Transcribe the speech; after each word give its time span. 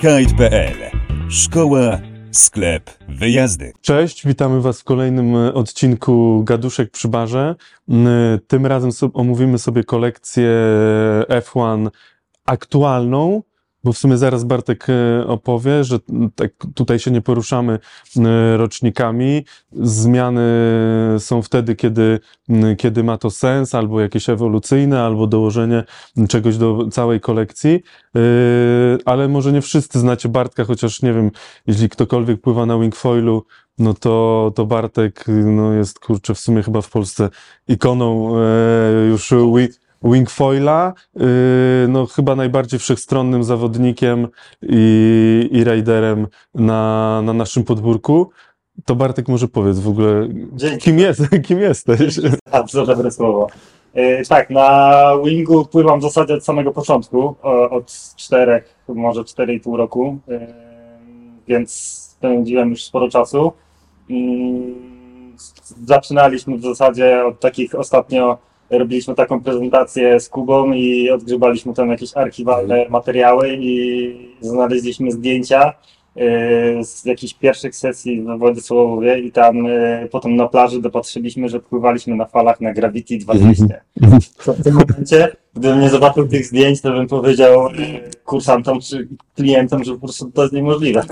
Kite.pl 0.00 0.76
Szkoła, 1.30 2.00
sklep, 2.30 2.90
wyjazdy. 3.08 3.72
Cześć, 3.80 4.26
witamy 4.26 4.60
Was 4.60 4.80
w 4.80 4.84
kolejnym 4.84 5.36
e, 5.36 5.54
odcinku 5.54 6.44
Gaduszek 6.44 6.90
przy 6.90 7.08
barze. 7.08 7.54
Mm, 7.88 8.38
Tym 8.46 8.66
razem 8.66 8.90
omówimy 9.14 9.58
sobie 9.58 9.84
kolekcję 9.84 10.50
F1 11.28 11.88
aktualną, 12.46 13.42
bo 13.84 13.92
w 13.92 13.98
sumie 13.98 14.18
zaraz 14.18 14.44
Bartek 14.44 14.86
e, 14.90 15.26
opowie, 15.26 15.84
że 15.84 15.98
tak 16.34 16.50
tutaj 16.74 16.98
się 16.98 17.10
nie 17.10 17.20
poruszamy 17.20 17.78
e, 18.16 18.56
rocznikami. 18.56 19.44
Zmiany 19.72 20.42
są 21.18 21.42
wtedy, 21.42 21.76
kiedy, 21.76 22.20
kiedy 22.78 23.04
ma 23.04 23.18
to 23.18 23.30
sens, 23.30 23.74
albo 23.74 24.00
jakieś 24.00 24.28
ewolucyjne, 24.28 25.02
albo 25.02 25.26
dołożenie 25.26 25.84
czegoś 26.28 26.56
do 26.56 26.88
całej 26.88 27.20
kolekcji. 27.20 27.82
E, 28.16 28.20
Ale 29.04 29.28
może 29.28 29.52
nie 29.52 29.60
wszyscy 29.60 29.98
znacie 29.98 30.28
Bartka, 30.28 30.64
chociaż 30.64 31.02
nie 31.02 31.12
wiem, 31.12 31.30
jeśli 31.66 31.88
ktokolwiek 31.88 32.40
pływa 32.40 32.66
na 32.66 32.78
wingfoilu, 32.78 33.44
no 33.78 33.94
to, 33.94 34.52
to 34.54 34.66
Bartek 34.66 35.24
no 35.44 35.72
jest 35.72 35.98
kurczę 35.98 36.34
w 36.34 36.38
sumie 36.38 36.62
chyba 36.62 36.80
w 36.80 36.90
Polsce 36.90 37.30
ikoną 37.68 38.32
już 39.08 39.34
wi, 39.56 39.68
wingfoila, 40.02 40.92
e, 41.16 41.20
no 41.88 42.06
chyba 42.06 42.36
najbardziej 42.36 42.80
wszechstronnym 42.80 43.44
zawodnikiem 43.44 44.28
i, 44.62 45.48
i 45.52 45.64
raiderem 45.64 46.26
na, 46.54 47.22
na 47.24 47.32
naszym 47.32 47.64
podwórku. 47.64 48.30
To 48.84 48.96
Bartek 48.96 49.28
może 49.28 49.48
powiedz 49.48 49.78
w 49.78 49.88
ogóle, 49.88 50.28
Dzięki 50.52 50.78
kim, 50.78 50.98
jest, 50.98 51.22
kim 51.46 51.60
jesteś? 51.60 52.20
za 52.72 52.86
dobre 52.86 53.10
słowo. 53.10 53.46
E, 53.94 54.24
Tak, 54.24 54.50
na 54.50 55.12
Wingu 55.24 55.64
pływam 55.64 56.00
w 56.00 56.02
zasadzie 56.02 56.34
od 56.34 56.44
samego 56.44 56.72
początku, 56.72 57.34
od 57.70 57.92
czterech, 58.16 58.74
może 58.88 59.20
4,5 59.20 59.76
roku, 59.76 60.18
e, 60.28 60.46
więc 61.48 61.72
spędziłem 62.18 62.70
już 62.70 62.82
sporo 62.84 63.08
czasu. 63.08 63.52
Zaczynaliśmy 65.86 66.58
w 66.58 66.62
zasadzie 66.62 67.24
od 67.26 67.40
takich 67.40 67.74
ostatnio, 67.74 68.38
robiliśmy 68.70 69.14
taką 69.14 69.40
prezentację 69.40 70.20
z 70.20 70.28
Kubą 70.28 70.72
i 70.72 71.10
odgrzebaliśmy 71.10 71.74
tam 71.74 71.90
jakieś 71.90 72.16
archiwalne 72.16 72.86
materiały 72.88 73.56
i 73.60 74.14
znaleźliśmy 74.40 75.10
zdjęcia 75.12 75.72
e, 76.16 76.84
z 76.84 77.04
jakichś 77.04 77.34
pierwszych 77.34 77.76
sesji 77.76 78.22
we 78.22 78.38
Władysławowie 78.38 79.18
i 79.18 79.32
tam 79.32 79.66
e, 79.66 80.08
potem 80.10 80.36
na 80.36 80.48
plaży 80.48 80.80
dopatrzyliśmy, 80.80 81.48
że 81.48 81.60
pływaliśmy 81.60 82.16
na 82.16 82.24
falach 82.24 82.60
na 82.60 82.72
Gravity 82.72 83.18
2200. 83.18 83.80
To 84.44 84.52
w 84.52 84.62
tym 84.62 84.74
momencie, 84.74 85.36
gdybym 85.54 85.80
nie 85.80 85.90
zobaczył 85.90 86.28
tych 86.28 86.46
zdjęć, 86.46 86.80
to 86.80 86.92
bym 86.92 87.06
powiedział 87.06 87.66
e, 87.66 87.70
kursantom 88.24 88.80
czy 88.80 89.08
klientom, 89.36 89.84
że 89.84 89.92
po 89.92 89.98
prostu 89.98 90.30
to 90.30 90.42
jest 90.42 90.54
niemożliwe. 90.54 91.02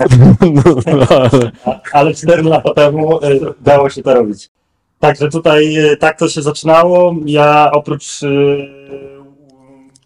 No, 0.53 1.03
ale, 1.09 1.51
A- 1.65 1.81
Ale 1.93 2.13
4 2.13 2.43
lata 2.43 2.73
temu 2.73 3.19
dało 3.61 3.89
się 3.89 4.03
to 4.03 4.13
robić. 4.13 4.49
Także 4.99 5.29
tutaj 5.29 5.75
e, 5.75 5.97
tak 5.97 6.19
to 6.19 6.29
się 6.29 6.41
zaczynało. 6.41 7.15
Ja 7.25 7.71
oprócz 7.71 8.23
e, 8.23 8.27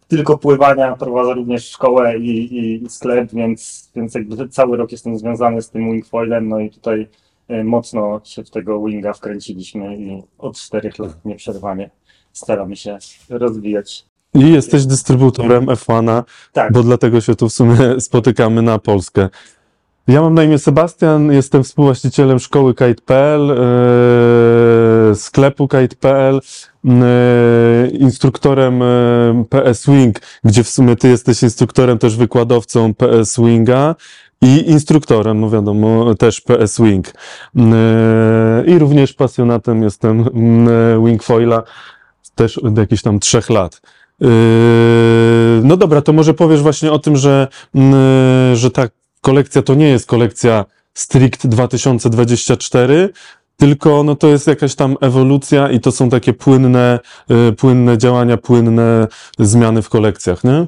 tylko 0.07 0.37
pływania 0.37 0.95
prowadzę 0.95 1.33
również 1.33 1.69
szkołę 1.69 2.17
i, 2.17 2.55
i, 2.55 2.83
i 2.83 2.89
sklep, 2.89 3.29
więc, 3.33 3.91
więc 3.95 4.15
jakby 4.15 4.49
cały 4.49 4.77
rok 4.77 4.91
jestem 4.91 5.17
związany 5.17 5.61
z 5.61 5.69
tym 5.69 5.91
wingfoilem, 5.91 6.49
no 6.49 6.59
i 6.59 6.69
tutaj 6.69 7.07
e, 7.47 7.63
mocno 7.63 8.21
się 8.23 8.43
w 8.43 8.49
tego 8.49 8.83
winga 8.83 9.13
wkręciliśmy 9.13 9.97
i 9.97 10.23
od 10.37 10.57
4 10.57 10.91
lat 10.99 11.25
nieprzerwanie 11.25 11.89
staramy 12.33 12.75
się 12.75 12.97
rozwijać. 13.29 14.05
I 14.33 14.53
jesteś 14.53 14.85
dystrybutorem 14.85 15.65
F1, 15.65 16.23
Tak, 16.53 16.73
bo 16.73 16.83
dlatego 16.83 17.21
się 17.21 17.35
tu 17.35 17.49
w 17.49 17.53
sumie 17.53 17.77
spotykamy 17.99 18.61
na 18.61 18.79
Polskę. 18.79 19.29
Ja 20.07 20.21
mam 20.21 20.33
na 20.33 20.43
imię 20.43 20.59
Sebastian, 20.59 21.31
jestem 21.31 21.63
współwłaścicielem 21.63 22.39
szkoły 22.39 22.73
Kite.pl, 22.73 23.51
e, 23.51 25.15
sklepu 25.15 25.67
Kite.pl, 25.67 26.39
e, 26.85 27.87
instruktorem 27.87 28.81
e, 28.81 28.85
PS 29.49 29.85
Wing, 29.85 30.19
gdzie 30.43 30.63
w 30.63 30.69
sumie 30.69 30.95
ty 30.95 31.07
jesteś 31.07 31.43
instruktorem, 31.43 31.97
też 31.97 32.17
wykładowcą 32.17 32.93
PS 32.93 33.39
Winga 33.39 33.95
i 34.41 34.69
instruktorem, 34.69 35.39
no 35.39 35.49
wiadomo, 35.49 36.15
też 36.15 36.41
PS 36.41 36.81
Wing. 36.81 37.13
I 38.65 38.79
również 38.79 39.13
pasjonatem 39.13 39.83
jestem 39.83 40.27
mm, 40.33 41.05
Wingfoila, 41.05 41.63
też 42.35 42.57
od 42.57 42.77
jakichś 42.77 43.01
tam 43.01 43.19
trzech 43.19 43.49
lat. 43.49 43.81
Yy, 44.21 44.27
No 45.63 45.77
dobra, 45.77 46.01
to 46.01 46.13
może 46.13 46.33
powiesz 46.33 46.61
właśnie 46.61 46.91
o 46.91 46.99
tym, 46.99 47.15
że, 47.15 47.47
mm, 47.75 48.55
że 48.55 48.71
ta 48.71 48.87
kolekcja 49.21 49.61
to 49.61 49.73
nie 49.73 49.87
jest 49.87 50.07
kolekcja 50.07 50.65
strict 50.93 51.47
2024, 51.47 53.09
tylko 53.57 54.03
no 54.03 54.15
to 54.15 54.27
jest 54.27 54.47
jakaś 54.47 54.75
tam 54.75 54.95
ewolucja 55.01 55.69
i 55.69 55.79
to 55.79 55.91
są 55.91 56.09
takie 56.09 56.33
płynne, 56.33 56.99
yy, 57.29 57.53
płynne 57.53 57.97
działania, 57.97 58.37
płynne 58.37 59.07
zmiany 59.39 59.81
w 59.81 59.89
kolekcjach, 59.89 60.43
nie? 60.43 60.67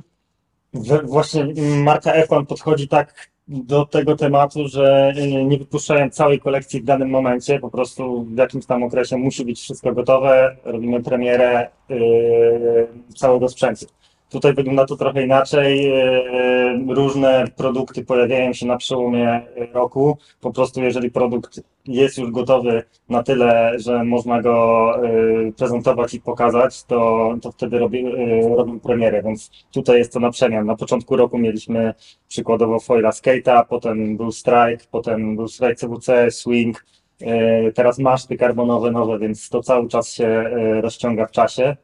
Właśnie 1.04 1.48
marka 1.84 2.12
F1 2.26 2.46
podchodzi 2.46 2.88
tak 2.88 3.34
do 3.48 3.86
tego 3.86 4.16
tematu, 4.16 4.68
że 4.68 5.14
y, 5.18 5.44
nie 5.46 5.58
wypuszczają 5.58 6.10
całej 6.10 6.40
kolekcji 6.40 6.82
w 6.82 6.86
danym 6.86 7.10
momencie, 7.10 7.60
po 7.60 7.70
prostu 7.70 8.24
w 8.24 8.38
jakimś 8.38 8.66
tam 8.66 8.84
okresie 8.84 9.18
musi 9.18 9.46
być 9.46 9.60
wszystko 9.62 9.94
gotowe, 9.94 10.56
robimy 10.64 11.04
premierę 11.04 11.70
yy, 11.90 12.88
całego 13.16 13.50
sprzętu. 13.50 13.86
Tutaj 14.34 14.54
wygląda 14.54 14.86
to 14.86 14.96
trochę 14.96 15.24
inaczej, 15.24 15.84
yy, 15.84 16.96
różne 16.96 17.46
produkty 17.56 18.06
pojawiają 18.06 18.54
się 18.54 18.66
na 18.66 18.78
przełomie 18.78 19.42
roku, 19.74 20.18
po 20.42 20.52
prostu 20.52 20.82
jeżeli 20.82 21.12
produkt 21.12 21.62
jest 21.86 22.18
już 22.18 22.32
gotowy 22.32 22.84
na 23.10 23.24
tyle, 23.24 23.80
że 23.80 24.04
można 24.04 24.42
go 24.42 24.88
yy, 25.04 25.54
prezentować 25.58 26.14
i 26.14 26.22
pokazać, 26.22 26.84
to, 26.84 27.34
to 27.42 27.52
wtedy 27.52 27.80
robi, 27.80 28.04
yy, 28.04 28.56
robimy 28.58 28.80
premierę, 28.80 29.24
więc 29.24 29.52
tutaj 29.72 29.98
jest 29.98 30.14
to 30.14 30.20
na 30.20 30.32
przemian. 30.32 30.66
Na 30.66 30.76
początku 30.76 31.16
roku 31.16 31.38
mieliśmy 31.38 31.94
przykładowo 32.28 32.80
foila 32.80 33.10
skate'a, 33.10 33.66
potem 33.70 34.18
był 34.18 34.32
strike, 34.32 34.86
potem 34.92 35.36
był 35.36 35.48
strike 35.48 35.76
CWC, 35.76 36.32
swing, 36.32 36.86
e, 37.22 37.72
teraz 37.72 38.00
maszty 38.00 38.38
karbonowe 38.38 38.92
nowe, 38.92 39.20
więc 39.20 39.50
to 39.50 39.62
cały 39.62 39.88
czas 39.88 40.14
się 40.14 40.28
e, 40.28 40.82
rozciąga 40.82 41.28
w 41.28 41.32
czasie. 41.32 41.78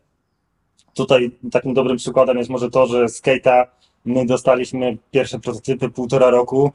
Tutaj 0.99 1.31
takim 1.51 1.73
dobrym 1.73 1.97
przykładem 1.97 2.37
jest 2.37 2.49
może 2.49 2.69
to, 2.69 2.87
że 2.87 3.05
skate'a 3.05 3.65
my 4.05 4.25
dostaliśmy 4.25 4.97
pierwsze 5.11 5.39
prototypy 5.39 5.89
półtora 5.89 6.29
roku 6.29 6.71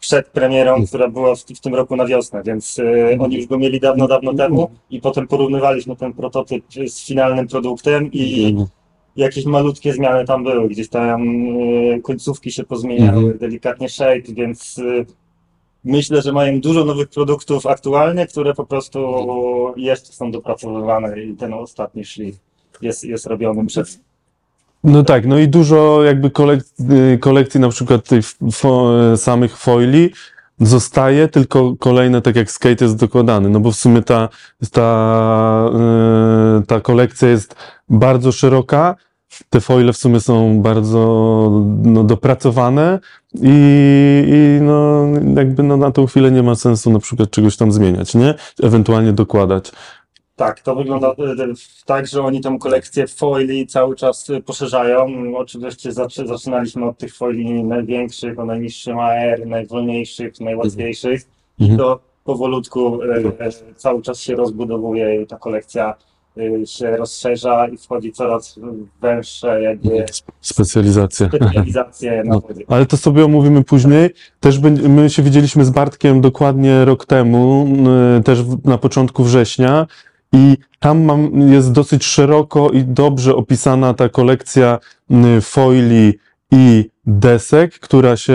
przed 0.00 0.26
premierą, 0.28 0.86
która 0.86 1.08
była 1.08 1.34
w, 1.34 1.38
w 1.38 1.60
tym 1.60 1.74
roku 1.74 1.96
na 1.96 2.06
wiosnę, 2.06 2.42
więc 2.44 2.78
e, 2.78 3.18
oni 3.18 3.36
już 3.36 3.46
go 3.46 3.58
mieli 3.58 3.80
dawno, 3.80 4.08
dawno 4.08 4.34
temu 4.34 4.70
i 4.90 5.00
potem 5.00 5.26
porównywaliśmy 5.28 5.96
ten 5.96 6.12
prototyp 6.12 6.64
z 6.86 7.06
finalnym 7.06 7.48
produktem 7.48 8.10
i 8.12 8.54
jakieś 9.16 9.44
malutkie 9.44 9.92
zmiany 9.92 10.24
tam 10.24 10.44
były, 10.44 10.68
gdzieś 10.68 10.88
tam 10.88 11.46
y, 11.60 12.00
końcówki 12.02 12.50
się 12.52 12.64
pozmieniały, 12.64 13.18
Mhm. 13.18 13.38
delikatnie 13.38 13.88
shape, 13.88 14.32
więc 14.32 14.78
y, 14.78 15.06
myślę, 15.84 16.22
że 16.22 16.32
mają 16.32 16.60
dużo 16.60 16.84
nowych 16.84 17.08
produktów 17.08 17.66
aktualnie, 17.66 18.26
które 18.26 18.54
po 18.54 18.66
prostu 18.66 18.98
jeszcze 19.76 20.12
są 20.12 20.30
dopracowywane 20.30 21.22
i 21.22 21.34
ten 21.36 21.54
ostatni 21.54 22.04
szlif 22.04 22.45
jest, 22.82 23.04
jest 23.04 23.26
robiony 23.26 23.66
przez 23.66 24.00
No 24.84 25.02
tak, 25.02 25.26
no 25.26 25.38
i 25.38 25.48
dużo 25.48 26.04
jakby 26.04 26.30
kolek 26.30 26.60
y, 27.14 27.18
kolekcji 27.18 27.60
na 27.60 27.68
przykład 27.68 28.04
tych 28.08 28.24
fo 28.52 28.92
samych 29.16 29.56
foili 29.56 30.12
zostaje, 30.60 31.28
tylko 31.28 31.76
kolejne, 31.76 32.22
tak 32.22 32.36
jak 32.36 32.50
skate 32.50 32.84
jest 32.84 32.96
dokładany, 32.96 33.48
no 33.48 33.60
bo 33.60 33.70
w 33.70 33.76
sumie 33.76 34.02
ta, 34.02 34.28
ta, 34.72 35.70
y, 36.62 36.66
ta 36.66 36.80
kolekcja 36.80 37.28
jest 37.28 37.56
bardzo 37.88 38.32
szeroka, 38.32 38.96
te 39.50 39.60
foile 39.60 39.92
w 39.92 39.96
sumie 39.96 40.20
są 40.20 40.62
bardzo 40.62 40.98
no, 41.82 42.04
dopracowane 42.04 42.98
i, 43.34 44.24
i 44.28 44.62
no, 44.62 45.06
jakby 45.36 45.62
no, 45.62 45.76
na 45.76 45.90
tą 45.90 46.06
chwilę 46.06 46.30
nie 46.30 46.42
ma 46.42 46.54
sensu 46.54 46.90
na 46.90 46.98
przykład 46.98 47.30
czegoś 47.30 47.56
tam 47.56 47.72
zmieniać, 47.72 48.14
nie? 48.14 48.34
Ewentualnie 48.62 49.12
dokładać. 49.12 49.72
Tak, 50.36 50.60
to 50.60 50.76
wygląda 50.76 51.10
y, 51.12 51.14
tak, 51.86 52.06
że 52.06 52.22
oni 52.22 52.40
tę 52.40 52.56
kolekcję 52.60 53.06
foili 53.06 53.66
cały 53.66 53.96
czas 53.96 54.30
y, 54.30 54.40
poszerzają. 54.42 55.06
Oczywiście 55.36 55.92
zaczy, 55.92 56.26
zaczynaliśmy 56.26 56.84
od 56.84 56.98
tych 56.98 57.14
foili 57.16 57.64
największych, 57.64 58.38
o 58.38 58.44
najniższym 58.44 58.98
AR, 58.98 59.46
najwolniejszych, 59.46 60.40
najłatwiejszych 60.40 61.20
i 61.58 61.62
Mhm. 61.64 61.78
to 61.78 62.00
powolutku 62.24 63.02
y, 63.02 63.06
y, 63.70 63.74
cały 63.76 64.02
czas 64.02 64.20
się 64.20 64.34
rozbudowuje 64.36 65.22
i 65.22 65.26
ta 65.26 65.36
kolekcja 65.36 65.94
się 66.64 66.96
rozszerza 66.96 67.68
i 67.68 67.76
wchodzi 67.76 68.12
coraz 68.12 68.60
węższe 69.00 69.62
jakby 69.62 70.04
Specjalizacje. 70.40 71.28
specjalizacje 71.28 72.16
na 72.24 72.34
No. 72.34 72.42
Ale 72.68 72.86
to 72.86 72.96
sobie 72.96 73.24
omówimy 73.24 73.64
później. 73.64 74.10
Też 74.40 74.58
my 74.88 75.10
się 75.10 75.22
widzieliśmy 75.22 75.64
z 75.64 75.70
Bartkiem 75.70 76.20
dokładnie 76.20 76.84
rok 76.84 77.06
temu, 77.06 77.68
też 78.24 78.38
na 78.64 78.78
początku 78.78 79.24
września. 79.24 79.86
I 80.36 80.56
tam 80.80 81.04
mam, 81.04 81.50
jest 81.50 81.72
dosyć 81.72 82.04
szeroko 82.04 82.70
i 82.70 82.84
dobrze 82.84 83.36
opisana 83.36 83.94
ta 83.94 84.08
kolekcja 84.08 84.78
foili 85.40 86.14
i 86.52 86.90
desek, 87.06 87.78
która 87.78 88.16
się, 88.16 88.34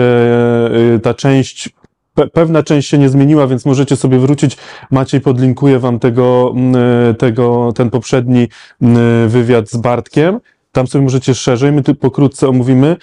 y, 0.96 1.00
ta 1.00 1.14
część, 1.14 1.70
pe, 2.14 2.26
pewna 2.26 2.62
część 2.62 2.88
się 2.88 2.98
nie 2.98 3.08
zmieniła, 3.08 3.46
więc 3.46 3.66
możecie 3.66 3.96
sobie 3.96 4.18
wrócić. 4.18 4.56
Maciej 4.90 5.20
podlinkuje 5.20 5.78
wam 5.78 5.98
tego, 5.98 6.54
tego, 7.18 7.72
ten 7.72 7.90
poprzedni 7.90 8.48
wywiad 9.26 9.70
z 9.70 9.76
Bartkiem. 9.76 10.40
Tam 10.72 10.86
sobie 10.86 11.04
możecie 11.04 11.34
szerzej, 11.34 11.72
my 11.72 11.82
tu 11.82 11.94
pokrótce 11.94 12.48
omówimy. 12.48 12.96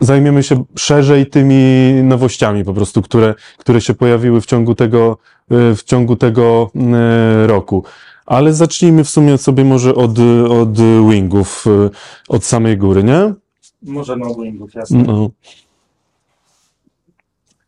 Zajmiemy 0.00 0.42
się 0.42 0.64
szerzej 0.78 1.26
tymi 1.26 1.92
nowościami 2.02 2.64
po 2.64 2.74
prostu, 2.74 3.02
które, 3.02 3.34
które 3.58 3.80
się 3.80 3.94
pojawiły 3.94 4.40
w 4.40 4.46
ciągu 4.46 4.74
tego, 4.74 5.18
y, 5.52 5.76
w 5.76 5.82
ciągu 5.84 6.16
tego 6.16 6.70
roku. 7.46 7.84
Ale 8.26 8.52
zacznijmy 8.52 9.04
w 9.04 9.10
sumie 9.10 9.38
sobie 9.38 9.64
może 9.64 9.94
od, 9.94 10.10
od 10.50 10.80
wingów, 11.10 11.64
y, 11.66 11.90
od 12.28 12.44
samej 12.44 12.76
góry, 12.76 13.04
nie? 13.04 13.34
Możemy 13.82 14.26
od 14.26 14.42
wingów, 14.42 14.74
jasne. 14.74 15.02
No. 15.02 15.30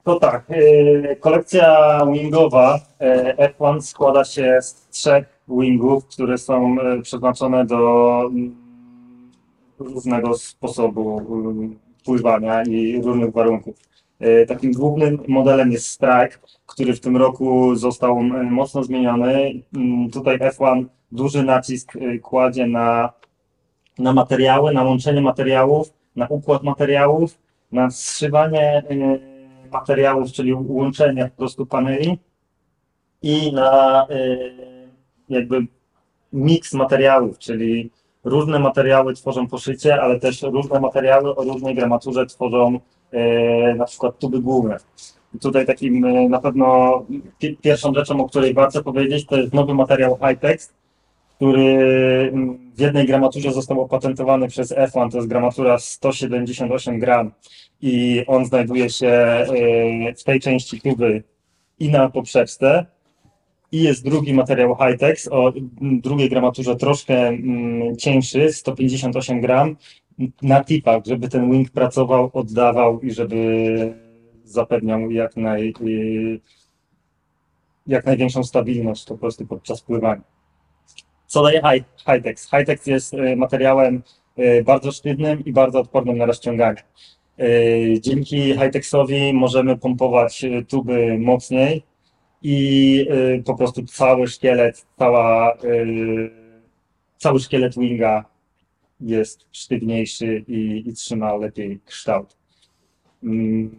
To 0.06 0.20
tak, 0.20 0.44
e, 0.48 1.16
kolekcja 1.16 1.98
wingowa 2.12 2.80
e, 3.00 3.52
F1 3.58 3.80
składa 3.80 4.24
się 4.24 4.58
z 4.62 4.88
trzech 4.90 5.26
wingów, 5.48 6.06
które 6.06 6.38
są 6.38 6.76
e, 6.80 7.02
przeznaczone 7.02 7.66
do 7.66 8.20
mm, 8.26 8.56
różnego 9.78 10.34
sposobu 10.34 11.18
mm, 11.18 11.78
pływania 12.04 12.62
i 12.62 13.02
różnych 13.02 13.32
warunków. 13.32 13.74
E, 14.20 14.46
Takim 14.46 14.72
głównym 14.72 15.18
modelem 15.28 15.72
jest 15.72 15.86
Strike, 15.86 16.38
który 16.66 16.94
w 16.94 17.00
tym 17.00 17.16
roku 17.16 17.76
został 17.76 18.18
m, 18.18 18.50
mocno 18.52 18.84
zmieniony. 18.84 19.62
Mm, 19.76 20.10
Tutaj 20.10 20.38
F1 20.38 20.84
duży 21.12 21.42
nacisk 21.42 21.96
e, 21.96 22.18
kładzie 22.18 22.66
na, 22.66 23.12
na 23.98 24.12
materiały, 24.12 24.72
na 24.72 24.82
łączenie 24.82 25.20
materiałów, 25.20 25.92
na 26.16 26.26
układ 26.28 26.62
materiałów, 26.62 27.38
na 27.72 27.90
zszywanie 27.90 28.62
e, 28.62 29.18
materiałów, 29.72 30.32
czyli 30.32 30.54
łączenie 30.54 31.24
po 31.24 31.36
prostu 31.36 31.66
paneli 31.66 32.18
i 33.22 33.52
na 33.52 34.06
e, 34.10 34.38
jakby 35.28 35.66
miks 36.32 36.72
materiałów, 36.74 37.38
czyli 37.38 37.90
różne 38.24 38.58
materiały 38.58 39.14
tworzą 39.14 39.48
poszycie, 39.48 40.02
ale 40.02 40.20
też 40.20 40.42
różne 40.42 40.80
materiały 40.80 41.36
o 41.36 41.44
różnej 41.44 41.74
gramaturze 41.74 42.26
tworzą 42.26 42.74
e, 42.74 42.80
na 43.76 43.84
przykład 43.84 44.18
tuby 44.18 44.40
główne. 44.40 44.76
Tutaj 45.40 45.66
takim 45.66 46.04
e, 46.04 46.28
na 46.28 46.40
pewno 46.40 47.02
pi- 47.38 47.56
pierwszą 47.56 47.94
rzeczą, 47.94 48.20
o 48.20 48.28
której 48.28 48.54
warto 48.54 48.82
powiedzieć, 48.82 49.26
to 49.26 49.36
jest 49.36 49.54
nowy 49.54 49.74
materiał 49.74 50.18
Hightext, 50.26 50.74
który 51.36 51.78
mm, 52.32 52.72
w 52.74 52.80
jednej 52.80 53.06
gramaturze 53.06 53.52
został 53.52 53.80
opatentowany 53.80 54.48
przez 54.48 54.72
F1, 54.72 55.10
to 55.10 55.16
jest 55.16 55.28
gramatura 55.28 55.78
178 55.78 56.98
gram 56.98 57.32
i 57.80 58.24
on 58.26 58.44
znajduje 58.44 58.90
się 58.90 59.08
e, 59.08 59.46
w 60.14 60.24
tej 60.24 60.40
części 60.40 60.80
tuby 60.80 61.22
i 61.78 61.88
na 61.90 62.10
poprzeczce. 62.10 62.86
I 63.72 63.82
jest 63.82 64.04
drugi 64.04 64.34
materiał 64.34 64.76
Hightex 64.76 65.28
o 65.28 65.52
drugiej 65.80 66.28
gramaturze 66.28 66.76
troszkę 66.76 67.28
mm, 67.28 67.96
cieńszy, 67.96 68.52
158 68.52 69.40
gram, 69.40 69.76
na 70.42 70.64
tipach, 70.64 71.02
żeby 71.06 71.28
ten 71.28 71.50
wing 71.50 71.70
pracował, 71.70 72.30
oddawał 72.32 73.00
i 73.00 73.10
żeby 73.10 73.94
zapewniał 74.44 75.10
jak, 75.10 75.36
naj, 75.36 75.74
y, 75.86 76.40
jak 77.86 78.06
największą 78.06 78.44
stabilność 78.44 79.04
po 79.04 79.18
prostu 79.18 79.46
podczas 79.46 79.82
pływania. 79.82 80.22
Co 81.26 81.42
daje 81.42 81.60
Hi- 81.60 82.12
Hightex? 82.12 82.50
Hightex 82.50 82.86
jest 82.86 83.14
y, 83.14 83.36
materiałem 83.36 84.02
y, 84.38 84.64
bardzo 84.64 84.92
sztywnym 84.92 85.44
i 85.44 85.52
bardzo 85.52 85.80
odpornym 85.80 86.18
na 86.18 86.26
rozciąganie. 86.26 86.82
Dzięki 88.00 88.36
Hightexowi 88.52 89.32
możemy 89.32 89.78
pompować 89.78 90.44
tuby 90.68 91.18
mocniej 91.18 91.82
i 92.42 93.08
po 93.44 93.54
prostu 93.54 93.82
cały 93.82 94.26
szkielet, 94.26 94.86
cała, 94.98 95.56
cały 97.16 97.40
szkielet 97.40 97.78
winga 97.78 98.24
jest 99.00 99.46
sztywniejszy 99.52 100.44
i, 100.48 100.82
i 100.87 100.93
trzyma 100.93 101.37
lepiej 101.37 101.81
kształt. 101.84 102.37
Mm, 103.22 103.70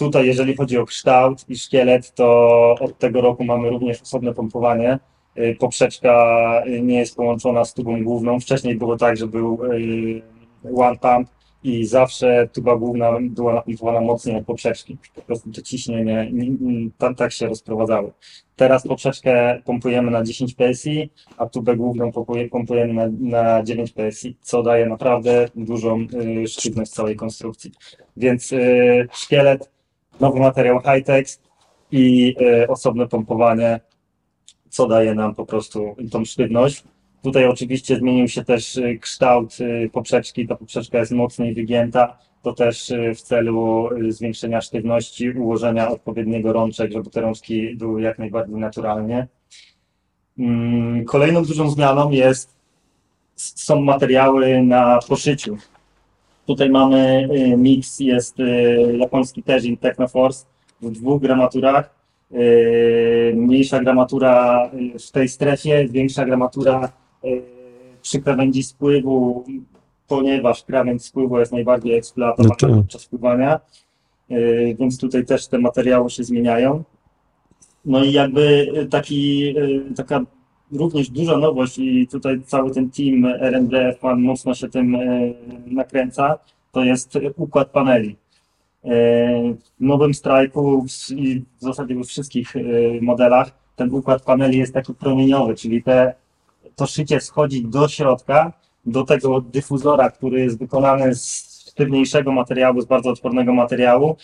Tutaj, 0.00 0.26
jeżeli 0.26 0.56
chodzi 0.56 0.78
o 0.78 0.86
kształt 0.86 1.44
i 1.48 1.56
szkielet, 1.56 2.14
to 2.14 2.26
od 2.80 2.98
tego 2.98 3.20
roku 3.20 3.44
mamy 3.44 3.70
również 3.70 4.02
osobne 4.02 4.34
pompowanie. 4.34 4.98
Y, 5.38 5.56
Poprzeczka 5.58 6.62
y, 6.66 6.82
nie 6.82 6.98
jest 6.98 7.16
połączona 7.16 7.64
z 7.64 7.74
tubą 7.74 8.04
główną. 8.04 8.40
Wcześniej 8.40 8.76
było 8.76 8.96
tak, 8.96 9.16
że 9.16 9.26
był 9.26 9.64
y, 9.64 10.22
one 10.76 10.98
pump 10.98 11.28
i 11.64 11.86
zawsze 11.86 12.48
tuba 12.52 12.76
główna 12.76 13.12
była 13.20 13.52
napompowana 13.54 14.00
mocniej 14.00 14.36
od 14.36 14.44
poprzeczki. 14.44 14.96
Po 15.14 15.22
prostu 15.22 15.50
to 15.50 15.62
ciśnienie 15.62 16.28
nie- 16.32 16.50
nie- 16.50 16.90
tam 16.98 17.14
tak 17.14 17.32
się 17.32 17.46
rozprowadzało. 17.46 18.10
Teraz 18.56 18.86
poprzeczkę 18.86 19.62
pompujemy 19.64 20.10
na 20.10 20.24
10 20.24 20.54
PSI, 20.54 21.10
a 21.36 21.46
tubę 21.46 21.76
główną 21.76 22.10
pompuje- 22.10 22.48
pompujemy 22.48 22.94
na, 22.94 23.08
na 23.20 23.62
9 23.62 23.92
PSI, 23.92 24.36
co 24.40 24.62
daje 24.62 24.86
naprawdę 24.86 25.48
dużą 25.54 26.06
y, 26.44 26.48
sztywność 26.48 26.90
całej 26.90 27.16
konstrukcji. 27.16 27.70
Więc 28.16 28.52
y, 28.52 29.08
szkielet, 29.12 29.70
nowy 30.20 30.40
materiał 30.40 30.80
Hightex 30.80 31.40
i 31.92 32.34
y, 32.40 32.68
osobne 32.68 33.08
pompowanie, 33.08 33.80
co 34.68 34.88
daje 34.88 35.14
nam 35.14 35.34
po 35.34 35.46
prostu 35.46 35.96
tą 36.10 36.24
sztywność. 36.24 36.84
Tutaj 37.22 37.46
oczywiście 37.46 37.96
zmienił 37.96 38.28
się 38.28 38.44
też 38.44 38.76
y, 38.76 38.98
kształt 39.00 39.60
y, 39.60 39.90
poprzeczki, 39.92 40.46
ta 40.46 40.56
poprzeczka 40.56 40.98
jest 40.98 41.12
mocniej 41.12 41.54
wygięta, 41.54 42.18
to 42.42 42.52
też 42.52 42.90
y, 42.90 43.14
w 43.14 43.22
celu 43.22 43.88
zwiększenia 44.08 44.60
sztywności, 44.60 45.30
ułożenia 45.30 45.90
odpowiedniego 45.90 46.52
rączek, 46.52 46.92
żeby 46.92 47.10
te 47.10 47.20
rączki 47.20 47.76
były 47.76 48.02
jak 48.02 48.18
najbardziej 48.18 48.56
naturalnie. 48.56 49.26
Mm, 50.38 51.04
Kolejną 51.04 51.44
dużą 51.44 51.70
zmianą 51.70 52.10
jest, 52.10 52.56
są 53.36 53.80
materiały 53.80 54.62
na 54.62 54.98
poszyciu. 55.08 55.56
Tutaj 56.46 56.70
mamy 56.70 57.28
miks, 57.56 58.00
jest 58.00 58.36
japoński 58.98 59.42
Tejin 59.42 59.76
Technoforce 59.76 60.46
w 60.82 60.90
dwóch 60.90 61.22
gramaturach. 61.22 61.94
Mniejsza 63.34 63.80
gramatura 63.80 64.70
w 65.08 65.10
tej 65.10 65.28
strefie, 65.28 65.88
większa 65.88 66.24
gramatura 66.24 66.92
przy 68.02 68.20
krawędzi 68.22 68.62
spływu, 68.62 69.44
ponieważ 70.08 70.64
krawędź 70.64 71.04
spływu 71.04 71.38
jest 71.38 71.52
najbardziej 71.52 71.94
eksploatowana 71.94 72.48
No 72.60 72.68
tak. 72.68 72.76
podczas 72.76 73.06
pływania, 73.06 73.60
y, 74.30 74.76
więc 74.80 74.98
tutaj 74.98 75.24
też 75.24 75.46
te 75.46 75.58
materiały 75.58 76.10
się 76.10 76.24
zmieniają. 76.24 76.84
No 77.84 78.04
i 78.04 78.12
jakby 78.12 78.72
y, 78.76 78.86
taki, 78.86 79.54
taka 79.96 80.20
również 80.72 81.10
duża 81.10 81.36
nowość 81.36 81.78
i 81.78 82.08
tutaj 82.08 82.40
cały 82.46 82.70
ten 82.70 82.90
team 82.90 83.24
R&D 83.24 83.96
F1 84.02 84.18
mocno 84.18 84.54
się 84.54 84.68
tym 84.68 84.96
nakręca, 85.66 86.38
to 86.72 86.84
jest 86.84 87.18
układ 87.36 87.70
paneli. 87.70 88.16
W 89.80 89.80
nowym 89.80 90.14
strajku 90.14 90.86
i 91.16 91.42
w 91.58 91.62
zasadzie 91.62 91.94
we 91.94 92.04
wszystkich 92.04 92.54
modelach 93.00 93.50
ten 93.76 93.94
układ 93.94 94.22
paneli 94.22 94.58
jest 94.58 94.74
taki 94.74 94.94
promieniowy, 94.94 95.54
czyli 95.54 95.82
te, 95.82 96.14
to 96.76 96.86
szycie 96.86 97.20
schodzi 97.20 97.64
do 97.64 97.88
środka, 97.88 98.52
do 98.86 99.04
tego 99.04 99.40
dyfuzora, 99.40 100.10
który 100.10 100.40
jest 100.40 100.58
wykonany 100.58 101.14
z 101.14 101.50
sztywniejszego 101.70 102.32
materiału, 102.32 102.80
z 102.80 102.84
bardzo 102.84 103.10
odpornego 103.10 103.52
materiału. 103.52 104.16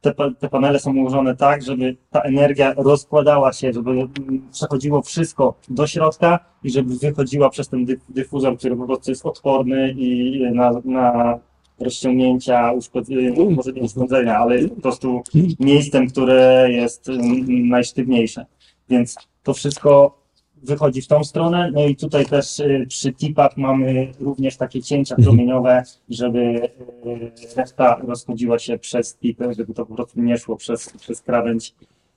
Te, 0.00 0.14
te 0.38 0.48
panele 0.48 0.78
są 0.78 0.96
ułożone 0.96 1.36
tak, 1.36 1.62
żeby 1.62 1.96
ta 2.10 2.20
energia 2.20 2.74
rozkładała 2.76 3.52
się, 3.52 3.72
żeby 3.72 4.08
przechodziło 4.52 5.02
wszystko 5.02 5.54
do 5.68 5.86
środka 5.86 6.38
i 6.64 6.70
żeby 6.70 6.96
wychodziła 6.96 7.50
przez 7.50 7.68
ten 7.68 7.84
dy, 7.84 8.00
dyfuzor, 8.08 8.58
który 8.58 8.76
po 8.76 8.86
prostu 8.86 9.10
jest 9.10 9.26
odporny 9.26 9.94
i 9.98 10.40
na, 10.52 10.72
na 10.84 11.38
rozciągnięcia, 11.80 12.72
uszkodzenia, 12.72 13.30
może 13.50 13.72
nie 13.72 13.82
uszkodzenia, 13.82 14.38
ale 14.38 14.68
po 14.68 14.80
prostu 14.80 15.22
miejscem, 15.60 16.08
które 16.08 16.68
jest 16.70 17.08
mm, 17.08 17.68
najsztywniejsze. 17.68 18.46
Więc 18.88 19.16
to 19.42 19.54
wszystko 19.54 20.18
wychodzi 20.62 21.02
w 21.02 21.06
tą 21.06 21.24
stronę. 21.24 21.70
No 21.74 21.86
i 21.86 21.96
tutaj 21.96 22.26
też 22.26 22.60
y, 22.60 22.86
przy 22.88 23.12
tipach 23.12 23.56
mamy 23.56 24.12
również 24.20 24.56
takie 24.56 24.82
cięcia 24.82 25.16
promieniowe, 25.16 25.82
żeby 26.10 26.38
y, 26.38 27.56
reszta 27.56 28.00
rozchodziła 28.06 28.58
się 28.58 28.78
przez 28.78 29.16
tipy, 29.16 29.54
żeby 29.54 29.74
to 29.74 29.86
po 29.86 29.94
prostu 29.94 30.20
nie 30.20 30.38
szło 30.38 30.56
przez, 30.56 30.92
przez 31.00 31.20
krawędź 31.20 31.74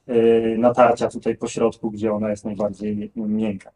y, 0.10 0.55
natarcia 0.60 1.10
tutaj 1.10 1.38
po 1.38 1.48
środku, 1.48 1.91
gdzie 1.91 2.13
ona 2.13 2.29
jest 2.29 2.45
najbardziej 2.45 3.12
miękka. 3.15 3.71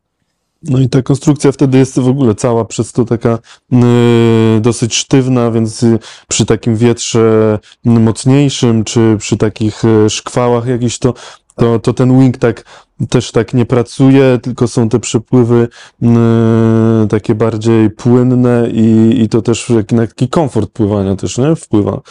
No 0.64 0.80
i 0.80 0.90
ta 0.90 1.02
konstrukcja 1.02 1.52
wtedy 1.52 1.78
jest 1.78 2.00
w 2.00 2.08
ogóle 2.08 2.36
cała 2.36 2.66
przez 2.66 2.92
to 2.92 3.06
taka 3.06 3.40
y, 3.74 4.62
dosyć 4.62 4.96
sztywna, 4.96 5.52
więc 5.52 5.86
przy 6.28 6.46
takim 6.46 6.76
wietrze 6.76 7.60
mocniejszym, 7.84 8.84
czy 8.84 9.16
przy 9.20 9.38
takich 9.38 9.84
szkwałach 10.10 10.68
jakichś, 10.68 10.98
to, 10.98 11.14
to, 11.56 11.80
to 11.80 11.94
ten 11.94 12.20
wing 12.20 12.38
tak 12.38 12.66
też 13.10 13.32
tak 13.32 13.54
nie 13.54 13.66
pracuje, 13.66 14.40
tylko 14.42 14.68
są 14.68 14.90
te 14.90 15.00
przepływy 15.00 15.68
mm, 16.02 17.08
takie 17.08 17.36
bardziej 17.36 17.90
płynne 17.90 18.70
i, 18.74 19.14
i 19.22 19.30
to 19.30 19.42
też 19.42 19.70
na 19.92 20.08
taki 20.08 20.30
komfort 20.30 20.72
pływania 20.72 21.16
też, 21.16 21.38
nie? 21.38 21.56
Wpływa. 21.56 22.02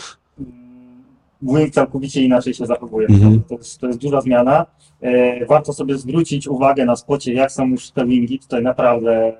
Wing 1.42 1.70
całkowicie 1.70 2.22
inaczej 2.22 2.54
się 2.54 2.66
zachowuje. 2.66 3.08
Mhm. 3.08 3.42
To, 3.42 3.54
jest, 3.54 3.78
to 3.80 3.86
jest 3.86 3.98
duża 3.98 4.20
zmiana. 4.20 4.66
E, 5.00 5.46
warto 5.46 5.72
sobie 5.72 5.98
zwrócić 5.98 6.48
uwagę 6.48 6.84
na 6.84 6.96
spocie, 6.96 7.32
jak 7.32 7.52
są 7.52 7.68
już 7.68 7.90
te 7.90 8.06
wingi. 8.06 8.38
Tutaj 8.38 8.62
naprawdę 8.62 9.36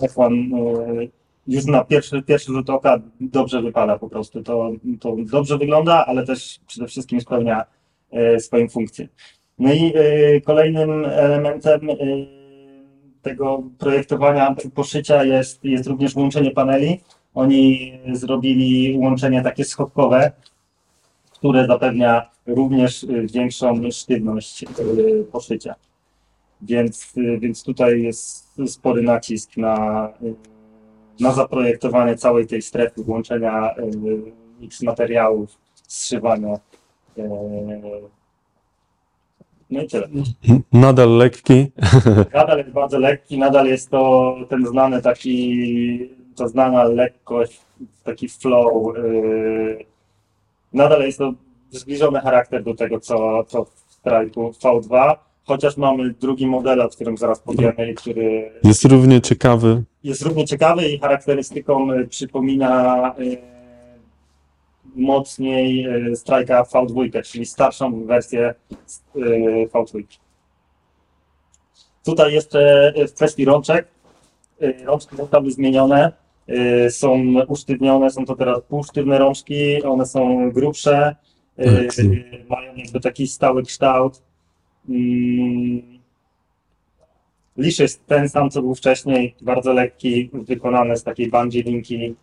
e, 0.00 0.06
F1 0.06 0.32
e, 0.32 1.08
już 1.46 1.64
na 1.64 1.84
pierwszy, 1.84 2.22
pierwszy 2.22 2.52
rzut 2.52 2.70
oka 2.70 3.00
dobrze 3.20 3.62
wypada 3.62 3.98
po 3.98 4.08
prostu. 4.08 4.42
To, 4.42 4.70
to 5.00 5.16
dobrze 5.18 5.58
wygląda, 5.58 6.06
ale 6.06 6.26
też 6.26 6.60
przede 6.66 6.86
wszystkim 6.86 7.20
spełnia 7.20 7.64
swoją 8.38 8.68
funkcję. 8.68 9.08
No 9.58 9.72
i 9.72 9.92
e, 9.96 10.40
kolejnym 10.40 11.04
elementem 11.04 11.90
e, 11.90 11.94
tego 13.22 13.62
projektowania 13.78 14.54
poszycia 14.74 15.24
jest, 15.24 15.64
jest 15.64 15.86
również 15.86 16.14
łączenie 16.14 16.50
paneli. 16.50 17.00
Oni 17.34 17.92
zrobili 18.12 18.98
łączenie 18.98 19.42
takie 19.42 19.64
schodkowe, 19.64 20.32
które 21.32 21.66
zapewnia 21.66 22.30
również 22.46 23.02
y, 23.02 23.26
większą 23.26 23.90
sztywność 23.90 24.62
y, 24.62 24.66
poszycia. 25.32 25.74
Więc, 26.62 27.16
y, 27.16 27.38
więc 27.38 27.64
tutaj 27.64 28.02
jest 28.02 28.58
spory 28.66 29.02
nacisk 29.02 29.56
na, 29.56 30.08
y, 30.22 30.34
na 31.20 31.32
zaprojektowanie 31.32 32.16
całej 32.16 32.46
tej 32.46 32.62
strefy 32.62 33.04
łączenia 33.06 33.74
y, 34.62 34.66
X 34.66 34.82
materiałów, 34.82 35.58
zszywania. 35.88 36.56
No 39.72 39.82
i 39.82 39.88
tyle. 39.88 40.08
Nadal 40.72 41.16
lekki. 41.16 41.66
Nadal 42.34 42.58
jest 42.58 42.70
bardzo 42.70 42.98
lekki, 42.98 43.38
nadal 43.38 43.66
jest 43.66 43.90
to 43.90 44.34
ten 44.48 44.66
znany 44.66 45.02
taki, 45.02 46.10
ta 46.36 46.48
znana 46.48 46.84
lekkość, 46.84 47.60
taki 48.04 48.28
flow. 48.28 48.96
Yy, 48.96 49.84
nadal 50.72 51.02
jest 51.02 51.18
to 51.18 51.32
zbliżony 51.70 52.20
charakter 52.20 52.62
do 52.64 52.74
tego, 52.74 53.00
co, 53.00 53.44
co 53.44 53.64
w 53.64 54.02
Strike'u 54.04 54.50
V2, 54.62 55.14
chociaż 55.44 55.76
mamy 55.76 56.10
drugi 56.20 56.46
model, 56.46 56.80
o 56.80 56.88
którym 56.88 57.16
zaraz 57.18 57.40
powiemy, 57.40 57.94
który 57.94 58.50
Jest 58.64 58.84
równie 58.84 59.20
ciekawy. 59.20 59.82
jest 60.04 60.22
równie 60.22 60.44
ciekawy 60.46 60.88
i 60.88 60.98
charakterystyką 60.98 61.88
przypomina 62.08 63.14
y, 63.18 63.38
mocniej 64.94 65.86
y, 65.86 66.12
Strike'a 66.12 66.62
V2, 66.64 67.22
czyli 67.22 67.46
starszą 67.46 68.04
wersję 68.04 68.54
y, 69.16 69.68
V2. 69.74 70.02
Tutaj 72.04 72.32
jeszcze 72.32 72.92
y, 72.96 73.08
w 73.08 73.14
kwestii 73.14 73.44
rączek. 73.44 73.88
Rączki 74.84 75.16
zostały 75.16 75.50
zmienione, 75.50 76.12
są 76.90 77.22
usztywnione, 77.48 78.10
są 78.10 78.24
to 78.24 78.36
teraz 78.36 78.60
półsztywne 78.68 79.18
rączki, 79.18 79.82
one 79.82 80.06
są 80.06 80.50
grubsze, 80.50 81.16
Mhm. 81.58 82.48
mają 82.48 82.74
jakby 82.74 83.00
taki 83.00 83.26
stały 83.26 83.62
kształt. 83.62 84.22
Mm, 84.88 85.82
Lisz 87.56 87.78
jest 87.78 88.06
ten 88.06 88.28
sam, 88.28 88.50
co 88.50 88.62
był 88.62 88.74
wcześniej, 88.74 89.34
bardzo 89.42 89.72
lekki, 89.72 90.30
wykonany 90.32 90.96
z 90.96 91.02
takiej 91.02 91.30
bungee 91.30 91.62
linki, 91.62 92.04
e, 92.04 92.14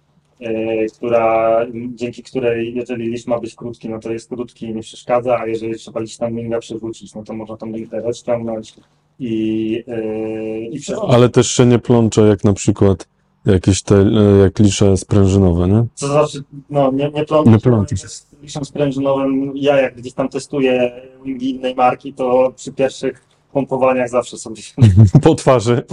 która, 0.98 1.66
dzięki 1.94 2.24
której, 2.24 2.76
jeżeli 2.76 3.08
liść 3.08 3.28
ma 3.28 3.40
być 3.40 3.56
krótki, 3.56 3.90
no 3.90 4.00
to 4.00 4.12
jest 4.12 4.30
krótki 4.30 4.66
i 4.66 4.76
nie 4.76 4.82
przeszkadza, 4.82 5.40
a 5.40 5.48
jeżeli 5.48 5.76
trzeba 5.76 6.00
liść 6.00 6.18
tam 6.18 6.38
linga 6.38 6.60
przerzucić, 6.60 7.16
no 7.16 7.24
to 7.24 7.34
można 7.34 7.58
tą 7.58 7.72
linkę 7.72 8.02
rozciągnąć 8.02 8.74
i, 9.20 9.84
e, 9.88 10.60
i 10.60 10.80
przerzucić. 10.80 11.14
Ale 11.14 11.30
też 11.30 11.52
się 11.52 11.66
nie 11.66 11.80
plącze, 11.80 12.22
jak 12.22 12.44
na 12.44 12.54
przykład 12.54 13.08
jakieś 13.46 13.84
te, 13.84 13.96
e, 13.96 14.38
jak 14.38 14.60
lisze 14.60 14.98
sprężynowe, 14.98 15.68
nie? 15.68 15.86
Co 15.94 16.08
znaczy, 16.08 16.44
no 16.70 16.92
nie, 16.92 17.12
nie 17.12 17.26
plączę. 17.26 17.52
Nie 17.52 17.60
plączę. 17.60 17.98
Z 17.98 18.28
liszem 18.42 18.66
sprężynowym, 18.66 19.52
ja 19.56 19.82
jak 19.82 19.96
gdzieś 19.96 20.14
tam 20.14 20.30
testuję 20.30 20.92
wingi 21.26 21.50
innej 21.50 21.76
marki, 21.76 22.14
to 22.14 22.54
przy 22.56 22.74
pierwszych 22.74 23.29
pompowaniach 23.52 24.10
zawsze 24.10 24.38
sobie 24.38 24.62
Po 25.24 25.36
twarzy. 25.36 25.84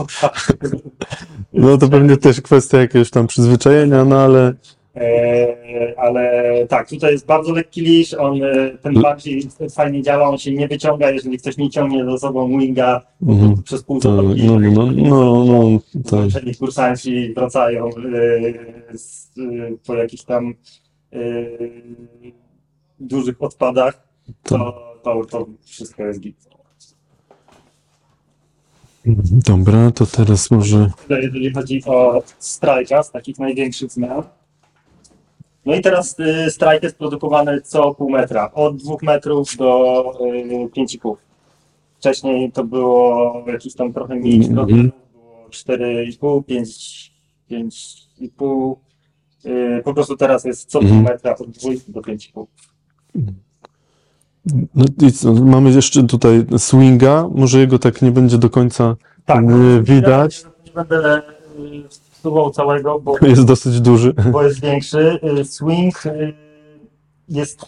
No 1.52 1.78
to 1.78 1.88
pewnie 1.88 2.16
też 2.16 2.40
kwestia 2.40 2.78
jakiegoś 2.78 3.10
tam 3.10 3.26
przyzwyczajenia, 3.26 4.04
no 4.04 4.20
ale 4.20 4.54
E, 4.96 5.94
ale 5.96 6.42
tak, 6.68 6.88
tutaj 6.88 7.12
jest 7.12 7.26
bardzo 7.26 7.52
lekki 7.52 7.80
lisz, 7.80 8.14
on 8.14 8.42
e, 8.42 8.70
ten 8.82 9.02
bardziej 9.02 9.48
fajnie 9.74 10.02
działa, 10.02 10.28
on 10.28 10.38
się 10.38 10.52
nie 10.52 10.68
wyciąga, 10.68 11.10
jeżeli 11.10 11.38
ktoś 11.38 11.56
nie 11.56 11.70
ciągnie 11.70 12.04
za 12.04 12.18
sobą 12.18 12.58
winga 12.58 13.02
mhm, 13.22 13.62
przez 13.62 13.82
pół 13.82 14.00
drogi. 14.00 14.46
no, 14.46 14.58
no, 14.60 14.92
no, 14.92 15.44
no, 15.44 15.80
Zmęczeni 16.04 16.54
kursanci 16.54 17.34
wracają 17.34 17.88
e, 17.88 18.98
z, 18.98 19.30
po 19.86 19.94
jakichś 19.94 20.22
tam 20.22 20.54
dużych 23.00 23.42
odpadach, 23.42 24.08
to, 24.42 24.82
to, 25.04 25.24
to 25.24 25.46
wszystko 25.64 26.02
jest 26.02 26.20
git. 26.20 26.45
Dobra, 29.46 29.90
to 29.90 30.06
teraz 30.06 30.50
może 30.50 30.90
jeżeli 31.08 31.52
chodzi 31.52 31.82
o 31.86 32.22
strajka 32.38 33.02
z 33.02 33.10
takich 33.10 33.38
największych 33.38 33.92
zmian. 33.92 34.22
No 35.66 35.74
i 35.74 35.80
teraz 35.80 36.16
y, 36.20 36.50
strajk 36.50 36.82
jest 36.82 36.96
produkowany 36.98 37.60
co 37.60 37.94
pół 37.94 38.10
metra, 38.10 38.50
od 38.52 38.76
2 38.76 38.96
metrów 39.02 39.56
do 39.56 40.02
y, 40.20 40.68
5,5. 40.76 41.16
Wcześniej 41.98 42.52
to 42.52 42.64
było 42.64 43.44
jakieś 43.46 43.74
tam 43.74 43.92
trochę 43.92 44.14
mniej, 44.14 44.34
Mhm. 44.46 44.66
było 44.66 45.48
4,5, 45.50 46.42
5, 46.44 47.12
5,5. 47.50 48.76
Y, 49.46 49.82
po 49.84 49.94
prostu 49.94 50.16
teraz 50.16 50.44
jest 50.44 50.70
co 50.70 50.78
pół 50.78 50.88
Mhm. 50.88 51.04
metra 51.04 51.34
od 51.36 51.50
2 51.50 51.70
do 51.88 52.00
5,5. 52.00 52.46
No 54.74 55.32
mamy 55.44 55.70
jeszcze 55.70 56.02
tutaj 56.06 56.46
swinga, 56.58 57.28
może 57.34 57.58
jego 57.58 57.78
tak 57.78 58.02
nie 58.02 58.10
będzie 58.10 58.38
do 58.38 58.50
końca 58.50 58.96
Tak, 59.24 59.44
y, 59.50 59.82
widać, 59.82 60.42
Ja 60.42 60.48
nie 60.66 60.72
będę 60.72 61.22
y, 61.58 61.88
wsuwał 61.88 62.50
całego, 62.50 63.00
bo 63.00 63.16
jest 63.28 63.44
dosyć 63.44 63.80
duży. 63.80 64.14
bo 64.32 64.42
jest 64.42 64.60
większy. 64.60 65.20
Y, 65.40 65.44
Swing 65.44 66.06
y, 66.06 66.34
jest, 67.28 67.66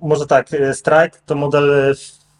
może 0.00 0.26
tak, 0.26 0.52
y, 0.52 0.74
Strike 0.74 1.18
to 1.26 1.34
model 1.34 1.94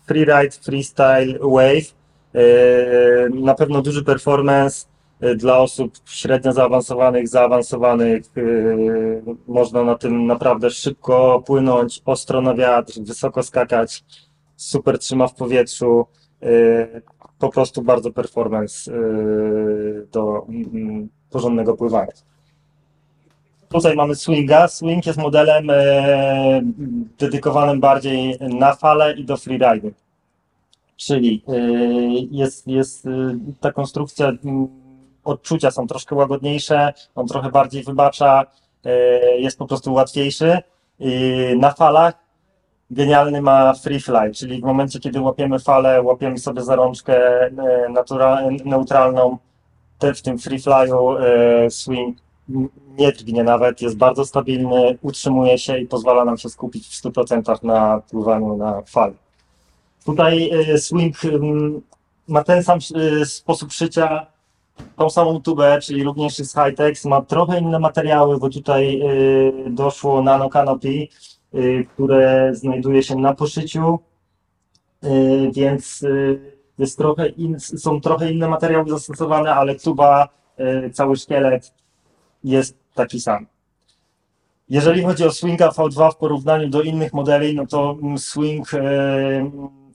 Freeride 0.06 0.56
Freestyle 0.62 1.38
Wave. 1.40 1.94
Y, 2.35 3.30
Na 3.35 3.54
pewno 3.54 3.82
duży 3.82 4.04
performance 4.04 4.87
y, 4.87 4.98
dla 5.37 5.58
osób 5.58 5.92
średnio 6.04 6.52
zaawansowanych, 6.52 7.28
zaawansowanych. 7.28 8.22
y, 8.37 9.22
Można 9.48 9.84
na 9.84 9.94
tym 9.94 10.26
naprawdę 10.26 10.70
szybko 10.70 11.42
płynąć, 11.46 12.02
ostro 12.04 12.40
na 12.40 12.54
wiatr, 12.54 12.92
wysoko 13.00 13.42
skakać, 13.42 14.04
super 14.56 14.98
trzyma 14.98 15.26
w 15.28 15.34
powietrzu. 15.34 16.06
y, 16.42 17.02
Po 17.38 17.48
prostu 17.48 17.82
bardzo 17.82 18.12
performance 18.12 18.92
y, 18.92 20.06
do 20.12 20.46
mm, 20.48 21.08
porządnego 21.30 21.75
pływania. 21.75 22.12
Tutaj 23.68 23.96
mamy 23.96 24.14
swinga. 24.14 24.68
Swing 24.68 25.06
jest 25.06 25.18
modelem 25.18 25.66
dedykowanym 27.18 27.80
bardziej 27.80 28.38
na 28.40 28.75
fale 28.75 29.14
i 29.16 29.25
do 29.25 29.37
freeridu. 29.37 29.92
Czyli 30.96 31.42
jest, 32.30 32.66
jest 32.66 33.08
ta 33.60 33.72
konstrukcja, 33.72 34.28
m, 34.28 34.68
odczucia 35.28 35.70
są 35.70 35.87
troszkę 35.87 36.14
łagodniejsze, 36.14 36.92
on 37.14 37.26
trochę 37.26 37.50
bardziej 37.50 37.82
wybacza, 37.82 38.47
e, 38.85 38.90
jest 39.38 39.58
po 39.58 39.66
prostu 39.66 39.92
łatwiejszy. 39.92 40.58
Na 41.56 41.70
falach 41.70 42.14
genialny 42.90 43.42
ma 43.42 43.75
free 43.75 44.00
fly, 44.00 44.35
czyli 44.35 44.61
w 44.61 44.64
momencie, 44.64 45.00
kiedy 45.00 45.20
łapiemy 45.20 45.58
falę, 45.58 46.02
łapiemy 46.02 46.38
sobie 46.38 46.62
za 46.62 46.76
rączkę 46.76 47.47
e, 47.47 47.50
neutralną, 48.64 49.38
te, 49.99 50.14
w 50.14 50.23
tym 50.23 50.38
free 50.38 50.58
flyu 50.61 51.16
e, 51.18 51.70
swing 51.70 52.18
nie 52.99 53.12
drgnie 53.12 53.44
nawet, 53.44 53.82
jest 53.82 53.97
bardzo 53.97 54.26
stabilny, 54.26 54.99
utrzymuje 55.02 55.58
się 55.58 55.78
i 55.78 55.87
pozwala 55.87 56.25
nam 56.25 56.38
się 56.38 56.49
skupić 56.49 56.87
w 56.87 57.02
100% 57.02 57.64
na 57.64 58.02
pływaniu 58.11 58.56
na 58.56 58.82
fali. 58.82 59.14
Tutaj 60.04 60.50
swing 60.76 61.25
mm, 61.25 61.82
ma 62.28 62.44
ten 62.44 62.62
sam 62.62 62.78
sposób 63.25 63.73
szycia, 63.73 64.26
tą 64.97 65.11
samą 65.11 65.42
tubę, 65.42 65.78
czyli 65.82 66.04
również 66.04 66.38
jest 66.38 66.54
Hightex, 66.54 67.04
ma 67.04 67.23
trochę 67.23 67.61
inne 67.61 67.78
materiały, 67.78 68.38
bo 68.38 68.49
tutaj 68.49 69.00
e, 69.00 69.70
doszło 69.70 70.23
nano 70.23 70.49
canopy, 70.49 71.08
e, 71.54 71.85
które 71.85 72.50
znajduje 72.54 73.02
się 73.02 73.16
na 73.16 73.35
poszyciu, 73.35 73.99
e, 75.02 75.08
więc 75.52 76.04
jest 76.78 76.99
trochę 76.99 77.28
in, 77.28 77.61
są 77.61 78.00
trochę 78.00 78.32
inne 78.32 78.49
materiały 78.49 78.90
zastosowane, 78.90 79.54
ale 79.54 79.75
tuba, 79.75 80.28
cały 80.92 81.16
szkielet 81.16 81.75
jest 82.44 82.76
taki 82.94 83.20
sam. 83.20 83.47
Jeżeli 84.68 85.02
chodzi 85.02 85.25
o 85.25 85.32
swinga 85.32 85.68
V2 85.68 86.12
w 86.12 86.16
porównaniu 86.16 86.68
do 86.68 86.82
innych 86.82 87.12
modeli, 87.12 87.54
no 87.54 87.66
to 87.66 87.97
swing 88.16 88.70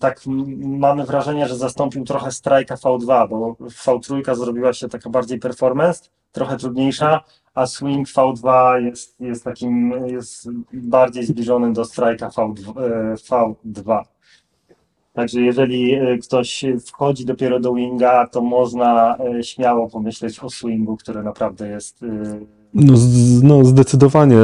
tak 0.04 0.22
mamy 0.60 1.06
wrażenie, 1.06 1.48
że 1.48 1.56
zastąpił 1.56 2.04
trochę 2.04 2.32
strajka 2.32 2.76
V2, 2.76 3.30
bo 3.30 3.56
V3 3.60 4.36
zrobiła 4.36 4.74
się 4.74 4.90
taka 4.90 5.10
bardziej 5.10 5.40
performance, 5.40 6.04
trochę 6.32 6.58
trudniejsza, 6.58 7.24
a 7.54 7.66
swing 7.66 8.08
V2 8.08 8.76
jest, 8.86 9.20
jest 9.20 9.44
takim, 9.44 9.94
jest 10.08 10.50
bardziej 10.74 11.26
zbliżony 11.26 11.74
do 11.74 11.86
strajka 11.86 12.30
V2. 12.30 12.82
e, 12.82 13.16
V2. 13.66 14.02
Także 15.14 15.42
jeżeli 15.42 15.94
e, 15.94 16.18
ktoś 16.18 16.66
wchodzi 16.86 17.26
dopiero 17.26 17.60
do 17.60 17.74
winga, 17.74 18.28
to 18.28 18.42
można 18.42 19.18
e, 19.18 19.44
śmiało 19.44 19.90
pomyśleć 19.90 20.40
o 20.40 20.50
swingu, 20.50 20.98
który 20.98 21.24
naprawdę 21.24 21.68
jest 21.70 22.06
No, 22.74 22.94
no 23.44 23.66
zdecydowanie, 23.66 24.38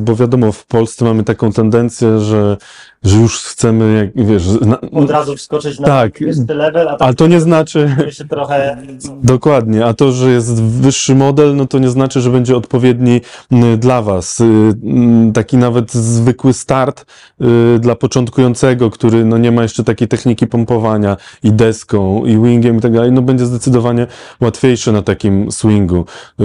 bo 0.00 0.16
wiadomo, 0.16 0.52
w 0.52 0.66
Polsce 0.66 1.04
mamy 1.04 1.24
taką 1.24 1.52
tendencję, 1.52 2.20
że, 2.20 2.56
że 3.02 3.18
już 3.18 3.42
chcemy, 3.42 4.12
jak, 4.16 4.26
wiesz, 4.26 4.44
na, 4.60 4.80
od 4.80 5.10
razu 5.10 5.36
wskoczyć 5.36 5.78
na 5.78 5.86
Tak. 5.86 6.20
level, 6.48 6.88
a 6.88 6.90
ale 6.90 6.98
tak 6.98 7.14
to 7.14 7.26
nie 7.26 7.40
znaczy, 7.40 7.96
się 8.10 8.24
trochę 8.24 8.76
Dokładnie, 9.22 9.84
a 9.86 9.94
to, 9.94 10.12
że 10.12 10.30
jest 10.30 10.62
wyższy 10.62 11.14
model, 11.14 11.56
no 11.56 11.66
to 11.66 11.78
nie 11.78 11.88
znaczy, 11.88 12.20
że 12.20 12.30
będzie 12.30 12.56
odpowiedni 12.56 13.20
mm, 13.50 13.78
dla 13.78 14.02
Was. 14.02 14.40
Y, 14.40 14.44
mm, 14.44 15.32
Taki 15.32 15.56
nawet 15.56 15.92
zwykły 15.92 16.52
start 16.52 17.04
y, 17.40 17.78
dla 17.78 17.94
początkującego, 17.94 18.90
który 18.90 19.24
no 19.24 19.38
nie 19.38 19.52
ma 19.52 19.62
jeszcze 19.62 19.84
takiej 19.84 20.08
techniki 20.08 20.46
pompowania 20.46 21.16
i 21.42 21.52
deską, 21.52 22.24
i 22.24 22.38
wingiem 22.40 22.76
i 22.78 22.80
tak 22.80 22.92
dalej, 22.92 23.12
no 23.12 23.22
będzie 23.22 23.46
zdecydowanie 23.46 24.06
łatwiejszy 24.40 24.92
na 24.92 25.02
takim 25.02 25.52
swingu. 25.52 26.04
Y, 26.40 26.44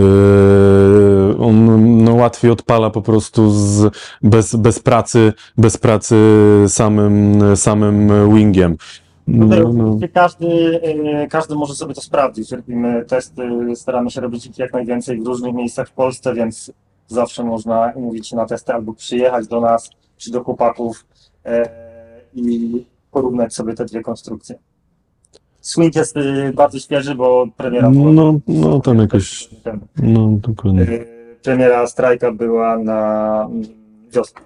On 1.39 2.03
no, 2.03 2.13
łatwiej 2.13 2.51
odpala 2.51 2.89
po 2.89 3.01
prostu 3.01 3.51
z, 3.51 3.93
bez, 4.21 4.55
bez 4.55 4.79
pracy, 4.79 5.33
bez 5.57 5.77
pracy 5.77 6.15
samym, 6.67 7.41
samym 7.57 8.09
wingiem. 8.35 8.77
No, 9.27 9.45
no. 9.73 9.83
oczywiście 9.85 10.07
każdy, 10.07 10.81
e, 10.83 11.27
każdy 11.27 11.55
może 11.55 11.75
sobie 11.75 11.93
to 11.93 12.01
sprawdzić. 12.01 12.51
Robimy 12.51 13.05
testy, 13.05 13.49
staramy 13.75 14.11
się 14.11 14.21
robić 14.21 14.45
ich 14.45 14.57
jak 14.57 14.73
najwięcej 14.73 15.21
w 15.21 15.25
różnych 15.25 15.53
miejscach 15.53 15.89
w 15.89 15.91
Polsce, 15.91 16.33
więc 16.33 16.71
zawsze 17.07 17.43
można 17.43 17.91
umówić 17.95 18.27
się 18.27 18.35
na 18.35 18.45
testy 18.45 18.73
albo 18.73 18.93
przyjechać 18.93 19.47
do 19.47 19.61
nas 19.61 19.89
czy 20.17 20.31
do 20.31 20.43
chłopaków 20.43 21.05
e, 21.45 21.69
i 22.33 22.85
porównać 23.11 23.53
sobie 23.53 23.73
te 23.73 23.85
dwie 23.85 24.01
konstrukcje. 24.01 24.55
Swing 25.61 25.95
jest 25.95 26.17
e, 26.17 26.53
bardzo 26.53 26.79
świeży, 26.79 27.15
bo 27.15 27.47
premiera 27.57 27.89
była 27.89 28.11
No, 28.11 28.39
no 28.47 28.79
tam 28.79 28.97
jakoś, 28.97 29.49
no 29.97 30.27
dokładnie. 30.41 30.87
premiera 31.43 31.87
strajka 31.87 32.31
była 32.31 32.77
na 32.77 33.41
mm, 33.51 33.63
wiosnę. 34.13 34.41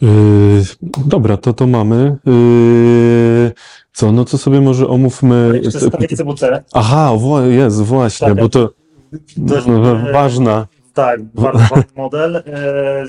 Yy, 0.00 0.08
dobra, 1.06 1.36
to 1.36 1.52
to 1.52 1.66
mamy. 1.66 2.16
Yy, 2.26 3.52
co, 3.92 4.12
no 4.12 4.24
co 4.24 4.38
sobie 4.38 4.60
może 4.60 4.88
omówmy. 4.88 5.60
Strajk 5.70 6.10
CWC. 6.10 6.64
Aha, 6.72 7.12
jest, 7.48 7.82
właśnie, 7.82 8.28
Tak, 8.28 8.36
bo 8.40 8.48
to 8.48 8.70
Dość, 9.36 9.66
no, 9.66 10.08
e, 10.08 10.12
ważna. 10.12 10.66
Tak, 10.94 11.22
bardzo 11.22 11.58
ważny 11.58 11.92
model. 11.96 12.42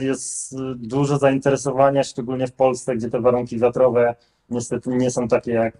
Jest 0.01 0.55
duże 0.75 1.17
zainteresowanie, 1.17 2.03
szczególnie 2.03 2.48
w 2.48 2.53
Polsce, 2.53 2.95
gdzie 2.95 3.10
te 3.10 3.21
warunki 3.21 3.60
wiatrowe 3.60 4.15
niestety 4.51 4.89
nie 4.89 5.12
są 5.12 5.27
takie 5.27 5.51
jak. 5.51 5.77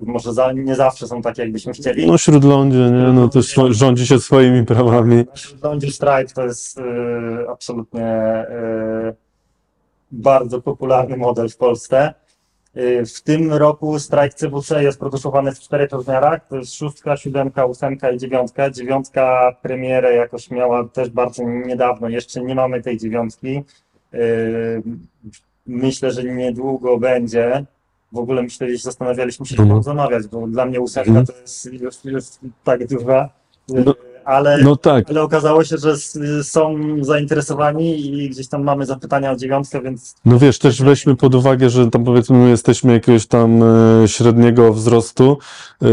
Może 0.00 0.32
za, 0.32 0.52
nie 0.52 0.74
zawsze 0.74 1.08
są 1.08 1.22
takie, 1.22 1.42
jakbyśmy 1.42 1.72
chcieli. 1.72 2.06
No 2.06 2.18
śródlądzie, 2.18 2.78
nie, 2.78 3.12
no 3.12 3.28
to 3.28 3.38
swo- 3.38 3.72
rządzi 3.72 4.06
się 4.06 4.18
swoimi 4.18 4.66
prawami. 4.66 5.24
Lądziu 5.62 5.90
Strike 5.90 6.34
to 6.34 6.44
jest 6.44 6.78
y, 6.78 6.82
absolutnie 7.50 8.44
y, 9.08 9.14
bardzo 10.12 10.62
popularny 10.62 11.16
model 11.16 11.48
w 11.48 11.56
Polsce. 11.56 12.14
Y, 12.76 13.06
W 13.06 13.22
tym 13.22 13.52
roku 13.52 13.98
Strike 13.98 14.28
CWC 14.30 14.82
jest 14.82 14.98
produkowany 14.98 15.52
w 15.54 15.60
czterech 15.60 15.90
rozmiarach. 15.90 16.48
To 16.48 16.56
jest 16.56 16.74
szóstka, 16.74 17.16
siódemka, 17.16 17.64
ósemka 17.66 18.10
i 18.10 18.18
dziewiątka. 18.18 18.70
Dziewiątka 18.70 19.56
premierę 19.62 20.14
jakoś 20.14 20.50
miała 20.50 20.84
też 20.88 21.10
bardzo 21.10 21.42
niedawno. 21.44 22.08
Jeszcze 22.08 22.40
nie 22.42 22.54
mamy 22.54 22.82
tej 22.82 22.98
dziewiątki. 22.98 23.64
Y, 24.14 24.82
Myślę, 25.66 26.10
że 26.12 26.24
niedługo 26.24 26.98
będzie. 26.98 27.64
W 28.12 28.18
ogóle 28.18 28.42
myślę, 28.42 28.70
że 28.70 28.76
zastanawialiśmy 28.78 29.46
się, 29.46 29.62
Mhm. 29.62 29.82
zamawiać, 29.82 30.26
bo 30.26 30.46
dla 30.46 30.66
mnie 30.66 30.80
ósemka 30.80 31.08
Mhm. 31.10 31.26
to 31.26 31.32
jest 31.40 31.64
już, 31.72 32.04
już 32.04 32.24
tak 32.64 32.86
duża. 32.86 33.28
Y, 33.70 33.84
No- 33.86 33.94
Ale 34.24 34.58
No 34.58 34.76
tak, 34.76 35.10
ale 35.10 35.22
okazało 35.22 35.64
się, 35.64 35.76
że 35.78 35.96
są 36.42 36.78
zainteresowani 37.00 38.06
i 38.06 38.30
gdzieś 38.30 38.48
tam 38.48 38.62
mamy 38.62 38.86
zapytania 38.86 39.30
o 39.30 39.36
dziewiątkę, 39.36 39.80
więc 39.80 40.14
no 40.24 40.38
wiesz, 40.38 40.58
też 40.58 40.82
weźmy 40.82 41.16
pod 41.16 41.34
uwagę, 41.34 41.70
że 41.70 41.90
tam 41.90 42.04
powiedzmy 42.04 42.38
my 42.38 42.50
jesteśmy 42.50 42.92
jakiegoś 42.92 43.26
tam 43.26 43.62
e, 43.62 44.08
średniego 44.08 44.72
wzrostu, 44.72 45.38
e, 45.82 45.86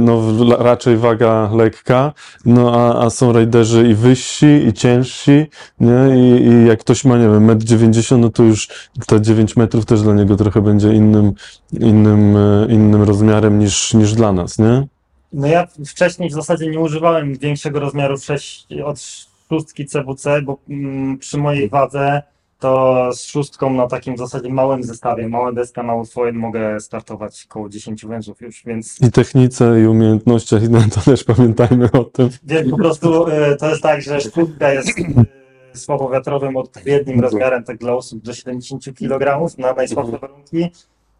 no 0.00 0.22
raczej 0.58 0.96
waga 0.96 1.50
lekka, 1.54 2.12
no 2.44 2.72
a, 2.74 3.04
a 3.04 3.10
są 3.10 3.32
rajderzy 3.32 3.88
i 3.88 3.94
wyżsi, 3.94 4.46
i 4.46 4.72
ciężsi, 4.72 5.46
nie, 5.80 5.94
i, 6.16 6.46
i 6.46 6.66
jak 6.66 6.80
ktoś 6.80 7.04
ma, 7.04 7.16
nie 7.16 7.28
wiem, 7.28 7.46
1,90 7.46 8.14
m, 8.14 8.20
no 8.20 8.30
to 8.30 8.42
już 8.42 8.68
te 9.06 9.20
9 9.20 9.56
metrów 9.56 9.84
też 9.84 10.02
dla 10.02 10.14
niego 10.14 10.36
trochę 10.36 10.60
będzie 10.60 10.92
innym, 10.92 11.32
innym, 11.72 12.36
e, 12.36 12.66
innym 12.68 13.02
rozmiarem 13.02 13.58
niż, 13.58 13.94
niż 13.94 14.12
dla 14.12 14.32
nas, 14.32 14.58
nie? 14.58 14.93
No 15.34 15.46
ja 15.46 15.66
wcześniej 15.86 16.30
w 16.30 16.32
zasadzie 16.32 16.70
nie 16.70 16.80
używałem 16.80 17.34
większego 17.34 17.80
rozmiaru 17.80 18.18
6 18.18 18.66
od 18.84 19.00
szóstki 19.48 19.86
CWC, 19.86 20.42
bo 20.42 20.58
mm, 20.68 21.18
przy 21.18 21.38
mojej 21.38 21.68
wadze 21.68 22.22
to 22.58 23.10
z 23.12 23.24
szóstką 23.24 23.70
na 23.70 23.86
takim 23.86 24.14
w 24.14 24.18
zasadzie 24.18 24.48
małym 24.48 24.82
zestawie, 24.82 25.28
mała 25.28 25.52
deska, 25.52 25.82
mały 25.82 26.06
foil 26.06 26.34
mogę 26.34 26.80
startować 26.80 27.46
koło 27.48 27.68
10 27.68 28.06
wężów 28.06 28.40
już, 28.40 28.62
więc, 28.66 29.00
I 29.00 29.10
technice, 29.10 29.80
i 29.80 29.86
umiejętnościach, 29.86 30.62
i 30.62 30.68
no, 30.74 30.80
to 30.94 31.00
też 31.00 31.24
pamiętajmy 31.24 31.92
o 31.92 32.04
tym. 32.04 32.28
więc 32.44 32.70
po 32.70 32.76
prostu 32.76 33.26
e, 33.26 33.56
to 33.56 33.70
jest 33.70 33.82
tak, 33.82 34.02
że 34.02 34.20
szóstka 34.20 34.72
jest 34.72 34.88
e, 34.98 35.78
słabowiatrowym 35.78 36.56
odpowiednim 36.56 37.20
rozmiarem 37.20 37.64
tak 37.64 37.78
dla 37.78 37.92
osób 37.92 38.22
do 38.22 38.34
70 38.34 38.84
kg 38.98 39.58
na 39.58 39.72
najsłabsze 39.72 40.18
warunki. 40.18 40.70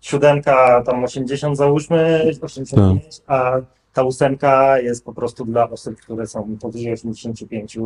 Siódemka 0.00 0.82
tam 0.82 1.04
80 1.04 1.56
załóżmy, 1.56 2.32
85, 2.42 3.20
a 3.26 3.60
ta 3.94 4.02
ósemka 4.02 4.78
jest 4.78 5.04
po 5.04 5.12
prostu 5.14 5.44
dla 5.44 5.70
osób, 5.70 5.96
które 6.00 6.26
są 6.26 6.56
powyżej 6.60 6.92
85 6.92 7.78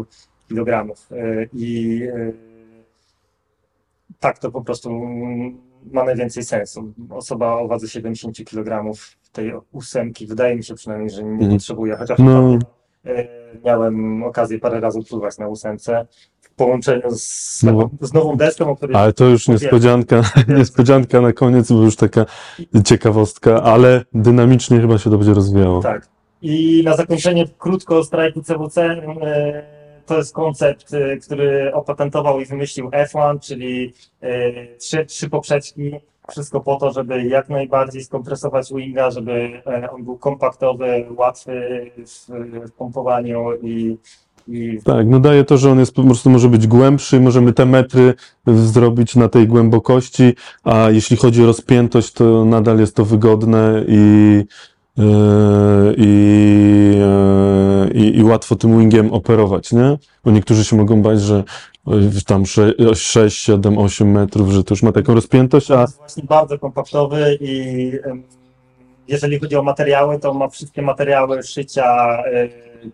kg. 0.48 0.94
I 1.54 2.02
e, 2.14 2.32
tak 4.20 4.38
to 4.38 4.50
po 4.50 4.62
prostu 4.62 4.90
ma 5.92 6.04
najwięcej 6.04 6.42
sensu. 6.44 6.92
Osoba 7.10 7.52
o 7.58 7.68
wadze 7.68 7.88
70 7.88 8.36
kg 8.44 8.92
tej 9.32 9.52
ósemki, 9.72 10.26
wydaje 10.26 10.56
mi 10.56 10.64
się 10.64 10.74
przynajmniej, 10.74 11.10
że 11.10 11.22
nie 11.24 11.30
Mhm. 11.30 11.50
potrzebuje, 11.52 11.96
chociaż 11.96 12.18
No. 12.18 12.58
E, 13.08 13.28
miałem 13.64 14.22
okazję 14.22 14.58
parę 14.58 14.80
razy 14.80 15.00
pływać 15.10 15.38
na 15.38 15.48
ósemce 15.48 16.06
w 16.40 16.50
połączeniu 16.54 17.10
z, 17.10 17.62
No. 17.62 17.90
z 18.00 18.12
nową 18.12 18.36
deską, 18.36 18.70
o 18.70 18.76
której 18.76 18.96
Ale 18.96 19.12
to 19.12 19.24
już 19.24 19.48
niespodzianka, 19.48 20.22
niespodzianka 20.58 21.20
na 21.20 21.32
koniec, 21.32 21.72
bo 21.72 21.82
już 21.82 21.96
taka 21.96 22.26
ciekawostka, 22.84 23.62
ale 23.62 24.04
dynamicznie 24.14 24.80
chyba 24.80 24.98
się 24.98 25.10
to 25.10 25.18
będzie 25.18 25.34
rozwijało. 25.34 25.82
Tak. 25.82 26.08
I 26.42 26.82
na 26.84 26.96
zakończenie 26.96 27.44
krótko 27.58 27.98
o 27.98 28.04
strajku 28.04 28.42
CWC. 28.42 28.82
e, 28.82 29.78
To 30.06 30.16
jest 30.16 30.34
koncept, 30.34 30.94
e, 30.94 31.16
który 31.16 31.74
opatentował 31.74 32.40
i 32.40 32.44
wymyślił 32.44 32.90
F1, 32.90 33.38
czyli 33.40 33.92
trzy, 34.78 35.06
trzy 35.06 35.30
poprzeczki. 35.30 35.92
Wszystko 36.30 36.60
po 36.60 36.76
to, 36.76 36.92
żeby 36.92 37.24
jak 37.24 37.48
najbardziej 37.48 38.04
skompresować 38.04 38.72
winga, 38.74 39.10
żeby 39.10 39.62
e, 39.66 39.90
on 39.90 40.04
był 40.04 40.18
kompaktowy, 40.18 41.06
łatwy 41.16 41.90
w, 42.66 42.70
pompowaniu 42.70 43.46
i, 43.62 43.98
i 44.48 44.78
Tak, 44.84 45.06
no 45.06 45.20
daje 45.20 45.44
to, 45.44 45.58
że 45.58 45.70
on 45.70 45.78
jest 45.78 45.94
po 45.94 46.02
prostu 46.02 46.30
może 46.30 46.48
być 46.48 46.66
głębszy, 46.66 47.20
możemy 47.20 47.52
te 47.52 47.66
metry 47.66 48.14
zrobić 48.46 49.16
na 49.16 49.28
tej 49.28 49.46
głębokości, 49.46 50.34
a 50.64 50.90
jeśli 50.90 51.16
chodzi 51.16 51.42
o 51.42 51.46
rozpiętość, 51.46 52.12
to 52.12 52.44
nadal 52.44 52.78
jest 52.78 52.96
to 52.96 53.04
wygodne 53.04 53.84
i, 53.88 54.44
i, 55.96 56.98
e, 57.02 57.90
i, 57.94 58.18
i 58.18 58.24
łatwo 58.24 58.56
tym 58.56 58.78
wingiem 58.78 59.12
operować, 59.12 59.72
nie? 59.72 59.98
Bo 60.24 60.30
niektórzy 60.30 60.64
się 60.64 60.76
mogą 60.76 61.02
bać, 61.02 61.20
że 61.20 61.44
e, 61.86 62.22
tam 62.26 62.46
6, 62.46 63.38
7, 63.38 63.78
8 63.78 64.10
metrów, 64.10 64.50
że 64.50 64.64
to 64.64 64.74
już 64.74 64.82
ma 64.82 64.92
taką 64.92 65.14
rozpiętość, 65.14 65.66
To 65.66 65.78
a 65.78 65.80
jest 65.80 65.96
właśnie 65.96 66.22
bardzo 66.22 66.58
kompaktowy 66.58 67.38
i 67.40 67.92
jeżeli 69.08 69.38
chodzi 69.38 69.56
o 69.56 69.62
materiały, 69.62 70.18
to 70.18 70.34
ma 70.34 70.48
wszystkie 70.48 70.82
materiały 70.82 71.42
szycia 71.42 72.18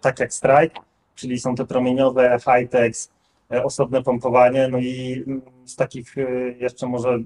tak 0.01 0.21
jak 0.21 0.35
Strike, 0.35 0.81
czyli 1.15 1.39
są 1.39 1.55
te 1.55 1.67
promieniowe, 1.67 2.39
high-tex, 2.45 3.11
e, 3.53 3.65
osobne 3.65 4.03
pompowanie. 4.03 4.69
No 4.69 4.79
i 4.79 5.25
mm, 5.27 5.43
z 5.65 5.77
takich 5.77 6.19
e, 6.19 6.51
jeszcze 6.51 6.87
może 6.87 7.19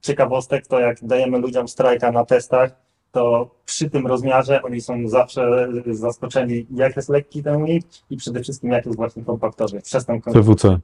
ciekawostek, 0.00 0.66
to 0.66 0.80
jak 0.80 1.04
dajemy 1.04 1.38
ludziom 1.38 1.66
Strike'a 1.66 2.12
na 2.12 2.24
testach, 2.24 2.70
to 3.16 3.50
przy 3.64 3.90
tym 3.90 4.06
rozmiarze 4.06 4.62
oni 4.62 4.80
są 4.80 5.08
zawsze 5.08 5.68
zaskoczeni, 5.90 6.66
jak 6.70 6.96
jest 6.96 7.08
lekki 7.08 7.42
ten 7.42 7.64
wing 7.64 7.84
i 8.10 8.16
przede 8.16 8.40
wszystkim 8.40 8.70
jak 8.70 8.86
jest 8.86 8.96
właśnie 8.96 9.24
kompaktowy. 9.24 9.80
Przez 9.80 10.04
ten. 10.04 10.20
PWC, 10.20 10.78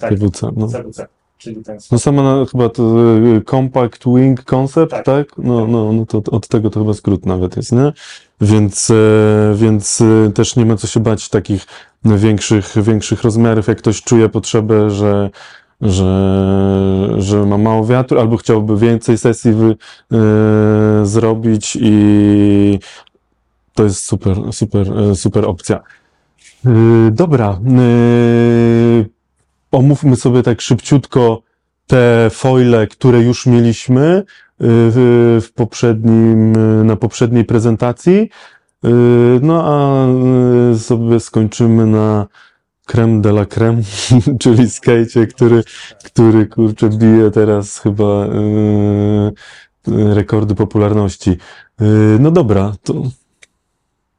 Tak, 0.00 0.10
PWC, 0.10 0.50
no. 0.56 0.68
CWC. 0.68 1.06
czyli 1.38 1.64
ten 1.64 1.78
No 1.92 1.98
sama 1.98 2.22
na, 2.22 2.46
chyba 2.46 2.68
to 2.68 2.82
y, 3.36 3.42
Compact 3.50 4.04
Wing 4.06 4.44
Concept, 4.44 4.90
tak? 4.92 5.04
Tak. 5.04 5.26
No, 5.38 5.66
no, 5.66 5.92
no 5.92 6.06
to 6.06 6.22
od 6.30 6.48
tego 6.48 6.70
to 6.70 6.80
chyba 6.80 6.94
skrót 6.94 7.26
nawet 7.26 7.56
jest, 7.56 7.72
nie? 7.72 7.92
Więc, 8.40 8.90
e, 8.90 8.94
więc 9.54 10.00
e, 10.00 10.32
też 10.32 10.56
nie 10.56 10.66
ma 10.66 10.76
co 10.76 10.86
się 10.86 11.00
bać 11.00 11.28
takich 11.28 11.66
większych, 12.04 12.74
większych 12.82 13.22
rozmiarów, 13.22 13.66
jak 13.66 13.78
ktoś 13.78 14.02
czuje 14.02 14.28
potrzebę, 14.28 14.90
że, 14.90 15.30
że, 15.80 17.14
że 17.18 17.46
ma 17.46 17.58
mało 17.58 17.86
wiatru, 17.86 18.20
albo 18.20 18.36
chciałby 18.36 18.76
więcej 18.76 19.18
sesji 19.18 19.52
wy, 19.52 19.76
e, 20.12 21.06
zrobić 21.06 21.78
i 21.80 22.78
to 23.74 23.84
jest 23.84 24.04
super, 24.04 24.36
super, 24.52 24.98
e, 24.98 25.14
super 25.14 25.44
opcja. 25.44 25.80
E, 26.66 26.70
Dobra, 27.10 27.48
e, 27.50 29.04
omówmy 29.72 30.16
sobie 30.16 30.42
tak 30.42 30.60
szybciutko 30.60 31.42
te 31.86 32.30
foile, 32.30 32.86
które 32.86 33.20
już 33.22 33.46
mieliśmy 33.46 34.18
y, 34.18 34.24
w, 34.60 35.48
poprzednim, 35.54 36.56
y, 36.80 36.84
na 36.84 36.96
poprzedniej 36.96 37.44
prezentacji. 37.44 38.30
Y, 38.84 38.88
No 39.42 39.64
a 39.64 40.06
y, 40.72 40.78
sobie 40.78 41.20
skończymy 41.20 41.86
na 41.86 42.26
creme 42.86 43.20
de 43.20 43.28
la 43.30 43.46
creme, 43.46 43.82
czyli 44.40 44.70
skejcie, 44.70 45.26
który, 45.26 45.62
który 46.04 46.46
kurczę 46.46 46.88
bije 46.88 47.30
teraz 47.30 47.78
chyba 47.78 48.26
y, 48.26 48.28
y, 49.88 50.14
rekordy 50.14 50.54
popularności. 50.54 51.30
Y, 51.30 51.36
No 52.20 52.30
dobra, 52.30 52.72
to 52.82 52.94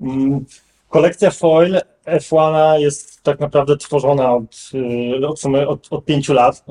Mm, 0.02 0.46
Kolekcja 0.90 1.32
foil 1.32 1.78
F1 2.06 2.80
jest 2.80 3.24
tak 3.24 3.40
naprawdę 3.40 3.78
tworzona 3.78 4.34
od, 4.34 4.72
y, 5.22 5.28
od, 5.28 5.40
sumie 5.40 5.68
od, 5.68 5.88
od 5.92 6.06
pięciu 6.06 6.34
lat. 6.34 6.64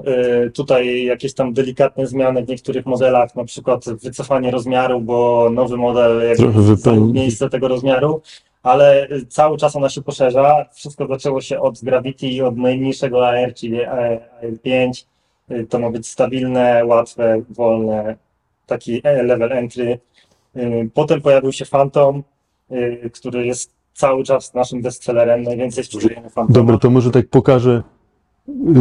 Y, 0.46 0.50
Tutaj 0.50 1.04
jakieś 1.04 1.34
tam 1.34 1.52
delikatne 1.52 2.06
zmiany 2.06 2.44
w 2.44 2.48
niektórych 2.48 2.86
modelach, 2.86 3.34
na 3.34 3.44
przykład 3.44 3.84
wycofanie 4.02 4.50
rozmiaru, 4.50 5.00
bo 5.00 5.50
nowy 5.52 5.76
model 5.76 6.28
jakby 6.28 6.76
zajął 6.76 7.12
miejsce 7.12 7.48
tego 7.48 7.68
rozmiaru, 7.68 8.22
ale 8.66 9.10
y, 9.10 9.26
cały 9.26 9.58
czas 9.58 9.76
ona 9.76 9.88
się 9.88 10.02
poszerza. 10.02 10.66
Wszystko 10.74 11.06
zaczęło 11.06 11.40
się 11.40 11.60
od 11.60 11.80
Gravity 11.84 12.26
i 12.26 12.42
od 12.42 12.56
najmniejszego 12.56 13.28
AR, 13.28 13.54
czyli 13.54 13.78
AR5. 13.78 15.04
Y, 15.50 15.66
To 15.66 15.78
ma 15.78 15.90
być 15.90 16.08
stabilne, 16.08 16.84
łatwe, 16.84 17.42
wolne, 17.50 18.16
taki 18.66 19.00
e, 19.04 19.22
level 19.22 19.52
entry. 19.52 19.98
Y, 20.56 20.90
Potem 20.94 21.20
pojawił 21.20 21.52
się 21.52 21.66
Phantom, 21.66 22.22
który 23.12 23.46
jest 23.46 23.70
cały 23.94 24.24
czas 24.24 24.54
naszym 24.54 24.82
bestsellerem, 24.82 25.42
najwięcej 25.42 25.84
sprzedajemy 25.84 26.30
Phantoma. 26.30 26.54
Dobra, 26.54 26.78
to 26.78 26.90
może 26.90 27.10
tak 27.10 27.28
pokażę. 27.28 27.82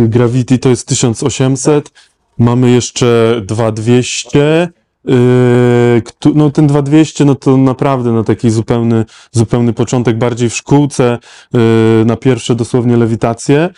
Gravity 0.08 0.58
to 0.58 0.70
jest 0.70 0.88
1800. 0.88 1.92
Mamy 2.38 2.72
jeszcze 2.72 3.42
2200. 3.46 4.70
Yy, 5.08 6.34
no 6.36 6.52
ten 6.52 6.68
2200, 6.68 7.26
no 7.26 7.36
to 7.36 7.58
naprawdę 7.58 8.12
na 8.12 8.24
taki 8.24 8.50
zupełny, 8.50 9.06
zupełny 9.32 9.74
początek, 9.74 10.18
bardziej 10.18 10.50
w 10.50 10.56
szkółce, 10.56 11.18
yy, 11.54 11.60
na 12.06 12.16
pierwsze 12.16 12.56
dosłownie 12.56 12.98
lewitacje. 12.98 13.70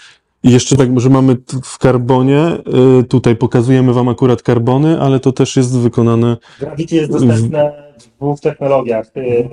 I 0.43 0.51
jeszcze 0.51 0.77
tak, 0.77 0.99
że 0.99 1.09
mamy 1.09 1.37
w 1.63 1.77
karbonie, 1.77 2.57
yy, 2.97 3.03
tutaj 3.03 3.35
pokazujemy 3.35 3.93
Wam 3.93 4.09
akurat 4.09 4.43
karbony, 4.43 5.01
ale 5.01 5.19
to 5.19 5.31
też 5.31 5.55
jest 5.55 5.79
wykonane 5.79 6.37
Gravity 6.59 6.95
jest 6.95 7.11
dostępne 7.11 7.93
w 7.99 8.17
dwóch 8.17 8.39
technologiach. 8.39 9.07
y, 9.17 9.49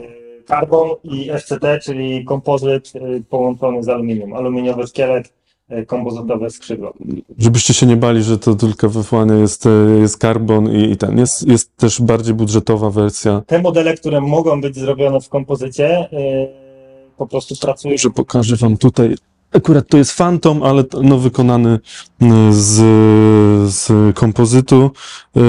Carbon 0.49 0.89
i 1.05 1.31
FCT, 1.31 1.79
czyli 1.83 2.25
kompozyt 2.25 2.93
y, 2.97 3.23
połączony 3.31 3.83
z 3.83 3.89
aluminium. 3.89 4.33
Aluminiowy 4.33 4.87
szkielet, 4.87 5.33
y, 5.73 5.87
kompozytowe 5.87 6.51
skrzydła. 6.51 6.93
Żebyście 7.39 7.75
się 7.75 7.87
nie 7.87 7.97
bali, 7.97 8.23
że 8.23 8.39
to 8.39 8.55
tylko 8.55 8.89
w 8.89 8.97
F1 8.97 9.41
jest, 9.41 9.67
e, 9.67 9.71
jest 10.01 10.19
karbon 10.19 10.73
i, 10.73 10.91
i 10.91 10.97
ten. 10.97 11.19
Jest, 11.19 11.49
jest 11.49 11.77
też 11.77 12.03
bardziej 12.03 12.35
budżetowa 12.35 12.91
wersja. 12.91 13.43
Te 13.47 13.63
modele, 13.63 13.95
które 13.95 14.21
mogą 14.21 14.61
być 14.61 14.77
zrobione 14.77 15.21
w 15.21 15.29
kompozycie, 15.29 16.09
y, 16.13 16.49
po 17.17 17.27
prostu 17.27 17.55
pracują. 17.57 17.97
Że 17.99 18.11
pokażę 18.11 18.57
wam 18.57 18.77
tutaj. 18.77 19.17
Akurat 19.53 19.89
to 19.89 19.97
jest 19.97 20.17
Phantom, 20.17 20.63
ale 20.63 20.85
no, 21.03 21.19
wykonany 21.19 21.79
z, 22.51 22.75
z 23.73 24.17
kompozytu 24.17 24.91
y, 25.37 25.41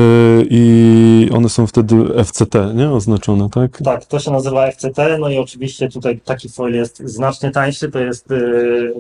i 0.50 1.30
one 1.34 1.50
są 1.50 1.68
wtedy 1.68 1.96
FCT, 2.26 2.74
nie? 2.76 2.90
Oznaczone, 2.90 3.50
tak? 3.50 3.82
Tak, 3.84 4.06
to 4.06 4.20
się 4.20 4.32
nazywa 4.32 4.72
FCT, 4.72 5.18
no 5.20 5.30
i 5.30 5.38
oczywiście 5.38 5.90
tutaj 5.90 6.20
taki 6.26 6.50
foil 6.50 6.74
jest 6.74 7.02
znacznie 7.06 7.52
tańszy, 7.52 7.92
to 7.92 8.00
jest 8.00 8.32
y, 8.32 8.94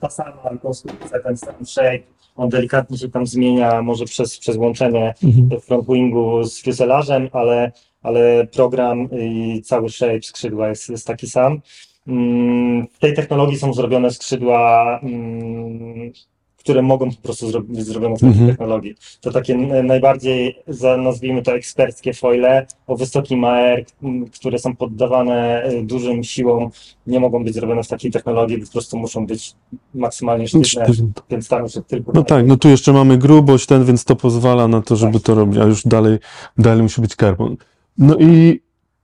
ta 0.00 0.10
sama 0.10 0.58
konstrukcja, 0.62 1.20
ten 1.20 1.36
sam 1.36 1.66
shape, 1.66 2.02
on 2.36 2.48
delikatnie 2.48 2.98
się 2.98 3.08
tam 3.08 3.26
zmienia, 3.26 3.82
może 3.82 4.04
przez, 4.04 4.38
przez 4.38 4.56
łączenie 4.56 5.14
front 5.66 5.86
wingu 5.88 6.44
z 6.44 6.62
fuselażem, 6.62 7.28
ale, 7.32 7.72
ale 8.02 8.46
program 8.46 9.08
i 9.12 9.62
cały 9.64 9.88
shape 9.88 10.22
skrzydła 10.22 10.68
jest, 10.68 10.88
jest 10.88 11.06
taki 11.06 11.26
sam. 11.26 11.60
Mm, 12.06 12.86
W 12.86 12.98
tej 12.98 13.14
technologii 13.14 13.58
są 13.58 13.72
zrobione 13.74 14.10
skrzydła, 14.10 15.00
mm, 15.02 16.12
które 16.60 16.82
mogą 16.82 17.10
po 17.10 17.22
prostu 17.22 17.46
zro- 17.46 17.62
być 17.62 17.84
zrobione 17.84 18.16
w 18.16 18.20
takiej 18.20 18.28
Mhm. 18.32 18.48
technologii. 18.50 18.94
To 19.20 19.30
takie 19.30 19.56
najbardziej, 19.82 20.56
za- 20.68 20.96
nazwijmy 20.96 21.42
to 21.42 21.52
eksperckie 21.54 22.12
foile 22.14 22.66
o 22.86 22.96
wysokim 22.96 23.44
AR, 23.44 23.84
które 24.34 24.58
są 24.58 24.76
poddawane 24.76 25.64
y, 25.72 25.82
dużym 25.82 26.24
siłom, 26.24 26.70
nie 27.06 27.20
mogą 27.20 27.44
być 27.44 27.54
zrobione 27.54 27.82
w 27.82 27.88
takiej 27.88 28.10
technologii, 28.10 28.58
po 28.58 28.72
prostu 28.72 28.98
muszą 28.98 29.26
być 29.26 29.54
maksymalnie 29.94 30.48
sztywne, 30.48 30.86
więc 31.30 31.48
tam 31.48 31.64
tylko 31.86 32.12
No 32.14 32.22
tak, 32.24 32.46
no 32.46 32.56
tu 32.56 32.68
jeszcze 32.68 32.92
mamy 32.92 33.18
grubość 33.18 33.66
ten, 33.66 33.84
więc 33.84 34.04
to 34.04 34.16
pozwala 34.16 34.68
na 34.68 34.82
to, 34.82 34.96
żeby 34.96 35.20
to 35.20 35.34
robić, 35.34 35.58
a 35.58 35.64
już 35.64 35.82
dalej, 35.86 36.18
dalej 36.58 36.82
musi 36.82 37.00
być 37.00 37.16
karbon. 37.16 37.56
No 37.98 38.16
i 38.18 38.60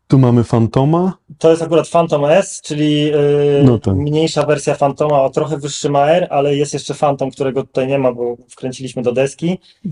tu 0.09 0.19
mamy 0.19 0.45
Fantoma. 0.45 1.13
To 1.39 1.51
jest 1.51 1.63
akurat 1.63 1.89
Phantom 1.89 2.25
S, 2.25 2.61
czyli 2.65 3.03
yy, 3.03 3.63
No 3.65 3.79
tak. 3.79 3.95
mniejsza 3.97 4.47
wersja 4.47 4.75
Phantoma 4.75 5.23
o 5.23 5.31
trochę 5.31 5.59
wyższym 5.59 5.97
AR, 5.97 6.27
ale 6.31 6.57
jest 6.57 6.75
jeszcze 6.75 6.95
Phantom, 6.95 7.31
którego 7.31 7.63
tutaj 7.63 7.87
nie 7.87 7.99
ma, 7.99 8.13
bo 8.13 8.37
wkręciliśmy 8.49 9.03
do 9.03 9.13
deski. 9.13 9.59
Yy, 9.85 9.91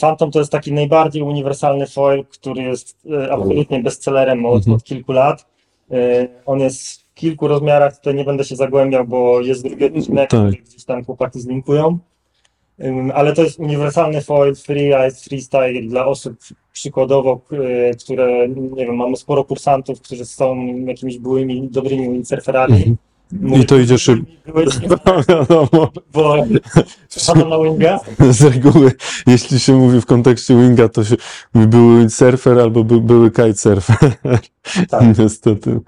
Phantom 0.00 0.30
to 0.30 0.38
jest 0.38 0.52
taki 0.52 0.72
najbardziej 0.72 1.22
uniwersalny 1.22 1.86
foil, 1.86 2.24
który 2.24 2.62
jest 2.62 2.96
yy, 3.04 3.32
absolutnie 3.32 3.82
bestsellerem 3.82 4.46
od, 4.46 4.56
Mhm. 4.56 4.76
od 4.76 4.84
kilku 4.84 5.12
lat. 5.12 5.46
Yy, 5.90 6.28
on 6.46 6.60
jest 6.60 7.00
w 7.00 7.14
kilku 7.14 7.48
rozmiarach, 7.48 7.96
tutaj 7.96 8.14
nie 8.14 8.24
będę 8.24 8.44
się 8.44 8.56
zagłębiał, 8.56 9.04
bo 9.06 9.40
jest 9.40 9.62
drugi 9.62 9.84
odcinek, 9.84 10.30
Tak. 10.30 10.40
który 10.40 10.62
gdzieś 10.62 10.84
tam 10.84 11.04
chłopaki 11.04 11.40
zlinkują. 11.40 11.98
Ale 13.14 13.32
to 13.32 13.42
jest 13.42 13.58
uniwersalny 13.58 14.20
foil, 14.20 14.54
free 14.54 14.88
ice, 15.08 15.20
freestyle 15.28 15.82
dla 15.82 16.06
osób 16.06 16.38
przykładowo, 16.72 17.40
y, 17.52 17.96
które, 18.04 18.48
nie 18.48 18.86
wiem, 18.86 18.96
mamy 18.96 19.16
sporo 19.16 19.44
kursantów, 19.44 20.00
którzy 20.00 20.24
są 20.24 20.76
jakimiś 20.86 21.18
byłymi 21.18 21.68
dobrymi 21.68 22.12
windsurferami. 22.12 22.74
Mhm. 22.74 22.90
Mówię, 22.90 23.09
I 23.32 23.66
to 23.66 23.78
idzie 23.78 23.98
szybko. 23.98 24.30
Wiadomo, 25.28 25.90
Bo 26.12 26.44
wchodzą 27.08 27.48
na 27.48 27.58
winga. 27.58 28.00
z 28.30 28.42
reguły, 28.42 28.92
jeśli 29.26 29.60
się 29.60 29.72
mówi 29.72 30.00
w 30.00 30.06
kontekście 30.06 30.56
winga, 30.56 30.88
to 30.88 31.04
się 31.04 31.16
były 31.54 32.10
surfer 32.10 32.58
albo 32.58 32.84
by, 32.84 33.00
były 33.00 33.30
kitesurfer. 33.30 33.96
Tak. 34.88 35.18
Niestety. 35.18 35.80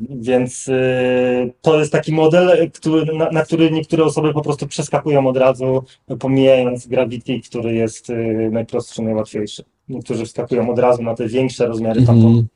Więc 0.00 0.68
y, 0.68 1.52
to 1.62 1.78
jest 1.78 1.92
taki 1.92 2.12
model, 2.12 2.70
który, 2.70 3.14
na, 3.14 3.30
na 3.30 3.44
który 3.44 3.70
niektóre 3.70 4.04
osoby 4.04 4.32
po 4.32 4.42
prostu 4.42 4.66
przeskakują 4.66 5.26
od 5.26 5.36
razu, 5.36 5.84
pomijając 6.18 6.86
Gravity, 6.86 7.40
który 7.40 7.74
jest 7.74 8.10
y, 8.10 8.48
najprostszy, 8.52 9.02
najłatwiejszy. 9.02 9.64
Niektórzy 9.88 10.24
wskakują 10.26 10.70
od 10.70 10.78
razu 10.78 11.02
na 11.02 11.14
te 11.14 11.28
większe 11.28 11.66
rozmiary. 11.66 12.00
Mhm. 12.00 12.46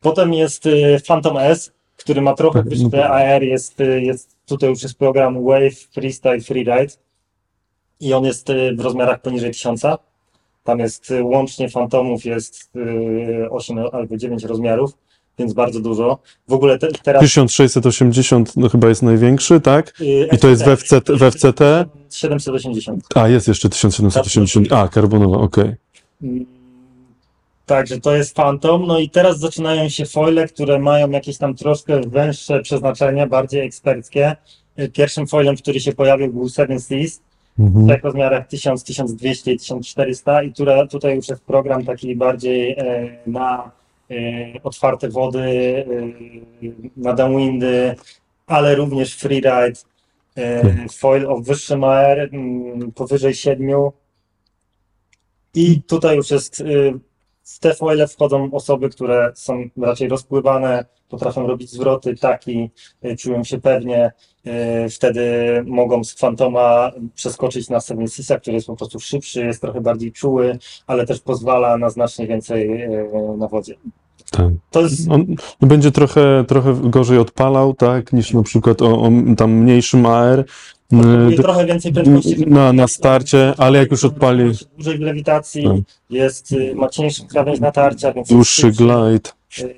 Potem 0.00 0.32
jest 0.32 0.66
y, 0.66 1.00
Phantom 1.06 1.36
S, 1.36 1.72
który 1.96 2.20
ma 2.20 2.34
trochę 2.34 2.58
Tak, 2.58 2.68
wyższe 2.68 2.88
no. 2.92 3.04
AR, 3.04 3.42
jest, 3.42 3.80
y, 3.80 4.02
jest, 4.02 4.36
tutaj 4.46 4.70
już 4.70 4.82
jest 4.82 4.98
program 4.98 5.44
Wave, 5.44 5.78
Freestyle, 5.92 6.40
Freeride 6.40 6.94
i 8.00 8.14
on 8.14 8.24
jest 8.24 8.50
y, 8.50 8.74
w 8.76 8.80
rozmiarach 8.80 9.22
poniżej 9.22 9.50
1000. 9.50 9.82
Tam 10.64 10.78
jest 10.78 11.10
y, 11.10 11.22
łącznie 11.22 11.68
Phantomów 11.68 12.24
jest 12.24 12.70
y, 12.76 13.50
8 13.50 13.78
albo 13.92 14.16
9 14.16 14.44
rozmiarów, 14.44 14.92
więc 15.38 15.52
bardzo 15.52 15.80
dużo. 15.80 16.18
W 16.48 16.52
ogóle 16.52 16.78
te, 16.78 16.88
teraz... 17.02 17.22
1680 17.22 18.56
no 18.56 18.68
chyba 18.68 18.88
jest 18.88 19.02
największy, 19.02 19.60
tak? 19.60 19.94
I 20.32 20.38
to 20.38 20.48
jest 20.48 20.64
w 20.64 20.76
FCT, 20.76 21.12
w 21.12 21.30
FCT? 21.30 21.84
780. 22.10 23.04
A, 23.14 23.28
jest 23.28 23.48
jeszcze 23.48 23.68
1780. 23.68 24.72
A, 24.72 24.88
karbonowa, 24.88 25.36
okej. 25.36 25.74
Mm, 26.22 26.55
Także 27.66 28.00
to 28.00 28.16
jest 28.16 28.36
Phantom. 28.36 28.86
No 28.86 28.98
i 28.98 29.10
teraz 29.10 29.38
zaczynają 29.38 29.88
się 29.88 30.06
foile, 30.06 30.48
które 30.48 30.78
mają 30.78 31.10
jakieś 31.10 31.38
tam 31.38 31.54
troszkę 31.54 32.00
węższe 32.00 32.60
przeznaczenie, 32.62 33.26
bardziej 33.26 33.60
eksperckie. 33.66 34.36
Pierwszym 34.92 35.26
foilem, 35.26 35.56
który 35.56 35.80
się 35.80 35.92
pojawił 35.92 36.32
był 36.32 36.48
Seven 36.48 36.80
Seas 36.80 37.20
w 37.58 37.60
Mhm. 37.60 37.86
tak 37.88 38.04
rozmiarach 38.04 38.46
1000, 38.48 38.84
1200 38.84 39.52
i 39.52 39.58
1400 39.58 40.42
i 40.42 40.52
która, 40.52 40.86
tutaj 40.86 41.16
już 41.16 41.28
jest 41.28 41.42
program 41.44 41.84
taki 41.84 42.16
bardziej 42.16 42.70
e, 42.72 43.16
na 43.26 43.70
e, 44.10 44.14
otwarte 44.62 45.08
wody, 45.08 45.40
e, 45.40 45.84
na 46.96 47.12
downwindy, 47.12 47.94
ale 48.46 48.74
również 48.74 49.14
freeride. 49.16 49.80
e, 50.36 50.88
foil 50.88 51.26
o 51.26 51.40
wyższym 51.40 51.84
AR, 51.84 52.18
mm, 52.32 52.92
powyżej 52.92 53.34
7. 53.34 53.90
I 55.54 55.82
tutaj 55.82 56.16
już 56.16 56.30
jest, 56.30 56.60
y, 56.60 56.94
te 57.60 57.74
foile 57.74 58.08
wchodzą 58.08 58.50
osoby, 58.52 58.88
które 58.88 59.32
są 59.34 59.68
raczej 59.76 60.08
rozpływane, 60.08 60.84
potrafią 61.08 61.46
robić 61.46 61.70
zwroty, 61.70 62.16
taki, 62.16 62.70
y, 63.04 63.16
czują 63.16 63.44
się 63.44 63.60
pewnie, 63.60 64.12
y, 64.46 64.90
wtedy 64.90 65.24
mogą 65.66 66.04
z 66.04 66.14
Fantoma 66.14 66.92
przeskoczyć 67.14 67.70
na 67.70 67.80
Seven 67.80 68.06
który 68.40 68.54
jest 68.54 68.66
po 68.66 68.76
prostu 68.76 69.00
szybszy, 69.00 69.44
jest 69.44 69.60
trochę 69.60 69.80
bardziej 69.80 70.12
czuły, 70.12 70.58
ale 70.86 71.06
też 71.06 71.20
pozwala 71.20 71.78
na 71.78 71.90
znacznie 71.90 72.26
więcej 72.26 72.82
y, 72.82 73.08
na 73.38 73.48
wodzie. 73.48 73.74
Tak. 74.30 74.46
To 74.70 74.80
jest 74.80 75.10
On 75.10 75.26
będzie 75.60 75.90
trochę, 75.90 76.44
trochę 76.48 76.74
gorzej 76.74 77.18
odpalał, 77.18 77.74
tak, 77.74 78.12
niż 78.12 78.32
na 78.32 78.42
przykład 78.42 78.82
o, 78.82 79.02
o 79.02 79.10
tam 79.36 79.52
mniejszym 79.52 80.06
AR. 80.06 80.44
Potrzebuje 80.90 81.30
Yy, 81.36 81.42
trochę 81.42 81.66
więcej 81.66 81.92
prędkości. 81.92 82.46
na- 82.46 82.72
na 82.72 82.88
starcie, 82.88 83.54
ale 83.58 83.78
jak 83.78 83.90
już 83.90 84.04
odpali- 84.04 84.64
Dłużej 84.74 84.98
lewitacji, 84.98 85.64
Tak. 85.64 85.76
jest, 86.10 86.52
y, 86.52 86.74
ma 86.74 86.88
cięższy 86.88 87.26
krawędź 87.26 87.60
natarcia, 87.60 88.12
więc 88.12 88.28
Dłuższy 88.28 88.60
szybszy, 88.60 88.76
glide. 88.84 89.30
y, 89.60 89.74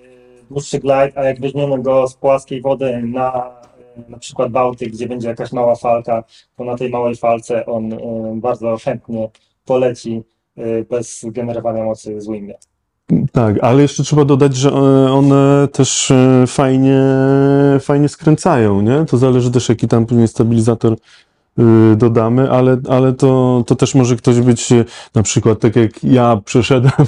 dłuższy 0.51 0.79
glide, 0.79 1.13
a 1.15 1.25
jak 1.25 1.41
weźmiemy 1.41 1.83
go 1.83 2.09
z 2.09 2.15
płaskiej 2.15 2.61
wody 2.61 3.03
na 3.03 3.51
y, 4.09 4.11
na 4.11 4.19
przykład 4.19 4.53
Bałtyk, 4.53 4.93
gdzie 4.93 5.09
będzie 5.09 5.29
jakaś 5.29 5.53
mała 5.53 5.75
falka, 5.77 6.25
to 6.57 6.65
na 6.65 6.77
tej 6.77 6.91
małej 6.91 7.17
falce 7.17 7.67
on 7.67 7.93
y, 7.93 7.99
bardzo 8.35 8.77
chętnie 8.85 9.29
poleci 9.65 10.23
y, 10.59 10.87
bez 10.91 11.25
generowania 11.29 11.85
mocy 11.85 12.21
z 12.21 12.29
winga. 12.29 12.55
Tak, 13.33 13.57
ale 13.63 13.83
jeszcze 13.83 14.03
trzeba 14.03 14.25
dodać, 14.25 14.57
że 14.57 14.71
e, 14.71 15.13
one 15.13 15.69
też 15.73 16.11
e, 16.11 16.45
fajnie, 16.47 17.01
fajnie 17.81 18.09
skręcają, 18.09 18.81
nie? 18.83 19.05
To 19.05 19.19
zależy 19.19 19.51
też, 19.51 19.69
jaki 19.69 19.89
tam 19.89 20.07
później 20.07 20.29
stabilizator 20.29 20.93
y, 20.93 21.97
dodamy, 21.97 22.51
ale, 22.51 22.81
ale 22.89 23.13
to, 23.13 23.65
to 23.67 23.77
też 23.77 23.95
może 23.95 24.17
ktoś 24.17 24.41
być 24.41 24.73
e, 24.73 24.85
na 25.15 25.23
przykład 25.23 25.61
tak 25.61 25.77
jak 25.77 26.05
ja 26.05 26.41
przeszedłem 26.45 27.07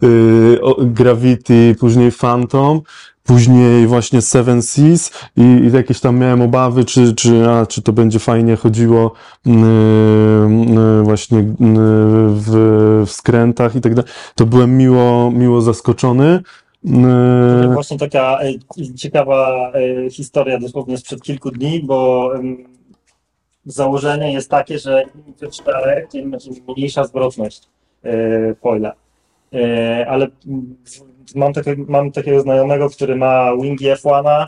Gravity, 0.94 1.76
później 1.80 2.12
Phantom, 2.12 2.80
później 3.24 3.86
właśnie 3.86 4.22
Seven 4.22 4.62
Seas 4.62 5.10
i, 5.36 5.42
i 5.42 5.72
jakieś 5.72 6.00
tam 6.00 6.18
miałem 6.18 6.42
obawy, 6.42 6.84
czy, 6.84 7.14
czy, 7.14 7.48
a, 7.50 7.66
czy 7.66 7.82
to 7.82 7.92
będzie 7.92 8.18
fajnie 8.18 8.56
chodziło 8.56 9.12
y, 9.46 9.50
y, 9.50 11.02
właśnie 11.02 11.38
y, 11.38 11.44
w, 12.28 13.02
w 13.06 13.10
skrętach 13.10 13.76
i 13.76 13.80
tak 13.80 13.94
dalej. 13.94 14.10
To 14.34 14.46
byłem 14.46 14.76
miło, 14.76 15.30
miło 15.30 15.60
zaskoczony. 15.60 16.42
Y, 16.84 17.74
Właśnie 17.74 17.98
taka 17.98 18.38
e, 18.42 18.94
ciekawa 18.94 19.72
e, 19.72 20.10
historia 20.10 20.58
dosłownie 20.58 20.98
sprzed 20.98 21.22
kilku 21.22 21.50
dni, 21.50 21.82
bo 21.82 22.30
założenie 23.66 24.32
jest 24.32 24.50
takie, 24.50 24.78
że 24.78 25.02
im 25.02 25.34
wyższe, 25.40 25.62
tym 26.10 26.36
mniejsza 26.68 27.04
zwrotność 27.04 27.68
e, 28.04 28.54
foila. 28.54 28.92
Ale 30.06 30.28
mm, 30.46 30.76
mam, 31.34 31.52
takie, 31.52 31.76
mam 31.88 32.12
takiego 32.12 32.40
znajomego, 32.40 32.90
który 32.90 33.16
ma 33.16 33.56
wingi 33.56 33.84
F1, 33.86 34.46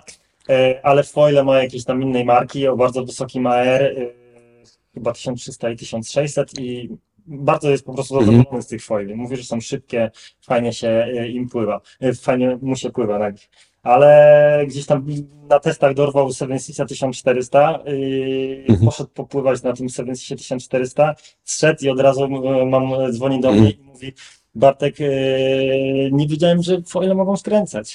e, 0.48 0.80
ale 0.82 1.02
foile 1.04 1.44
ma 1.44 1.62
jakieś 1.62 1.84
tam 1.84 2.02
innej 2.02 2.24
marki 2.24 2.68
o 2.68 2.76
bardzo 2.76 3.04
wysokim 3.04 3.46
AR, 3.46 3.82
e, 3.82 3.94
chyba 4.94 5.12
1300 5.12 5.70
i 5.70 5.76
1600 5.76 6.58
i 6.60 6.88
bardzo 7.26 7.70
jest 7.70 7.84
po 7.84 7.94
prostu 7.94 8.14
Mhm. 8.18 8.32
zadowolony 8.36 8.62
z 8.62 8.66
tych 8.66 8.84
foili. 8.84 9.14
Mówi, 9.14 9.36
że 9.36 9.44
są 9.44 9.60
szybkie, 9.60 10.10
fajnie 10.42 10.72
się 10.72 10.88
e, 10.88 11.28
im 11.28 11.48
pływa, 11.48 11.80
fajnie 12.20 12.58
mu 12.62 12.76
się 12.76 12.90
pływa 12.90 13.18
na 13.18 13.30
nich. 13.30 13.50
Ale 13.82 14.64
gdzieś 14.68 14.86
tam 14.86 15.06
na 15.48 15.60
testach 15.60 15.94
dorwał 15.94 16.32
Seven 16.32 16.58
Seasa 16.58 16.84
1400, 16.84 17.78
yy, 17.86 18.64
Mhm. 18.68 18.84
poszedł 18.86 19.10
popływać 19.10 19.62
na 19.62 19.72
tym 19.72 19.90
Seven 19.90 20.16
Seasie 20.16 20.36
1400, 20.36 21.14
zszedł 21.44 21.84
i 21.84 21.88
od 21.88 22.00
razu 22.00 22.28
mam, 22.66 23.12
dzwoni 23.12 23.40
do 23.40 23.52
mnie 23.52 23.70
i 23.70 23.82
mówi 23.82 24.12
Bartek, 24.56 24.96
e, 25.00 25.04
nie 26.12 26.26
wiedziałem, 26.26 26.62
że 26.62 26.82
foile 26.82 27.14
mogą 27.14 27.36
skręcać. 27.36 27.94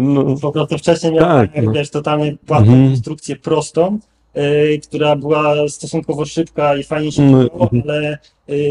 no, 0.00 0.36
Po 0.40 0.52
prostu 0.52 0.78
wcześniej 0.78 1.12
miałem 1.12 1.48
Tak, 1.48 1.62
no. 1.64 1.72
wiesz, 1.72 1.90
totalnie 1.90 2.36
płatną 2.46 2.72
Mhm. 2.72 2.90
konstrukcję 2.90 3.36
prostą, 3.36 3.98
e, 4.34 4.78
która 4.78 5.16
była 5.16 5.68
stosunkowo 5.68 6.24
szybka 6.24 6.76
i 6.76 6.82
fajnie 6.82 7.12
się 7.12 7.22
No, 7.22 7.38
pływało, 7.38 7.62
mhm. 7.72 7.82
ale 7.88 8.18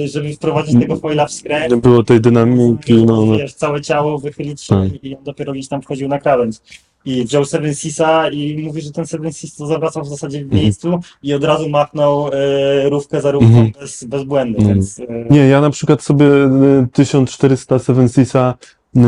e, 0.04 0.08
żeby 0.08 0.34
wprowadzić 0.34 0.82
tego 0.82 0.96
foila 0.96 1.26
w 1.26 1.32
skręt, 1.32 1.72
nie 1.72 1.78
było 1.78 2.04
tej 2.04 2.22
dynamiki, 2.22 2.94
no, 3.06 3.26
no. 3.26 3.38
wiesz, 3.38 3.54
całe 3.54 3.82
ciało 3.82 4.20
wychylić 4.20 4.68
Tak. 4.68 5.04
i 5.04 5.16
on 5.16 5.24
dopiero 5.24 5.54
gdzieś 5.54 5.68
tam 5.68 5.82
wchodził 5.82 6.08
na 6.08 6.20
krawędź. 6.20 6.58
I 7.08 7.24
wziął 7.26 7.46
Seven 7.46 7.76
Seasa 7.76 8.30
i 8.30 8.64
mówi, 8.64 8.82
że 8.82 8.92
ten 8.92 9.08
Seven 9.08 9.34
Seas 9.34 9.56
to 9.56 9.68
zawracał 9.68 10.04
w 10.04 10.08
zasadzie 10.08 10.40
w 10.40 10.42
Mhm. 10.44 10.62
miejscu 10.62 11.00
i 11.24 11.34
od 11.34 11.44
razu 11.44 11.70
machnął 11.70 12.28
e, 12.34 12.90
rówkę 12.90 13.22
za 13.22 13.32
rówką 13.32 13.48
Mhm. 13.48 13.72
bez, 13.80 14.04
bez 14.04 14.24
błędu, 14.24 14.58
Mhm. 14.60 14.76
więc 14.76 15.00
e, 15.00 15.04
Nie, 15.30 15.48
ja 15.48 15.62
na 15.62 15.70
przykład 15.70 16.02
sobie 16.04 16.26
y, 16.26 16.88
1400 16.94 17.80
Seven 17.80 18.10
Seasa 18.10 18.54
y, 18.98 19.02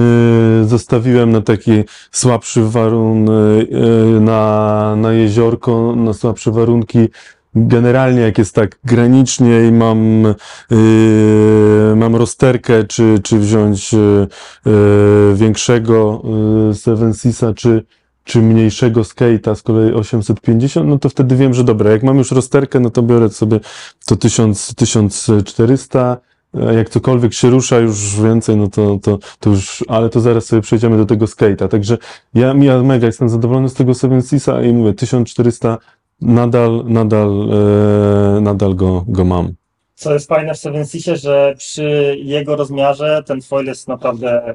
zostawiłem 0.68 1.32
na 1.32 1.42
taki 1.42 1.72
słabszy 2.12 2.62
warun, 2.64 3.30
y, 3.30 3.68
na, 4.22 4.96
na 4.96 5.14
jeziorko, 5.14 5.94
na 5.96 6.14
słabsze 6.14 6.52
warunki. 6.52 7.00
Generalnie 7.56 8.22
jak 8.22 8.38
jest 8.38 8.56
tak 8.56 8.80
granicznie 8.84 9.68
i 9.68 9.72
mam, 9.72 10.26
y, 10.72 11.96
mam 11.96 12.16
rozterkę, 12.16 12.84
czy, 12.84 13.20
czy 13.24 13.40
wziąć 13.40 13.94
y, 13.94 13.98
y, 14.68 15.36
większego 15.36 16.22
y, 16.72 16.74
Seven 16.74 17.14
Seasa, 17.14 17.54
czy, 17.54 17.86
czy 18.24 18.42
mniejszego 18.42 19.02
skate'a 19.02 19.56
z 19.56 19.62
kolei 19.62 19.94
850, 19.94 20.90
no 20.90 21.00
to 21.00 21.10
wtedy 21.10 21.36
wiem, 21.36 21.54
że 21.54 21.64
dobra, 21.64 21.92
jak 21.92 22.04
mam 22.04 22.18
już 22.18 22.32
rozterkę, 22.32 22.80
no 22.80 22.90
to 22.90 23.04
biorę 23.04 23.30
sobie 23.30 23.60
to 24.06 24.16
1000, 24.16 24.76
1400, 24.76 26.18
a 26.68 26.74
jak 26.74 26.90
cokolwiek 26.90 27.34
się 27.34 27.50
rusza 27.50 27.80
już 27.80 28.22
więcej, 28.22 28.58
no 28.58 28.68
to, 28.68 29.00
to, 29.02 29.20
to 29.40 29.50
już, 29.50 29.84
ale 29.88 30.10
to 30.10 30.20
zaraz 30.20 30.46
sobie 30.46 30.62
przejdziemy 30.62 30.98
do 30.98 31.06
tego 31.06 31.26
skate'a. 31.26 31.68
Także 31.68 31.98
ja, 32.34 32.54
ja 32.60 32.84
mega 32.84 33.08
jestem 33.08 33.30
zadowolony 33.30 33.70
z 33.70 33.74
tego 33.74 33.94
Seven 33.94 34.22
Seasa 34.22 34.62
i 34.62 34.74
mówię, 34.74 34.94
1400 34.94 35.78
nadal, 36.22 36.84
nadal, 36.88 37.50
e, 38.38 38.42
nadal 38.42 38.76
go, 38.76 39.06
go 39.08 39.26
mam. 39.26 39.54
co 39.96 40.14
jest 40.14 40.28
fajne 40.28 40.54
w 40.54 40.58
Seven 40.58 40.86
Seasie, 40.86 41.16
że 41.16 41.54
przy 41.58 42.16
jego 42.24 42.56
rozmiarze 42.56 43.24
ten 43.26 43.42
foil 43.42 43.66
jest 43.66 43.88
naprawdę 43.88 44.48
e, 44.48 44.54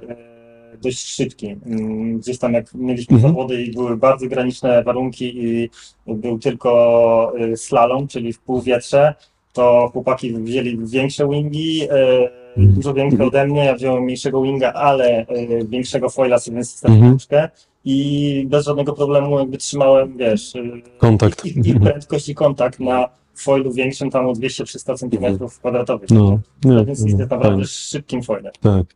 dość 0.83 0.99
szybki. 1.15 1.57
Mm, 1.67 2.19
Gdzieś 2.19 2.39
tam 2.39 2.53
jak 2.55 2.75
mieliśmy 2.75 3.17
Mhm. 3.17 3.35
zawody 3.35 3.63
i 3.63 3.73
były 3.73 3.97
bardzo 3.97 4.27
graniczne 4.27 4.83
warunki 4.83 5.45
i 5.45 5.71
był 6.07 6.39
tylko 6.39 7.33
e, 7.39 7.57
slalom, 7.57 8.09
czyli 8.09 8.33
w 8.33 8.41
półwietrze, 8.41 9.15
to 9.53 9.89
chłopaki 9.93 10.33
wzięli 10.33 10.79
większe 10.87 11.29
wingi, 11.29 11.83
e, 11.91 12.29
Mhm. 12.57 12.75
dużo 12.75 12.95
większe 12.95 13.25
ode 13.25 13.47
mnie, 13.47 13.65
ja 13.65 13.75
wziąłem 13.75 14.03
mniejszego 14.05 14.43
winga, 14.43 14.73
ale 14.73 15.27
e, 15.27 15.27
większego 15.69 16.11
foila 16.11 16.39
Seven 16.39 16.65
Seasa 16.65 16.89
Mhm. 16.89 17.11
troszkę 17.13 17.49
i 17.85 18.47
bez 18.49 18.65
żadnego 18.65 18.93
problemu 18.93 19.39
jakby 19.39 19.59
trzymałem, 19.59 20.17
wiesz, 20.17 20.57
e, 20.57 20.63
Kontakt. 20.99 21.45
ich, 21.45 21.57
ich 21.67 21.81
prędkość 21.81 22.29
i 22.29 22.35
kontakt 22.35 22.81
na 22.81 23.09
foilu 23.35 23.73
większym, 23.73 24.11
tam 24.11 24.27
o 24.27 24.33
200-300 24.33 24.97
cm 24.99 25.49
kwadratowych. 25.59 26.11
No, 26.11 26.39
nie, 26.65 26.85
Więc 26.85 27.01
jest 27.01 27.13
no, 27.13 27.19
naprawdę 27.19 27.49
fajnie. 27.49 27.67
szybkim 27.67 28.23
foilem. 28.23 28.53
Tak. 28.61 28.87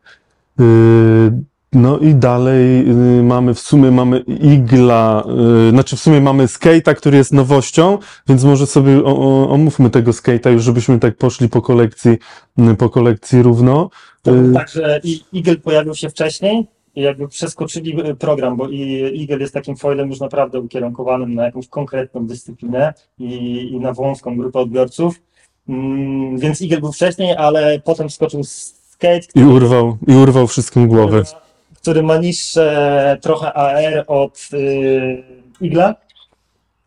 Y, 0.61 1.33
No 1.72 1.98
i 1.98 2.14
dalej 2.14 2.90
y, 3.18 3.22
mamy 3.22 3.55
w 3.55 3.61
sumie 3.61 3.90
mamy 3.90 4.18
igla, 4.55 5.24
y, 5.68 5.70
znaczy 5.70 5.96
w 5.96 6.01
sumie 6.01 6.20
mamy 6.20 6.46
skate'a, 6.46 6.94
który 6.94 7.16
jest 7.16 7.33
nowością, 7.33 7.98
więc 8.29 8.44
może 8.44 8.66
sobie 8.66 9.05
o, 9.05 9.16
o, 9.18 9.51
omówmy 9.51 9.90
tego 9.90 10.11
skate'a 10.11 10.51
już, 10.53 10.62
żebyśmy 10.62 10.98
tak 10.98 11.16
poszli 11.16 11.48
po 11.48 11.62
kolekcji, 11.62 12.18
y, 12.72 12.74
po 12.74 12.90
kolekcji 12.90 13.42
równo. 13.42 13.90
Y, 14.29 14.53
Także 14.55 15.01
Eagle 15.37 15.57
pojawił 15.57 15.94
się 15.94 16.11
wcześniej 16.11 16.66
jakby 17.02 17.28
przeskoczyli 17.28 18.11
y, 18.11 18.14
program, 18.14 18.56
bo 18.56 18.64
Eagle 19.20 19.38
jest 19.38 19.54
takim 19.54 19.76
foilem 19.76 20.11
już 20.11 20.20
naprawdę 20.20 20.61
ukierunkowanym 20.61 21.34
na 21.34 21.44
jakąś 21.44 21.68
konkretną 21.68 22.26
dyscyplinę 22.26 22.92
i, 23.18 23.58
i 23.72 23.80
na 23.80 23.92
wąską 23.92 24.37
grupę 24.37 24.58
odbiorców. 24.58 25.20
Mm, 25.68 26.38
więc 26.38 26.62
Eagle 26.62 26.80
był 26.80 26.92
wcześniej, 26.92 27.37
ale 27.37 27.80
potem 27.84 28.08
wskoczył 28.08 28.44
skate, 28.44 29.26
I 29.34 29.42
urwał, 29.44 29.98
i 30.06 30.14
urwał 30.14 30.46
wszystkim 30.46 30.88
głowę. 30.88 31.22
który 31.82 32.02
ma 32.02 32.16
niższe 32.18 33.18
trochę 33.22 33.52
AR 33.52 34.04
od 34.06 34.48
y, 34.52 35.22
Igla 35.61 35.94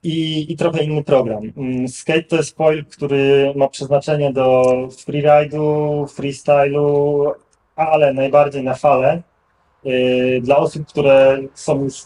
i, 0.04 0.46
i 0.54 0.56
trochę 0.58 0.84
inny 0.84 1.04
program. 1.04 1.44
Mm, 1.58 1.88
Skate 1.88 2.24
to 2.24 2.36
jest 2.36 2.58
foil, 2.58 2.86
który 2.86 3.54
ma 3.56 3.68
przeznaczenie 3.68 4.34
do 4.34 4.64
freeride'u, 4.90 6.08
freestylu, 6.08 7.26
ale 7.76 8.14
najbardziej 8.14 8.64
na 8.64 8.74
fale. 8.76 9.22
Y, 9.86 10.42
dla 10.44 10.58
osób, 10.58 10.88
które 10.88 11.40
są 11.54 11.84
już 11.84 12.04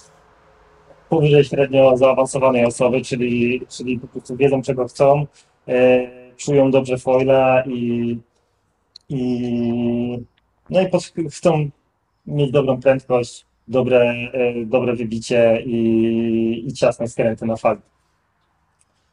powyżej 1.09 1.43
średnio 1.43 1.97
zaawansowanej 1.97 2.65
osoby, 2.65 3.01
czyli, 3.01 3.61
czyli 3.69 3.99
po 3.99 4.07
prostu 4.07 4.35
wiedzą 4.35 4.61
czego 4.61 4.87
chcą, 4.87 5.27
y, 5.69 6.07
czują 6.37 6.71
dobrze 6.71 6.97
foila 6.97 7.63
i, 7.65 8.17
i 9.09 10.19
no 10.69 10.81
i 10.81 10.89
chcą 11.29 11.69
mieć 12.27 12.51
dobrą 12.51 12.79
prędkość, 12.81 13.45
dobre, 13.67 14.01
e, 14.33 14.65
dobre 14.65 14.95
wybicie 14.95 15.61
i, 15.65 16.63
i 16.67 16.73
ciasne 16.73 17.07
skręty 17.07 17.45
na 17.45 17.55
fali. 17.55 17.81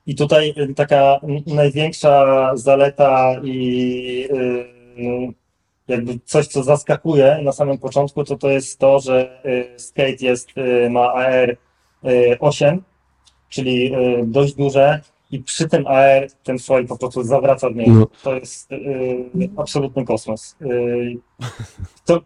I 0.07 0.14
tutaj 0.14 0.55
y, 0.59 0.75
taka 0.75 1.20
największa 1.46 2.51
zaleta 2.57 3.40
i 3.44 4.29
y, 4.31 5.41
jakby 5.88 6.18
coś, 6.25 6.47
co 6.47 6.62
zaskakuje 6.62 7.38
na 7.42 7.53
samym 7.53 7.79
początku, 7.79 8.25
to 8.25 8.37
to 8.37 8.49
jest 8.49 8.79
to, 8.79 9.01
że 9.01 9.42
y, 9.47 9.79
skate 9.79 10.16
jest, 10.21 10.59
y, 10.59 10.90
ma 10.90 11.12
AR 11.12 11.51
y, 11.51 11.57
8, 12.40 12.83
czyli 13.49 13.95
y, 13.95 14.25
dość 14.27 14.55
duże 14.55 15.01
i 15.31 15.38
przy 15.38 15.68
tym 15.68 15.87
AR 15.87 16.27
ten 16.42 16.59
foil 16.59 16.87
po 16.87 16.99
prostu 16.99 17.23
zawraca 17.23 17.71
w 17.71 17.77
niego. 17.77 17.92
No. 17.92 18.07
To 18.23 18.35
jest 18.35 18.73
y, 18.73 19.51
absolutny 19.57 20.05
kosmos. 20.05 20.57
Y, 20.62 21.16
kto, 21.97 22.21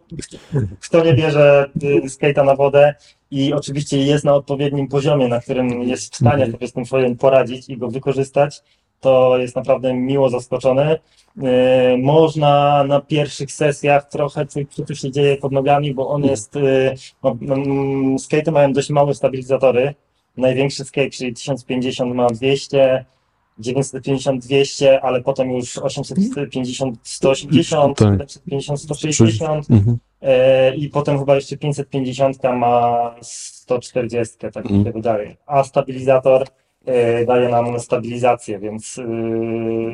kto 0.79 1.03
nie 1.03 1.13
bierze 1.13 1.69
skate'a 2.05 2.45
na 2.45 2.55
wodę 2.55 2.95
i 3.31 3.53
oczywiście 3.53 3.97
jest 3.97 4.25
na 4.25 4.33
odpowiednim 4.33 4.87
poziomie, 4.87 5.27
na 5.27 5.39
którym 5.39 5.83
jest 5.83 6.13
w 6.13 6.15
stanie 6.15 6.51
sobie 6.51 6.67
z 6.67 6.73
tym 6.73 6.85
foilem 6.85 7.17
poradzić 7.17 7.69
i 7.69 7.77
go 7.77 7.87
wykorzystać, 7.87 8.61
to 8.99 9.37
jest 9.37 9.55
naprawdę 9.55 9.93
miło 9.93 10.29
zaskoczony. 10.29 10.95
Y, 11.37 11.97
Można 11.97 12.83
na 12.83 13.01
pierwszych 13.01 13.51
sesjach 13.51 14.09
trochę 14.09 14.45
czuć, 14.45 14.73
co 14.75 14.85
tu 14.85 14.95
się 14.95 15.11
dzieje 15.11 15.37
pod 15.37 15.51
nogami, 15.51 15.93
bo 15.93 16.07
on 16.09 16.23
jest, 16.23 16.55
y, 16.55 16.93
no, 17.23 17.37
mm, 17.41 18.15
skate'y 18.15 18.51
mają 18.51 18.73
dość 18.73 18.89
małe 18.89 19.13
stabilizatory. 19.13 19.95
Największy 20.37 20.83
skate, 20.85 21.09
czyli 21.09 21.33
1050 21.33 22.15
ma 22.15 22.27
200, 22.27 23.05
950 23.59 24.45
200, 24.45 25.01
ale 25.01 25.21
potem 25.21 25.51
już 25.51 25.77
850 25.77 26.99
180, 27.03 27.97
Tak. 27.97 28.07
750 28.07 28.81
160 28.81 29.69
Mhm. 29.71 29.97
e, 30.21 30.75
i 30.75 30.89
potem 30.89 31.19
chyba 31.19 31.35
jeszcze 31.35 31.57
550 31.57 32.37
ma 32.55 33.15
140, 33.21 34.37
tak 34.37 34.67
się 34.67 34.73
Mhm. 34.73 34.93
wydaje. 34.93 35.35
A 35.45 35.63
stabilizator 35.63 36.41
e, 36.41 36.45
daje 37.27 37.49
nam 37.49 37.79
stabilizację, 37.79 38.59
więc 38.59 38.99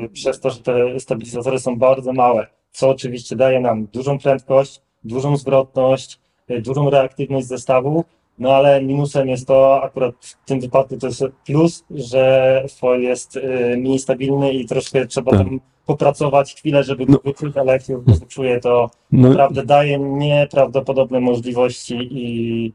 e, 0.04 0.08
przez 0.08 0.40
to, 0.40 0.50
że 0.50 0.60
te 0.60 1.00
stabilizatory 1.00 1.58
są 1.58 1.78
bardzo 1.78 2.12
małe, 2.12 2.46
co 2.72 2.88
oczywiście 2.88 3.36
daje 3.36 3.60
nam 3.60 3.86
dużą 3.86 4.18
prędkość, 4.18 4.82
dużą 5.04 5.36
zwrotność, 5.36 6.20
e, 6.48 6.60
dużą 6.60 6.90
reaktywność 6.90 7.46
zestawu, 7.46 8.04
no 8.38 8.52
ale 8.54 8.82
minusem 8.82 9.28
jest 9.28 9.46
to, 9.46 9.82
akurat 9.82 10.14
w 10.20 10.44
tym 10.48 10.60
wypadku 10.60 10.96
to 10.96 11.06
jest 11.06 11.24
plus, 11.46 11.84
że 11.90 12.64
foil 12.78 13.02
jest 13.02 13.36
e, 13.36 13.76
mniej 13.76 13.98
stabilny 13.98 14.52
i 14.52 14.66
troszkę 14.66 15.06
trzeba 15.06 15.30
Tak. 15.30 15.40
tam 15.40 15.60
popracować 15.86 16.54
chwilę, 16.54 16.84
żeby 16.84 17.06
go 17.06 17.12
No. 17.12 17.18
wyczuć, 17.24 17.56
ale 17.56 17.72
jak 17.72 17.82
się 17.82 18.02
czuje, 18.28 18.60
to 18.60 18.90
No, 19.12 19.28
naprawdę 19.28 19.64
daje 19.66 19.98
nieprawdopodobne 19.98 21.20
możliwości 21.20 22.08
i 22.10 22.72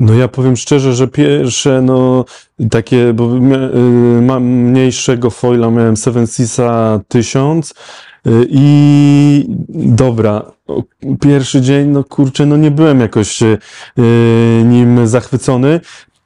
No 0.00 0.14
ja 0.14 0.28
powiem 0.28 0.56
szczerze, 0.56 0.94
że 0.94 1.08
pierwsze, 1.08 1.82
no 1.82 2.24
takie, 2.70 3.12
bo 3.12 3.36
y, 3.36 4.22
mam 4.22 4.44
mniejszego 4.44 5.30
foila, 5.30 5.70
miałem 5.70 5.96
Seven 5.96 6.26
Seasa 6.26 7.00
1000 7.08 7.70
y, 8.26 8.30
i 8.50 9.46
dobra, 9.68 10.52
pierwszy 11.20 11.60
dzień, 11.60 11.88
no 11.88 12.04
kurczę, 12.04 12.46
no 12.46 12.56
nie 12.56 12.70
byłem 12.70 13.00
jakoś 13.00 13.42
y, 13.42 13.58
nim 14.64 15.06
zachwycony. 15.06 15.80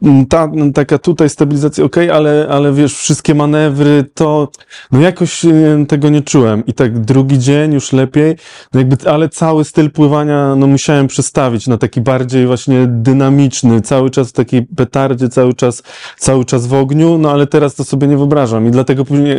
Mm, 0.05 0.27
Ta, 0.27 0.51
no, 0.53 0.73
taka 0.73 0.99
tutaj 0.99 1.29
stabilizacja 1.29 1.85
ok, 1.85 1.97
ale, 2.13 2.47
ale 2.51 2.73
wiesz, 2.73 2.95
wszystkie 2.95 3.35
manewry 3.35 4.05
to, 4.15 4.49
no 4.93 5.01
jakoś 5.01 5.45
y, 5.45 5.87
tego 5.89 6.09
nie 6.09 6.23
czułem. 6.23 6.67
I 6.67 6.73
tak 6.73 6.99
drugi 6.99 7.39
dzień 7.39 7.73
już 7.73 7.93
lepiej, 7.93 8.37
no 8.73 8.81
jakby, 8.81 9.11
ale 9.11 9.29
cały 9.29 9.65
styl 9.65 9.91
pływania, 9.91 10.57
no 10.57 10.67
musiałem 10.67 11.07
przestawić 11.07 11.67
na 11.67 11.79
taki 11.79 12.01
bardziej 12.01 12.47
właśnie 12.47 12.87
dynamiczny, 12.87 13.81
cały 13.81 14.11
czas 14.11 14.29
w 14.29 14.33
takiej 14.33 14.63
petardzie, 14.63 15.29
cały 15.29 15.55
czas, 15.55 15.83
cały 16.19 16.45
czas 16.45 16.67
w 16.67 16.75
ogniu, 16.75 17.19
no 17.19 17.31
ale 17.31 17.47
teraz 17.47 17.75
to 17.75 17.85
sobie 17.85 18.07
nie 18.07 18.17
wyobrażam 18.17 18.67
i 18.67 18.71
dlatego 18.71 19.05
później 19.05 19.39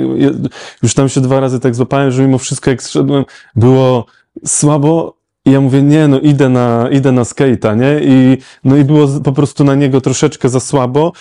już 0.83 0.93
tam 0.93 1.09
się 1.09 1.21
dwa 1.21 1.39
razy 1.39 1.59
tak 1.59 1.75
złapałem, 1.75 2.11
że 2.11 2.21
mimo 2.21 2.37
wszystko 2.37 2.69
jak 2.69 2.83
zszedłem, 2.83 3.25
było 3.55 4.05
słabo 4.45 5.24
i 5.45 5.51
ja 5.51 5.61
mówię, 5.61 5.81
nie, 5.81 6.07
no 6.07 6.19
idę 6.19 6.49
na, 6.49 6.89
idę 6.91 7.11
na 7.11 7.23
skate'a, 7.23 7.77
nie? 7.77 7.99
I, 8.03 8.37
no 8.63 8.77
i 8.77 8.83
było 8.83 9.07
po 9.23 9.31
prostu 9.31 9.63
na 9.63 9.75
niego 9.75 10.01
troszeczkę 10.01 10.49
za 10.49 10.59
słabo, 10.59 11.11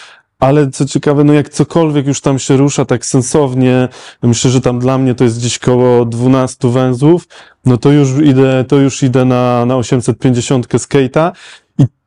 ale 0.40 0.70
co 0.70 0.84
ciekawe, 0.84 1.24
no 1.24 1.32
jak 1.32 1.48
cokolwiek 1.48 2.06
już 2.06 2.20
tam 2.20 2.38
się 2.38 2.56
rusza 2.56 2.84
tak 2.84 3.06
sensownie, 3.06 3.88
myślę, 4.22 4.50
że 4.50 4.60
tam 4.60 4.78
dla 4.78 4.98
mnie 4.98 5.14
to 5.14 5.24
jest 5.24 5.38
gdzieś 5.38 5.58
koło 5.58 6.04
12 6.04 6.68
węzłów, 6.68 7.28
no 7.64 7.76
to 7.76 7.92
już 7.92 8.18
idę, 8.24 8.64
to 8.68 8.76
już 8.76 9.02
idę 9.02 9.24
na, 9.24 9.66
na 9.66 9.76
850 9.76 10.66
skate'a 10.66 11.32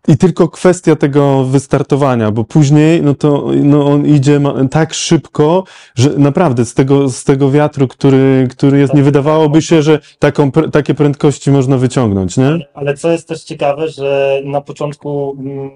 i, 0.07 0.17
tylko 0.17 0.47
kwestia 0.47 0.95
tego 0.95 1.43
wystartowania, 1.43 2.31
bo 2.31 2.43
później, 2.43 3.01
no 3.01 3.13
to, 3.13 3.47
no 3.63 3.85
on 3.85 4.05
idzie 4.05 4.41
tak 4.71 4.93
szybko, 4.93 5.63
że 5.95 6.09
naprawdę 6.09 6.65
z 6.65 6.73
tego, 6.73 7.09
z 7.09 7.23
tego 7.23 7.51
wiatru, 7.51 7.87
który, 7.87 8.47
który 8.51 8.79
jest, 8.79 8.93
nie 8.93 9.03
wydawałoby 9.03 9.61
się, 9.61 9.81
że 9.81 9.99
taką, 10.19 10.51
takie 10.51 10.93
prędkości 10.93 11.51
można 11.51 11.77
wyciągnąć, 11.77 12.37
nie? 12.37 12.47
Ale, 12.47 12.67
ale 12.73 12.97
co 12.97 13.11
jest 13.11 13.27
też 13.27 13.43
ciekawe, 13.43 13.89
że 13.89 14.41
na 14.45 14.61
początku 14.61 15.37
mm, 15.39 15.71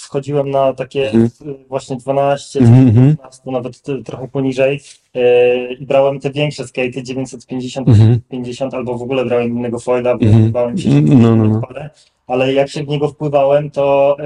wchodziłem 0.00 0.50
na 0.50 0.72
takie 0.72 1.12
y, 1.14 1.30
właśnie 1.68 1.96
12, 1.96 2.58
Mhm, 2.60 2.88
mhm. 2.88 3.16
15, 3.16 3.50
nawet 3.50 3.82
trochę 4.04 4.28
poniżej 4.28 4.80
y, 5.16 5.20
i 5.80 5.86
brałem 5.86 6.20
te 6.20 6.30
większe 6.30 6.64
skate'y 6.64 7.02
950, 7.02 7.88
Mhm. 7.88 8.20
50 8.28 8.74
albo 8.74 8.98
w 8.98 9.02
ogóle 9.02 9.24
brałem 9.24 9.48
innego 9.48 9.78
foila, 9.78 10.16
bo 10.16 10.26
Mhm. 10.26 10.52
bałem 10.52 10.78
się, 10.78 10.90
że 10.90 11.00
No, 11.00 11.36
no, 11.36 11.44
no. 11.44 11.60
ale 12.26 12.52
jak 12.52 12.68
się 12.68 12.84
w 12.84 12.88
niego 12.88 13.08
wpływałem, 13.08 13.70
to 13.70 14.16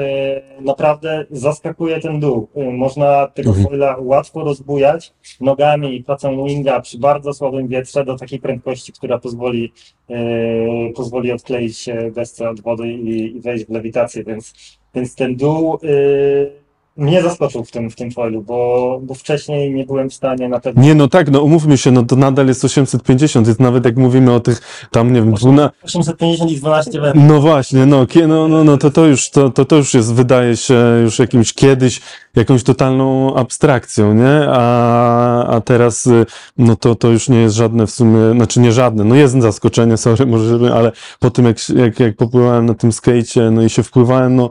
y, 0.60 0.62
naprawdę 0.64 1.26
zaskakuje 1.30 2.00
ten 2.00 2.20
dół. 2.20 2.48
Y, 2.56 2.72
można 2.72 3.26
tego 3.26 3.48
Mhm. 3.50 3.66
foila 3.68 3.96
łatwo 4.00 4.40
rozbujać 4.44 5.12
nogami 5.40 5.96
i 5.96 6.04
pracą 6.04 6.44
winga 6.46 6.80
przy 6.80 6.98
bardzo 6.98 7.34
słabym 7.34 7.68
wietrze 7.68 8.04
do 8.04 8.16
takiej 8.18 8.38
prędkości, 8.40 8.92
która 8.92 9.18
pozwoli, 9.18 9.72
y, 10.10 10.92
pozwoli 10.96 11.32
odkleić 11.32 11.78
się 11.78 12.10
desce 12.14 12.50
od 12.50 12.60
wody 12.60 12.92
i, 12.92 13.36
i 13.36 13.40
wejść 13.40 13.64
w 13.66 13.70
lewitację, 13.70 14.24
więc, 14.24 14.54
więc 14.94 15.14
ten 15.14 15.36
dół 15.36 15.78
y, 15.84 16.62
mnie 16.96 17.22
zaskoczył 17.22 17.64
w 17.64 17.70
tym, 17.70 17.90
w 17.90 17.96
tym 17.96 18.10
foilu, 18.10 18.42
bo, 18.42 19.00
bo 19.02 19.14
wcześniej 19.14 19.74
nie 19.74 19.86
byłem 19.86 20.10
w 20.10 20.14
stanie 20.14 20.48
na 20.48 20.60
pewno 20.60 20.82
Nie, 20.82 20.94
no 20.94 21.08
tak, 21.08 21.30
no 21.30 21.42
umówmy 21.42 21.78
się, 21.78 21.90
no 21.90 22.02
to 22.02 22.16
nadal 22.16 22.46
jest 22.46 22.64
850, 22.64 23.46
jest 23.46 23.60
nawet 23.60 23.84
jak 23.84 23.96
mówimy 23.96 24.32
o 24.32 24.40
tych 24.40 24.86
tam, 24.90 25.12
nie 25.12 25.22
wiem, 25.22 25.32
12, 25.34 25.76
850 25.84 26.50
i 26.50 26.56
12 26.56 27.00
wędrów. 27.00 27.24
No 27.28 27.40
właśnie, 27.40 27.86
no, 27.86 28.06
kie- 28.06 28.26
no, 28.26 28.48
no, 28.48 28.64
no 28.64 28.76
to, 28.76 28.90
to, 28.90 29.06
już, 29.06 29.30
to, 29.30 29.50
to, 29.50 29.64
to 29.64 29.76
już 29.76 29.94
jest, 29.94 30.14
wydaje 30.14 30.56
się, 30.56 30.74
już 31.02 31.18
jakimś 31.18 31.52
kiedyś 31.52 32.00
jakąś 32.36 32.62
totalną 32.62 33.34
abstrakcją, 33.34 34.14
nie? 34.14 34.46
A, 34.48 35.46
a 35.46 35.60
teraz, 35.60 36.06
y, 36.06 36.26
no 36.58 36.76
to, 36.76 36.94
to 36.94 37.08
już 37.08 37.28
nie 37.28 37.38
jest 37.38 37.54
żadne 37.54 37.86
w 37.86 37.90
sumie, 37.90 38.32
znaczy 38.32 38.60
nie 38.60 38.72
żadne, 38.72 39.04
no 39.04 39.14
jest 39.14 39.40
zaskoczenie, 39.40 39.96
sorry, 39.96 40.26
może, 40.26 40.74
ale 40.74 40.92
po 41.20 41.30
tym 41.30 41.44
jak, 41.44 41.68
jak, 41.68 42.00
jak 42.00 42.16
popływałem 42.16 42.66
na 42.66 42.74
tym 42.74 42.92
skejcie, 42.92 43.50
no 43.50 43.62
i 43.62 43.70
się 43.70 43.82
wpływałem, 43.82 44.36
no, 44.36 44.50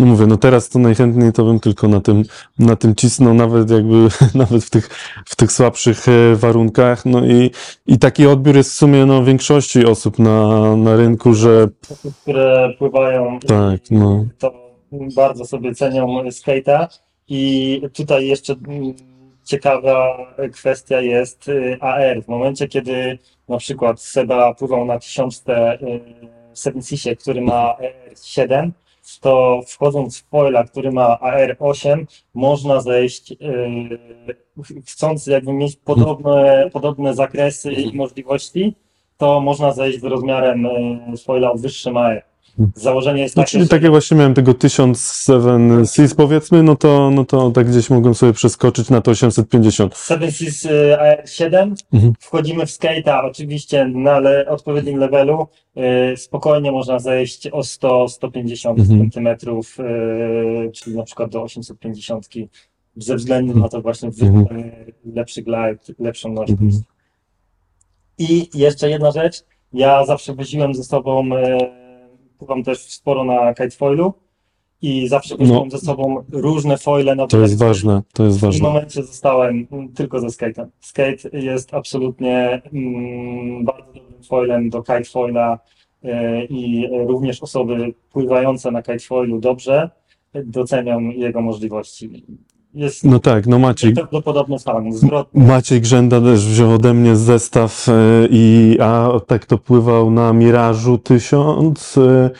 no 0.00 0.06
mówię, 0.06 0.26
no 0.26 0.36
teraz 0.36 0.68
to 0.68 0.78
najchętniej 0.78 1.32
to 1.32 1.44
bym 1.44 1.60
tylko 1.60 1.88
na 1.88 2.00
tym, 2.00 2.22
na 2.58 2.76
tym 2.76 2.94
cisnął, 2.94 3.34
nawet 3.34 3.70
jakby, 3.70 4.08
nawet 4.34 4.64
w 4.64 4.70
tych, 4.70 4.88
w 5.26 5.36
tych 5.36 5.52
słabszych 5.52 6.08
e, 6.08 6.36
warunkach, 6.36 7.04
no 7.04 7.26
i, 7.26 7.50
i 7.86 7.98
taki 7.98 8.26
odbiór 8.26 8.56
jest 8.56 8.70
w 8.70 8.74
sumie, 8.74 9.06
no, 9.06 9.24
większości 9.24 9.84
osób 9.84 10.18
na, 10.18 10.76
na 10.76 10.96
rynku, 10.96 11.34
że 11.34 11.68
osób, 11.90 12.14
które 12.22 12.72
pływają 12.78 13.38
tak, 13.46 13.80
no. 13.90 14.24
to 14.38 14.52
bardzo 15.16 15.44
sobie 15.44 15.74
cenią 15.74 16.06
skate'a 16.24 16.86
i 17.28 17.82
tutaj 17.92 18.26
jeszcze 18.26 18.52
mm, 18.52 18.94
ciekawa 19.44 20.16
kwestia 20.52 21.00
jest 21.00 21.48
y, 21.48 21.76
AR. 21.80 22.22
W 22.22 22.28
momencie, 22.28 22.68
kiedy 22.68 23.18
na 23.48 23.58
przykład 23.58 24.00
Seba 24.00 24.54
pływał 24.54 24.84
na 24.84 24.98
tysiączce 24.98 25.78
y, 25.82 26.00
Seven 26.52 26.82
Seasie, 26.82 27.16
który 27.16 27.40
ma 27.40 27.76
AR7, 28.14 28.70
to 29.18 29.60
wchodząc 29.66 30.18
w 30.18 30.28
foila, 30.28 30.64
który 30.64 30.92
ma 30.92 31.18
AR8, 31.22 32.06
można 32.34 32.80
zejść, 32.80 33.32
y, 33.32 33.36
chcąc 34.86 35.26
jakby 35.26 35.52
mieć 35.52 35.76
podobne, 35.76 36.70
podobne 36.72 37.14
zakresy 37.14 37.72
i 37.72 37.96
możliwości, 37.96 38.74
to 39.16 39.40
można 39.40 39.72
zejść 39.72 40.00
z 40.00 40.04
rozmiarem 40.04 40.66
y, 40.66 41.16
foila 41.24 41.52
o 41.52 41.54
wyższym 41.54 41.96
AR. 41.96 42.29
Założenie 42.74 43.22
jest 43.22 43.36
No, 43.36 43.42
takie, 43.42 43.50
czyli 43.50 43.64
że- 43.64 43.68
tak 43.70 43.82
jak 43.82 43.90
właśnie 43.90 44.16
miałem 44.16 44.34
tego 44.34 44.54
1007 44.54 45.86
Seas 45.86 46.14
powiedzmy, 46.14 46.62
no 46.62 46.76
to, 46.76 47.10
no 47.10 47.24
to 47.24 47.50
tak 47.50 47.68
gdzieś 47.70 47.90
mogłem 47.90 48.14
sobie 48.14 48.32
przeskoczyć 48.32 48.90
na 48.90 49.00
to 49.00 49.10
850. 49.10 49.96
Seven 49.96 50.32
Seas 50.32 50.64
y, 50.64 50.68
AR7, 51.00 51.74
Mhm. 51.92 52.12
wchodzimy 52.20 52.66
w 52.66 52.68
skate'a 52.70 53.20
oczywiście 53.24 53.84
na 53.84 54.18
le 54.18 54.46
odpowiednim 54.48 54.98
levelu, 54.98 55.46
y, 56.12 56.16
spokojnie 56.16 56.72
można 56.72 56.98
zejść 56.98 57.46
o 57.46 57.62
100-150 57.62 58.78
Mhm. 58.80 58.98
centymetrów, 59.00 59.76
y, 60.68 60.70
czyli 60.72 60.96
na 60.96 61.02
przykład 61.02 61.30
do 61.30 61.42
850 61.42 62.48
ze 62.96 63.16
względu 63.16 63.58
na 63.58 63.68
to 63.68 63.80
właśnie 63.82 64.08
Mhm. 64.22 64.58
y, 64.58 64.92
lepszy 65.14 65.42
glide, 65.42 65.78
lepszą 65.98 66.28
nośność. 66.32 66.50
Mhm. 66.62 66.82
I 68.18 68.48
jeszcze 68.54 68.90
jedna 68.90 69.10
rzecz, 69.10 69.44
ja 69.72 70.04
zawsze 70.06 70.34
woziłem 70.34 70.74
ze 70.74 70.84
sobą, 70.84 71.36
e, 71.36 71.79
pływam 72.40 72.62
też 72.62 72.78
sporo 72.78 73.24
na 73.24 73.54
kitefoilu 73.54 74.12
i 74.82 75.08
zawsze 75.08 75.34
No. 75.38 75.64
ze 75.70 75.78
sobą 75.78 76.24
różne 76.32 76.78
foile 76.78 77.16
na 77.16 77.26
To 77.26 77.40
jest 77.40 77.58
ważne, 77.58 78.02
to 78.12 78.24
jest 78.24 78.38
w 78.38 78.40
tym 78.40 78.48
ważne. 78.48 78.68
momencie 78.68 79.02
zostałem 79.02 79.66
tylko 79.94 80.20
ze 80.20 80.26
skate'em. 80.26 80.66
Skate 80.80 81.38
jest 81.38 81.74
absolutnie 81.74 82.62
mm, 82.72 83.64
bardzo 83.64 83.86
dobrym 83.86 84.22
foilem 84.28 84.70
do 84.70 84.82
kitefoila 84.82 85.58
e, 86.04 86.44
i 86.44 86.88
również 87.06 87.42
osoby 87.42 87.94
pływające 88.12 88.70
na 88.70 88.82
kitefoilu 88.82 89.40
dobrze 89.40 89.90
docenią 90.44 91.00
jego 91.00 91.40
możliwości. 91.40 92.24
Jest 92.74 93.04
No 93.04 93.18
tak, 93.18 93.46
no 93.46 93.58
Maciej, 93.58 93.92
prawdopodobny 93.94 94.58
fan, 94.58 94.92
zwrotny. 94.92 95.46
Maciej 95.46 95.80
Grzęda 95.80 96.20
też 96.20 96.46
wziął 96.46 96.74
ode 96.74 96.94
mnie 96.94 97.16
zestaw, 97.16 97.88
e, 97.88 97.92
i, 98.30 98.78
a 98.80 99.08
tak 99.26 99.46
to 99.46 99.58
pływał 99.58 100.10
na 100.10 100.32
Mirażu 100.32 100.98
1000, 100.98 101.98
e, 101.98 102.30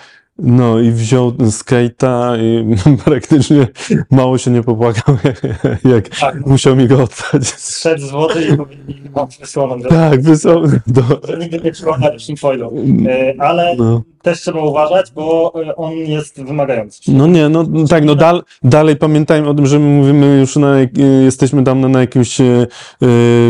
no 0.43 0.81
i 0.81 0.91
wziął 0.91 1.31
skate'a 1.31 2.39
i 2.43 2.77
praktycznie 3.05 3.67
mało 4.11 4.39
się 4.39 4.51
nie 4.51 4.63
popłakał, 4.63 5.17
jak 5.95 6.09
Tak, 6.09 6.47
musiał 6.47 6.77
mi 6.77 6.89
go 6.89 6.95
oddać. 6.95 7.49
zszedł 7.49 8.07
z 8.07 8.11
wody 8.11 8.49
i 8.89 9.11
mam 9.17 9.29
przysłoną, 9.29 9.79
że, 9.83 9.89
Tak, 9.89 10.23
wysłał, 10.23 10.63
do, 10.87 11.03
że 11.29 11.39
nigdy 11.39 11.61
nie 11.65 11.73
trzymał 11.73 11.99
na 11.99 12.11
ręcznym 12.11 12.37
foilu. 12.37 12.73
E, 13.09 13.35
Ale 13.39 13.77
no. 13.77 14.03
też 14.23 14.41
trzeba 14.41 14.61
uważać, 14.61 15.13
bo 15.15 15.53
e, 15.65 15.77
on 15.77 15.93
jest 15.93 16.43
wymagający. 16.45 17.01
No 17.09 17.27
nie, 17.27 17.49
no 17.49 17.63
no 17.63 17.87
tak, 17.87 18.05
no 18.05 18.15
dal, 18.15 18.43
dalej 18.63 18.97
pamiętajmy 18.97 19.49
o 19.49 19.55
tym, 19.55 19.67
że 19.67 19.79
my 19.79 19.87
mówimy 19.87 20.41
już 20.41 20.57
na, 20.57 20.79
y, 20.81 20.89
jesteśmy 21.25 21.65
tam 21.65 21.91
na, 21.91 22.01
jakimś 22.01 22.41
y, 22.41 22.67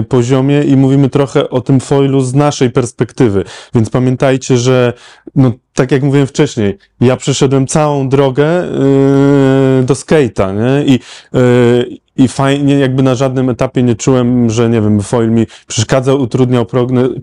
poziomie 0.09 0.63
i 0.63 0.77
mówimy 0.77 1.09
trochę 1.09 1.51
o 1.51 1.61
tym 1.61 1.81
foilu 1.81 2.21
z 2.21 2.35
naszej 2.35 2.71
perspektywy, 2.71 3.45
więc 3.75 3.91
pamiętajcie, 3.91 4.57
że 4.59 4.93
no 5.35 5.53
tak 5.81 5.93
jak 5.93 6.03
mówiłem 6.03 6.27
wcześniej, 6.27 6.79
ja 7.01 7.17
przeszedłem 7.17 7.67
całą 7.67 8.09
drogę 8.09 8.65
y, 8.65 9.85
do 9.85 9.95
skate'a, 9.95 10.55
nie? 10.55 10.95
I, 10.95 11.01
y, 11.35 11.99
i 12.21 12.29
fajnie, 12.29 12.79
jakby 12.79 13.03
na 13.03 13.15
żadnym 13.15 13.51
etapie 13.51 13.83
nie 13.83 13.95
czułem, 13.95 14.51
że 14.51 14.69
nie 14.69 14.81
wiem, 14.81 15.01
foil 15.01 15.31
mi 15.31 15.47
przeszkadzał, 15.67 16.21
utrudniał 16.21 16.67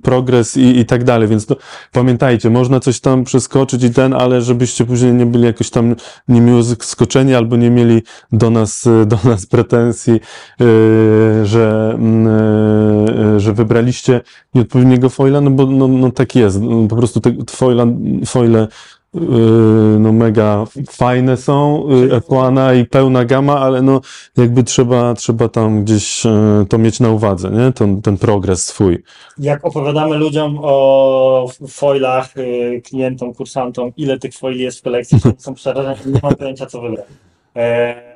progres 0.04 0.58
i, 0.58 0.80
i 0.80 0.86
tak 0.86 1.04
dalej, 1.04 1.28
więc 1.28 1.45
to 1.45 1.56
pamiętajcie, 1.91 2.50
można 2.50 2.80
coś 2.80 3.00
tam 3.00 3.24
przeskoczyć 3.24 3.84
i 3.84 3.89
ten, 3.89 4.14
ale 4.14 4.41
żebyście 4.41 4.86
później 4.86 5.14
nie 5.14 5.26
byli 5.26 5.43
jakoś 5.43 5.70
tam 5.70 5.95
niemiło 6.28 6.64
skoczeni 6.64 7.36
albo 7.36 7.56
nie 7.56 7.70
mieli 7.70 8.02
do 8.32 8.50
nas, 8.50 8.86
do 9.12 9.20
nas 9.24 9.45
pretensji, 9.45 10.14
yy, 10.14 11.45
że, 11.45 11.91
mm, 11.93 12.26
yy, 13.34 13.39
że 13.39 13.54
wybraliście 13.54 14.22
nieodpowiedniego 14.54 15.10
foila, 15.10 15.41
no 15.41 15.52
bo 15.52 15.66
no, 15.66 15.88
no 15.88 16.12
tak 16.12 16.36
jest, 16.36 16.62
no, 16.62 16.88
po 16.88 16.95
prostu 16.95 17.20
te 17.20 17.34
foila, 17.50 17.86
foile 18.26 18.68
no 19.99 20.13
mega 20.13 20.65
fajne 20.91 21.38
są, 21.38 21.88
yy, 21.89 22.20
F1 22.20 22.82
i 22.82 22.86
pełna 22.86 23.26
gama, 23.26 23.59
ale 23.59 23.82
no 23.82 24.01
jakby 24.38 24.63
trzeba, 24.63 25.13
trzeba 25.13 25.49
tam 25.49 25.84
gdzieś 25.84 26.26
yy, 26.26 26.65
to 26.70 26.78
mieć 26.78 26.99
na 26.99 27.09
uwadze, 27.09 27.49
nie? 27.51 27.72
Ten, 27.72 28.01
ten 28.01 28.18
progres 28.18 28.65
swój. 28.65 29.03
Jak 29.38 29.65
opowiadamy 29.65 30.18
ludziom 30.18 30.59
o 30.61 31.49
foilach, 31.68 32.38
y, 32.38 32.82
klientom, 32.86 33.34
kursantom, 33.34 33.91
ile 33.97 34.20
tych 34.20 34.34
foili 34.34 34.63
jest 34.63 34.80
w 34.80 34.82
kolekcji, 34.82 35.20
są 35.38 35.53
przerażeni, 35.53 36.13
nie 36.13 36.20
mam 36.24 36.36
pojęcia 36.36 36.65
co 36.65 36.82
wybrać. 36.82 37.05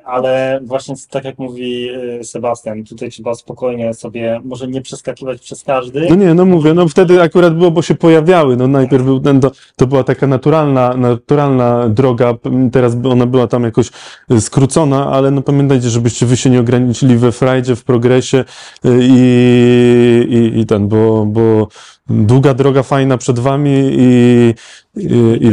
Ale 0.04 0.60
właśnie 0.64 0.94
tak 1.10 1.24
jak 1.24 1.38
mówi 1.38 1.90
y, 2.20 2.24
Sebastian, 2.24 2.84
tutaj 2.84 3.10
trzeba 3.10 3.34
spokojnie 3.34 3.94
sobie, 3.94 4.40
może 4.44 4.68
nie 4.68 4.80
przeskakiwać 4.80 5.40
przez 5.40 5.64
każdy, 5.64 6.06
No 6.10 6.14
nie, 6.14 6.34
no 6.34 6.44
mówię, 6.44 6.74
no 6.74 6.88
wtedy 6.88 7.22
akurat 7.22 7.56
było, 7.56 7.70
bo 7.70 7.82
się 7.82 7.94
pojawiały, 7.94 8.56
no 8.56 8.66
najpierw 8.66 9.04
był 9.04 9.20
ten, 9.20 9.40
to, 9.40 9.50
to 9.76 9.86
była 9.86 10.04
taka 10.04 10.26
naturalna, 10.26 10.96
naturalna 10.96 11.88
droga, 11.88 12.34
teraz 12.72 12.94
by 12.94 13.08
ona 13.08 13.26
była 13.26 13.46
tam 13.46 13.64
jakoś 13.64 13.90
y, 14.30 14.40
skrócona, 14.40 15.10
ale 15.10 15.30
no 15.30 15.42
pamiętajcie, 15.42 15.90
żebyście 15.90 16.26
wy 16.26 16.36
się 16.36 16.50
nie 16.50 16.60
ograniczyli 16.60 17.16
we 17.16 17.32
frajdzie, 17.32 17.76
w 17.76 17.84
progresie 17.84 18.44
y, 18.84 18.98
i, 19.02 20.26
i, 20.28 20.60
i 20.60 20.66
ten, 20.66 20.88
bo, 20.88 21.26
bo 21.26 21.68
długa 22.08 22.54
droga 22.54 22.82
fajna 22.82 23.18
przed 23.18 23.38
wami 23.38 23.90
i, 23.92 24.54
i, 24.96 25.06
i 25.40 25.52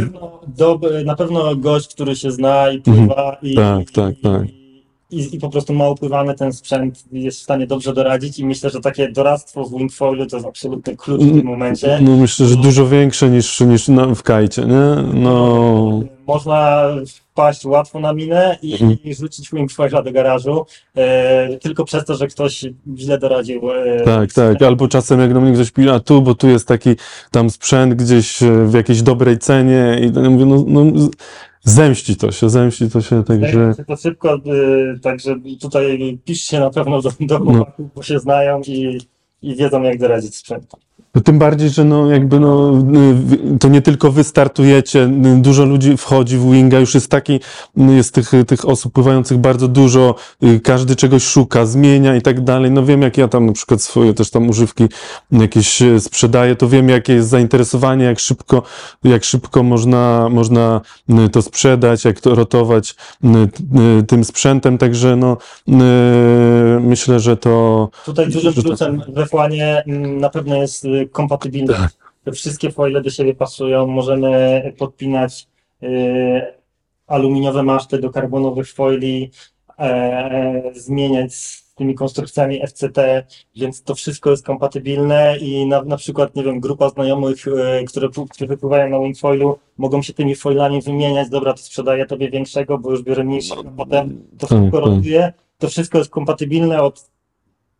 Na 0.58 0.66
pewno, 0.66 0.88
dob- 0.88 1.04
na 1.04 1.14
pewno 1.14 1.56
gość, 1.56 1.94
który 1.94 2.16
się 2.16 2.30
zna 2.30 2.70
i 2.70 2.80
pływa 2.80 3.36
i, 3.42 3.54
Tak, 3.54 3.90
tak, 3.90 4.18
i, 4.18 4.22
tak. 4.22 4.42
i, 5.10 5.36
i 5.36 5.38
po 5.38 5.48
prostu 5.50 5.74
mało 5.74 5.94
pływany 5.94 6.34
ten 6.34 6.52
sprzęt 6.52 7.04
jest 7.12 7.38
w 7.40 7.42
stanie 7.42 7.66
dobrze 7.66 7.94
doradzić 7.94 8.38
i 8.38 8.46
myślę, 8.46 8.70
że 8.70 8.80
takie 8.80 9.08
doradztwo 9.12 9.64
w 9.64 9.78
wingfoilu 9.78 10.26
to 10.26 10.36
jest 10.36 10.48
absolutny 10.48 10.96
klucz 10.96 11.20
w 11.22 11.32
tym 11.36 11.46
momencie. 11.46 11.98
no 12.02 12.16
myślę, 12.16 12.46
że 12.46 12.56
dużo 12.56 12.86
większe 12.86 13.30
niż, 13.30 13.60
niż 13.60 13.88
na, 13.88 14.14
w 14.14 14.22
kajcie, 14.22 14.62
nie? 14.62 15.02
No, 15.20 16.00
Można 16.34 16.88
wpaść 17.06 17.64
łatwo 17.64 18.00
na 18.00 18.12
minę 18.12 18.58
i, 18.62 18.72
Mhm. 18.72 18.96
i 19.04 19.14
rzucić 19.14 19.50
wingfoila 19.52 20.02
do 20.02 20.12
garażu 20.12 20.66
e, 20.96 21.58
tylko 21.58 21.84
przez 21.84 22.04
to, 22.04 22.14
że 22.14 22.26
ktoś 22.26 22.64
źle 22.96 23.18
doradził. 23.18 23.70
E, 23.72 24.00
Tak, 24.04 24.32
tak. 24.32 24.62
Albo 24.62 24.88
czasem 24.88 25.20
jak 25.20 25.34
do 25.34 25.40
mnie 25.40 25.52
ktoś 25.52 25.70
pisze, 25.70 25.92
a 25.92 26.00
tu, 26.00 26.22
bo 26.22 26.34
tu 26.34 26.48
jest 26.48 26.68
taki 26.68 26.90
tam 27.30 27.50
sprzęt 27.50 27.94
gdzieś 27.94 28.42
e, 28.42 28.66
w 28.66 28.74
jakiejś 28.74 29.02
dobrej 29.02 29.38
cenie 29.38 29.98
i 30.00 30.22
ja 30.22 30.30
mówię, 30.30 30.46
no, 30.46 30.64
no 30.66 30.92
zemści 31.62 32.16
to 32.16 32.32
się, 32.32 32.50
zemści 32.50 32.90
to 32.90 33.00
się, 33.00 33.24
także 33.24 33.74
to 33.86 33.96
szybko, 33.96 34.34
y, 34.34 35.00
także 35.02 35.36
tutaj 35.60 36.18
piszcie 36.24 36.60
na 36.60 36.70
pewno 36.70 37.02
do, 37.02 37.10
do 37.20 37.38
No. 37.38 37.66
bo 37.94 38.02
się 38.02 38.18
znają 38.18 38.60
i, 38.66 39.00
i 39.42 39.56
wiedzą 39.56 39.82
jak 39.82 39.98
doradzić 39.98 40.36
sprzęt. 40.36 40.66
No, 41.14 41.20
tym 41.20 41.38
bardziej, 41.38 41.70
że 41.70 41.84
no 41.84 42.10
jakby 42.10 42.40
no 42.40 42.78
y, 43.54 43.58
to 43.58 43.68
nie 43.68 43.82
tylko 43.82 44.12
wy 44.12 44.24
startujecie, 44.24 45.08
dużo 45.36 45.64
ludzi 45.64 45.96
wchodzi 45.96 46.36
w 46.36 46.50
Winga, 46.50 46.78
już 46.78 46.94
jest 46.94 47.10
taki, 47.10 47.40
jest 47.76 48.14
tych, 48.14 48.30
tych 48.46 48.68
osób 48.68 48.92
pływających 48.92 49.38
bardzo 49.38 49.68
dużo, 49.68 50.14
y, 50.44 50.60
każdy 50.60 50.96
czegoś 50.96 51.22
szuka, 51.22 51.66
zmienia 51.66 52.16
i 52.16 52.22
tak 52.22 52.44
dalej, 52.44 52.70
no 52.70 52.84
wiem 52.84 53.02
jak 53.02 53.18
ja 53.18 53.28
tam 53.28 53.46
na 53.46 53.52
przykład 53.52 53.82
swoje 53.82 54.14
też 54.14 54.30
tam 54.30 54.48
używki 54.48 54.84
jakieś 55.32 55.82
e, 55.82 56.00
sprzedaję, 56.00 56.56
to 56.56 56.68
wiem 56.68 56.88
jakie 56.88 57.12
jest 57.12 57.28
zainteresowanie, 57.28 58.04
jak 58.04 58.18
szybko, 58.18 58.62
jak 59.04 59.24
szybko 59.24 59.62
można, 59.62 60.28
można 60.30 60.80
to 61.32 61.42
sprzedać, 61.42 62.04
jak 62.04 62.20
to 62.20 62.34
rotować 62.34 62.94
tym 64.06 64.24
sprzętem, 64.24 64.78
także 64.78 65.16
no 65.16 65.36
myślę, 66.80 67.20
że 67.20 67.36
to 67.36 67.88
Tutaj 68.04 68.28
dużym 68.28 68.54
plusem 68.54 69.02
we 69.08 69.26
Fłanie 69.26 69.84
na 70.20 70.30
pewno 70.30 70.56
jest 70.56 70.84
y, 70.94 71.08
kompatybilność. 71.08 71.80
Tak. 71.80 72.14
Te 72.24 72.32
wszystkie 72.32 72.70
foile 72.70 73.02
do 73.02 73.10
siebie 73.10 73.34
pasują, 73.34 73.86
możemy 73.86 74.62
podpinać 74.78 75.48
y, 75.82 76.60
aluminiowe 77.06 77.62
maszty 77.62 77.98
do 77.98 78.10
karbonowych 78.10 78.72
foili, 78.72 79.30
e, 79.78 80.62
zmieniać 80.74 81.34
z 81.34 81.74
tymi 81.74 81.94
konstrukcjami 81.94 82.60
FCT, 82.66 83.26
więc 83.56 83.82
to 83.82 83.94
wszystko 83.94 84.30
jest 84.30 84.44
kompatybilne 84.46 85.38
i 85.38 85.66
na, 85.66 85.82
na 85.82 85.96
przykład, 85.96 86.36
nie 86.36 86.44
wiem, 86.44 86.60
grupa 86.60 86.88
znajomych, 86.88 87.48
e, 87.48 87.84
które, 87.84 88.08
które 88.30 88.48
wypływają 88.48 88.88
na 88.88 88.98
wingfoilu, 88.98 89.58
mogą 89.78 90.02
się 90.02 90.14
tymi 90.14 90.36
foilami 90.36 90.82
wymieniać, 90.82 91.28
dobra, 91.28 91.52
to 91.52 91.62
sprzedaję 91.62 92.06
tobie 92.06 92.30
większego, 92.30 92.78
bo 92.78 92.90
już 92.90 93.02
biorę 93.02 93.24
mniejszego, 93.24 93.64
potem 93.76 94.22
to 94.38 94.46
tak, 94.46 94.58
wszystko 94.58 94.80
tak. 94.80 94.86
rotuje, 94.86 95.32
to 95.58 95.68
wszystko 95.68 95.98
jest 95.98 96.10
kompatybilne 96.10 96.82
od 96.82 97.10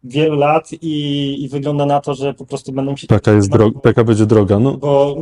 wielu 0.04 0.36
lat 0.36 0.72
i, 0.72 1.44
i 1.44 1.48
wygląda 1.48 1.86
na 1.86 2.00
to, 2.00 2.14
że 2.14 2.34
po 2.34 2.46
prostu 2.46 2.72
będą 2.72 2.96
się 2.96 3.06
taka 3.06 3.32
jest 3.32 3.50
droga, 3.50 3.80
taka 3.80 4.04
będzie 4.04 4.26
droga, 4.26 4.58
no. 4.58 4.76
bo 4.76 5.16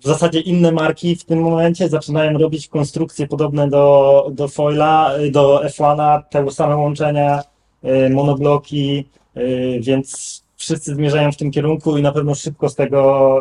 w 0.00 0.06
zasadzie 0.06 0.40
inne 0.40 0.72
marki 0.72 1.16
w 1.16 1.24
tym 1.24 1.40
momencie 1.40 1.88
zaczynają 1.88 2.38
robić 2.38 2.68
konstrukcje 2.68 3.26
podobne 3.26 3.68
do, 3.68 4.26
do 4.32 4.48
foila, 4.48 5.10
do 5.30 5.62
F1, 5.64 6.22
te 6.30 6.50
same 6.50 6.76
łączenia, 6.76 7.42
y, 7.84 8.10
monobloki, 8.10 9.04
y, 9.36 9.80
więc 9.82 10.42
wszyscy 10.56 10.94
zmierzają 10.94 11.32
w 11.32 11.36
tym 11.36 11.50
kierunku 11.50 11.98
i 11.98 12.02
na 12.02 12.12
pewno 12.12 12.34
szybko 12.34 12.68
z 12.68 12.74
tego 12.74 13.38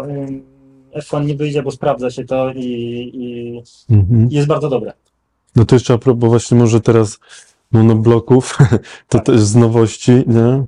y, 0.95 0.99
F1 0.99 1.25
nie 1.25 1.35
wyjdzie, 1.35 1.63
bo 1.63 1.71
sprawdza 1.71 2.11
się 2.11 2.25
to 2.25 2.51
i, 2.51 2.61
i 3.13 3.61
Mhm. 3.93 4.27
jest 4.31 4.47
bardzo 4.47 4.69
dobre. 4.69 4.93
No 5.55 5.65
to 5.65 5.75
jeszcze 5.75 5.93
a 5.93 5.97
propos 5.97 6.29
właśnie 6.29 6.57
może 6.57 6.81
teraz 6.81 7.19
monobloków, 7.71 8.57
to 9.09 9.17
Tak. 9.17 9.25
też 9.25 9.41
z 9.41 9.55
nowości, 9.55 10.11
nie? 10.11 10.65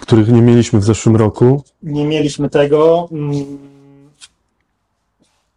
Których 0.00 0.28
nie 0.28 0.42
mieliśmy 0.42 0.80
w 0.80 0.84
zeszłym 0.84 1.16
roku. 1.16 1.62
Nie 1.82 2.04
mieliśmy 2.04 2.50
tego. 2.50 3.08
mm, 3.12 3.58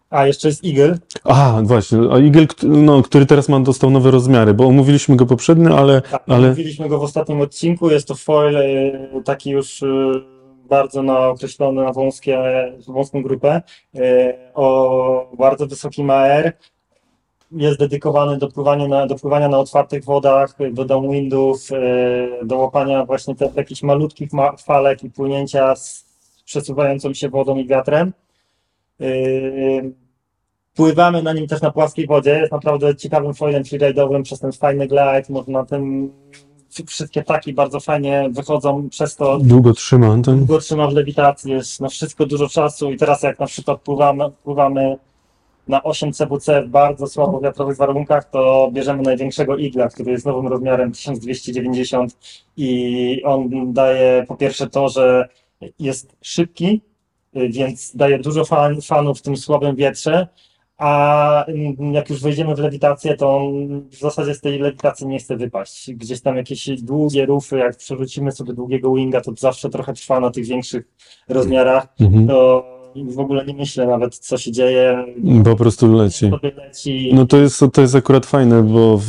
A, 0.09 0.28
jeszcze 0.28 0.47
jest 0.47 0.65
Eagle. 0.65 0.97
A, 1.24 1.61
właśnie, 1.63 1.97
a 2.11 2.18
Eagle, 2.18 2.45
no, 2.63 3.01
który 3.01 3.26
teraz 3.26 3.49
ma, 3.49 3.59
dostał 3.59 3.89
nowe 3.89 4.11
rozmiary, 4.11 4.53
bo 4.53 4.65
omówiliśmy 4.65 5.15
go 5.15 5.26
poprzednio, 5.26 5.78
ale, 5.80 6.01
Tak, 6.01 6.24
ale 6.28 6.49
mówiliśmy 6.49 6.89
go 6.89 6.99
w 6.99 7.03
ostatnim 7.03 7.41
odcinku. 7.41 7.89
Jest 7.89 8.07
to 8.07 8.15
foil 8.15 8.55
y, 8.57 9.24
taki 9.26 9.49
już 9.49 9.82
y, 9.82 9.88
bardzo 10.70 11.03
na 11.03 11.28
określony 11.28 11.84
na 11.84 11.93
wąskie, 11.93 12.39
wąską 12.88 13.22
grupę 13.24 13.61
y, 13.95 13.99
o 14.53 15.32
bardzo 15.38 15.68
wysokim 15.68 16.09
AR. 16.09 16.53
Jest 17.52 17.80
dedykowany 17.80 18.38
do 18.38 18.48
pływania 18.48 18.88
na, 18.88 19.08
do 19.08 19.16
pływania 19.16 19.48
na 19.48 19.60
otwartych 19.60 20.04
wodach, 20.04 20.56
do 20.72 20.86
downwindów, 20.86 21.72
y, 21.72 22.45
do 22.45 22.58
łapania 22.58 23.06
właśnie 23.06 23.36
te, 23.36 23.52
jakichś 23.56 23.84
malutkich 23.84 24.34
ma, 24.34 24.58
falek 24.58 25.04
i 25.04 25.10
płynięcia 25.10 25.76
z 25.76 26.06
przesuwającą 26.45 27.14
się 27.14 27.30
wodą 27.30 27.58
i 27.58 27.68
wiatrem. 27.68 28.14
Y, 29.02 29.93
Pływamy 30.78 31.24
na 31.24 31.34
nim 31.34 31.48
też 31.48 31.62
na 31.62 31.72
płaskiej 31.72 32.08
wodzie. 32.08 32.39
Jest 32.39 32.52
naprawdę 32.52 32.95
ciekawym 32.95 33.34
foilem 33.34 33.64
freeride'owym 33.64 34.24
przez 34.24 34.39
ten 34.39 34.52
fajny 34.52 34.88
glide. 34.88 35.24
Można 35.30 35.66
tym 35.66 36.12
wszystkie 36.88 37.24
taki 37.24 37.54
bardzo 37.54 37.80
fajnie 37.80 38.30
wychodzą 38.32 38.89
przez 38.89 39.16
to. 39.16 39.39
Długo 39.39 39.74
trzyma 39.74 40.08
ten. 40.26 40.38
Długo 40.38 40.60
trzyma 40.60 40.88
w 40.88 40.93
lewitacji, 40.93 41.52
jest 41.52 41.82
na 41.82 41.89
wszystko 41.89 42.26
dużo 42.26 42.50
czasu 42.50 42.91
i 42.91 42.98
teraz 42.98 43.24
jak 43.24 43.39
na 43.39 43.45
przykład 43.45 43.82
pływamy, 43.82 44.24
pływamy 44.43 44.98
na 45.68 45.84
8 45.84 46.13
CWC 46.13 46.61
w 46.61 46.70
bardzo 46.70 47.07
słabo 47.07 47.39
wiatrowych 47.41 47.78
warunkach, 47.78 48.30
to 48.30 48.70
bierzemy 48.74 49.03
największego 49.03 49.57
igla, 49.57 49.89
który 49.89 50.11
jest 50.11 50.26
nowym 50.26 50.47
rozmiarem 50.47 50.91
1290 50.91 52.18
i 52.57 53.22
on 53.26 53.74
daje 53.74 54.26
po 54.28 54.36
pierwsze 54.36 54.68
to, 54.68 54.89
że 54.89 55.28
jest 55.80 56.15
szybki, 56.22 56.82
y, 57.38 57.49
więc 57.49 57.95
daje 57.95 58.20
dużo 58.20 58.45
fan, 58.45 58.82
fanów 58.82 59.20
w 59.20 59.22
tym 59.22 59.38
słabym 59.38 59.76
wietrze, 59.76 60.28
a 60.78 61.45
mm, 61.45 61.93
jak 61.93 62.09
już 62.09 62.22
wejdziemy 62.22 62.55
w 62.55 62.59
lewitację, 62.59 63.18
to 63.18 63.38
on 63.38 63.82
w 63.89 63.95
zasadzie 63.95 64.34
z 64.34 64.41
tej 64.41 64.59
lewitacji 64.59 65.07
nie 65.07 65.20
chce 65.20 65.38
wypaść. 65.38 65.93
Gdzieś 65.93 66.22
tam 66.22 66.38
jakieś 66.38 66.70
długie 66.82 67.26
rufy, 67.26 67.57
jak 67.57 67.78
przerzucimy 67.78 68.32
sobie 68.32 68.53
długiego 68.53 68.93
winga, 68.93 69.22
to 69.22 69.32
zawsze 69.38 69.70
trochę 69.70 69.93
trwa 69.93 70.20
na 70.20 70.32
tych 70.32 70.45
większych 70.45 70.86
rozmiarach, 71.30 71.88
Mhm. 71.99 72.28
to 72.28 72.76
w 73.06 73.20
ogóle 73.20 73.45
nie 73.45 73.54
myślę 73.54 73.88
nawet, 73.88 74.18
co 74.18 74.38
się 74.38 74.52
dzieje. 74.52 75.06
Po 75.43 75.56
prostu 75.56 75.93
leci. 75.93 76.32
Leci. 76.58 77.12
No 77.14 77.26
to 77.26 77.38
jest, 77.38 77.64
to 77.74 77.82
jest 77.82 77.95
akurat 77.95 78.26
fajne, 78.26 78.64
bo 78.64 78.98
w, 78.98 79.08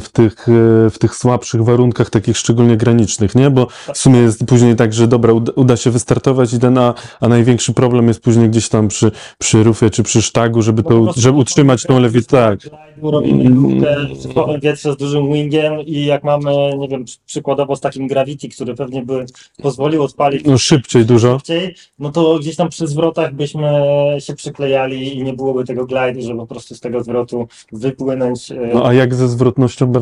w, 0.00 0.08
tych, 0.08 0.48
e, 0.48 0.90
w 0.90 0.98
tych 0.98 1.14
słabszych 1.14 1.64
warunkach, 1.64 2.10
takich 2.10 2.36
szczególnie 2.38 2.76
granicznych, 2.76 3.34
nie? 3.34 3.50
Bo 3.50 3.66
w 3.94 3.98
sumie 3.98 4.18
jest 4.20 4.44
później 4.46 4.76
tak, 4.76 4.92
że 4.92 5.08
dobra, 5.08 5.32
uda, 5.32 5.52
uda 5.56 5.76
się 5.76 5.90
wystartować 5.90 6.52
i 6.52 6.58
ten, 6.58 6.78
a, 6.78 6.94
a 7.20 7.28
największy 7.28 7.72
problem 7.74 8.08
jest 8.08 8.20
później 8.22 8.48
gdzieś 8.50 8.68
tam 8.68 8.88
przy, 8.88 9.10
przy 9.38 9.62
rufie 9.62 9.90
czy 9.90 10.02
przy 10.02 10.22
sztagu, 10.22 10.62
żeby, 10.62 10.82
No 10.90 11.06
to, 11.12 11.20
żeby 11.20 11.38
utrzymać 11.38 11.82
tą 11.82 12.00
lewitację. 12.00 12.70
Tak. 12.70 12.80
Robimy 13.02 13.44
grupkę 13.50 13.96
w 14.14 14.32
słabym 14.32 14.60
wietrze 14.60 14.92
z 14.92 14.96
dużym 14.96 15.32
wingiem 15.32 15.80
i 15.80 16.04
jak 16.04 16.24
mamy, 16.24 16.50
nie 16.78 16.88
wiem, 16.88 17.04
przy- 17.04 17.18
przykładowo 17.26 17.76
z 17.76 17.80
takim 17.80 18.06
Gravity, 18.06 18.48
który 18.48 18.74
pewnie 18.74 19.02
by 19.02 19.24
pozwolił 19.62 20.02
odpalić 20.02 20.44
No 20.44 20.58
szybciej 20.58 21.04
dużo. 21.06 21.38
szybciej, 21.38 21.74
no 21.98 22.10
to 22.12 22.38
gdzieś 22.38 22.56
tam 22.56 22.68
przy 22.68 22.81
zwrotach 22.86 23.34
byśmy 23.34 23.70
się 24.18 24.34
przyklejali 24.34 25.18
i 25.18 25.22
nie 25.24 25.32
byłoby 25.32 25.64
tego 25.64 25.86
glide, 25.86 26.22
żeby 26.22 26.38
po 26.38 26.46
prostu 26.46 26.74
z 26.74 26.80
tego 26.80 27.02
zwrotu 27.04 27.48
wypłynąć. 27.72 28.50
e, 28.50 28.54
No 28.74 28.86
a 28.86 28.94
jak 28.94 29.14
ze 29.14 29.28
zwrotnością 29.28 29.92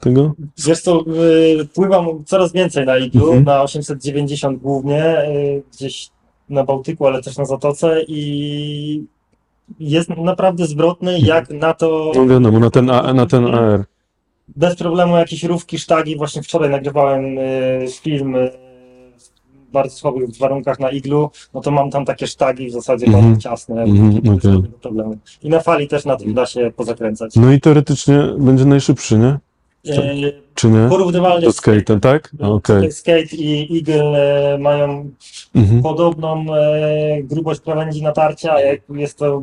tego? 0.00 0.32
Wiesz 0.66 0.80
co, 0.80 1.00
y, 1.62 1.68
pływam 1.74 2.06
coraz 2.24 2.52
więcej 2.52 2.86
na 2.86 2.98
iglu, 2.98 3.24
Mhm. 3.26 3.44
na 3.44 3.62
890 3.62 4.58
głównie, 4.58 5.28
y, 5.28 5.62
gdzieś 5.72 6.08
na 6.48 6.64
Bałtyku, 6.64 7.06
ale 7.06 7.22
też 7.22 7.36
na 7.38 7.44
Zatoce 7.44 8.02
i 8.08 9.04
jest 9.80 10.08
naprawdę 10.08 10.66
zwrotny, 10.66 11.18
jak 11.20 11.50
na 11.50 11.74
to 11.74 12.12
No 12.14 12.26
wiadomo, 12.26 12.58
na 12.58 12.70
ten, 12.70 12.90
A- 12.90 13.12
na 13.14 13.26
ten 13.26 13.46
AR. 13.54 13.84
bez 14.56 14.76
problemu 14.76 15.16
jakieś 15.16 15.44
rówki, 15.44 15.78
sztagi. 15.78 16.16
Właśnie 16.16 16.42
wczoraj 16.42 16.70
nagrywałem 16.70 17.24
film 18.00 18.36
bardzo 19.72 19.96
słabych 19.96 20.30
warunkach 20.40 20.80
na 20.80 20.90
iglu, 20.90 21.30
no 21.54 21.60
to 21.60 21.70
mam 21.70 21.90
tam 21.90 22.04
takie 22.04 22.26
sztagi 22.26 22.68
w 22.68 22.72
zasadzie 22.72 23.06
Mhm. 23.06 23.24
bardzo 23.24 23.40
ciasne, 23.40 23.84
bez 24.22 24.36
okej. 24.38 24.52
żadnego 24.52 24.78
problemu. 24.78 25.16
I 25.42 25.48
na 25.48 25.60
fali 25.60 25.88
też 25.88 26.04
na 26.04 26.16
tym 26.16 26.34
da 26.34 26.46
się 26.46 26.72
pozakręcać. 26.76 27.36
No 27.36 27.52
i 27.52 27.60
teoretycznie 27.60 28.18
będzie 28.38 28.64
najszybszy, 28.64 29.18
nie? 29.18 29.38
Y, 29.86 30.32
Czy 30.54 30.68
nie? 30.68 30.86
Porównywalnie 30.88 31.46
Do 31.46 31.52
skate. 31.52 32.00
tak? 32.00 32.30
Okej. 32.40 32.76
Tutaj 32.76 32.92
Skate 32.92 33.36
i 33.36 33.76
Eagle 33.78 34.52
e, 34.54 34.58
mają 34.58 35.10
Mhm. 35.54 35.82
podobną 35.82 36.44
e, 36.54 37.22
grubość 37.22 37.60
krawędzi 37.60 38.02
natarcia, 38.02 38.60
jak 38.60 38.80
jest 38.94 39.18
to 39.18 39.42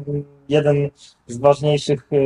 jeden 0.49 0.89
z 1.27 1.38
ważniejszych, 1.38 2.07
e, 2.11 2.17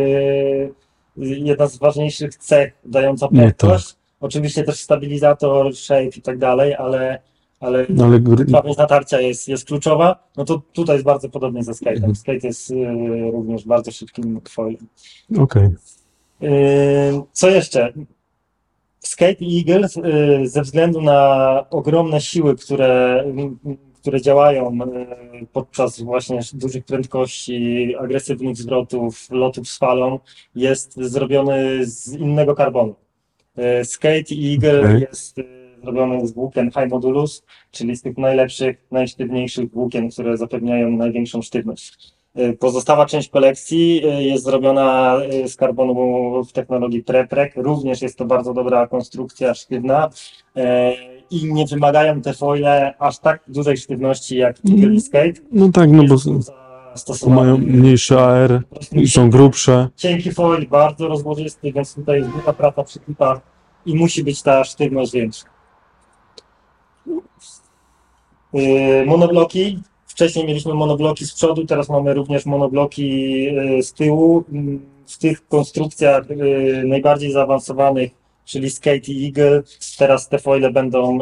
jedna 1.17 1.67
z 1.67 1.77
ważniejszych 1.77 2.35
cech 2.35 2.73
dająca 2.85 3.27
No 3.31 3.37
prędkość. 3.41 3.95
Oczywiście 4.21 4.63
też 4.63 4.79
stabilizator, 4.79 5.75
shape 5.75 6.03
i 6.17 6.21
tak 6.21 6.37
dalej, 6.37 6.75
ale, 6.75 7.19
ale 7.63 7.85
No 7.89 8.05
ale 8.05 8.19
gr- 8.19 8.45
krawędź 8.49 8.77
natarcia 8.77 9.21
jest, 9.21 9.47
jest 9.47 9.65
kluczowa. 9.67 10.27
No 10.37 10.45
to 10.45 10.61
tutaj 10.73 10.95
jest 10.95 11.05
bardzo 11.05 11.29
podobnie 11.29 11.63
ze 11.63 11.71
skate'em. 11.71 11.95
Mhm. 11.95 12.15
Skate 12.15 12.47
jest 12.47 12.71
e, 12.71 13.31
również 13.31 13.65
bardzo 13.65 13.91
szybkim 13.91 14.41
foilem. 14.49 14.87
okej. 15.39 15.69
Yy, 16.41 16.51
Co 17.31 17.49
jeszcze? 17.49 17.93
Skate 18.99 19.35
i 19.45 19.57
Eagle 19.69 19.87
yy, 20.03 20.47
ze 20.47 20.61
względu 20.61 21.01
na 21.01 21.65
ogromne 21.69 22.21
siły, 22.21 22.55
które, 22.55 23.23
które 24.01 24.21
działają 24.21 24.75
yy, 24.75 25.47
podczas 25.53 26.01
właśnie 26.01 26.39
dużych 26.53 26.85
prędkości, 26.85 27.95
agresywnych 27.99 28.57
zwrotów, 28.57 29.31
lotów 29.31 29.69
z 29.69 29.77
falą, 29.77 30.19
jest 30.55 30.95
zrobiony 30.97 31.85
z 31.85 32.13
innego 32.13 32.55
karbonu. 32.55 32.95
Yy, 33.57 33.85
Skate 33.85 34.33
i 34.33 34.53
Eagle 34.53 34.79
Okej. 34.81 35.01
jest 35.01 35.37
yy, 35.83 35.91
zrobiony 35.91 36.27
z 36.27 36.33
włókien 36.33 36.71
High 36.71 36.89
Modulus, 36.89 37.43
czyli 37.71 37.95
z 37.95 38.01
tych 38.01 38.17
najlepszych, 38.17 38.77
najsztywniejszych 38.91 39.71
włókien, 39.71 40.09
które 40.09 40.37
zapewniają 40.37 40.89
największą 40.89 41.41
sztywność. 41.41 42.13
Y, 42.39 42.57
Pozostała 42.59 43.05
część 43.05 43.29
kolekcji 43.29 44.01
y, 44.05 44.23
jest 44.23 44.43
zrobiona 44.43 45.17
y, 45.45 45.47
z 45.49 45.55
karbonu 45.55 46.43
w 46.43 46.51
technologii 46.51 47.03
Preprek. 47.03 47.53
Również 47.55 48.01
jest 48.01 48.17
to 48.17 48.25
bardzo 48.25 48.53
dobra 48.53 48.87
konstrukcja 48.87 49.53
sztywna 49.53 50.09
i 51.29 51.53
nie 51.53 51.65
wymagają 51.65 52.21
te 52.21 52.33
foile 52.33 52.93
aż 52.99 53.19
tak 53.19 53.43
dużej 53.47 53.77
sztywności 53.77 54.37
jak 54.37 54.57
Eagle 54.69 54.93
i 54.93 55.01
Skate. 55.01 55.41
No 55.51 55.69
tak, 55.71 55.89
no 55.91 56.03
bo 56.03 56.15
mają 57.29 57.57
mniejszy 57.57 58.19
AR 58.19 58.61
i 58.91 59.07
są 59.07 59.29
grubsze. 59.29 59.89
cienki 59.95 60.31
foil, 60.31 60.67
bardzo 60.67 61.07
rozłożysty, 61.07 61.73
więc 61.73 61.95
tutaj 61.95 62.19
jest 62.19 62.31
duża 62.31 62.53
praca 62.53 62.83
przy 62.83 62.99
klipach 62.99 63.41
i 63.85 63.95
musi 63.95 64.23
być 64.23 64.41
ta 64.41 64.63
sztywność 64.63 65.11
większa. 65.11 65.45
Yy, 67.07 67.21
monobloki. 69.05 69.79
Wcześniej 70.07 70.45
mieliśmy 70.45 70.73
monobloki 70.73 71.25
z 71.25 71.33
przodu, 71.33 71.65
teraz 71.65 71.89
mamy 71.89 72.13
również 72.13 72.45
monobloki 72.45 73.43
yy, 73.43 73.83
z 73.83 73.93
tyłu. 73.93 74.43
Yy, 74.51 74.79
W 75.07 75.17
tych 75.17 75.47
konstrukcjach 75.47 76.29
yy, 76.29 76.83
najbardziej 76.85 77.31
zaawansowanych, 77.31 78.11
czyli 78.45 78.69
Skate 78.69 79.11
i 79.11 79.25
Eagle, 79.25 79.63
teraz 79.97 80.29
te 80.29 80.39
foile 80.39 80.71
będą 80.71 81.17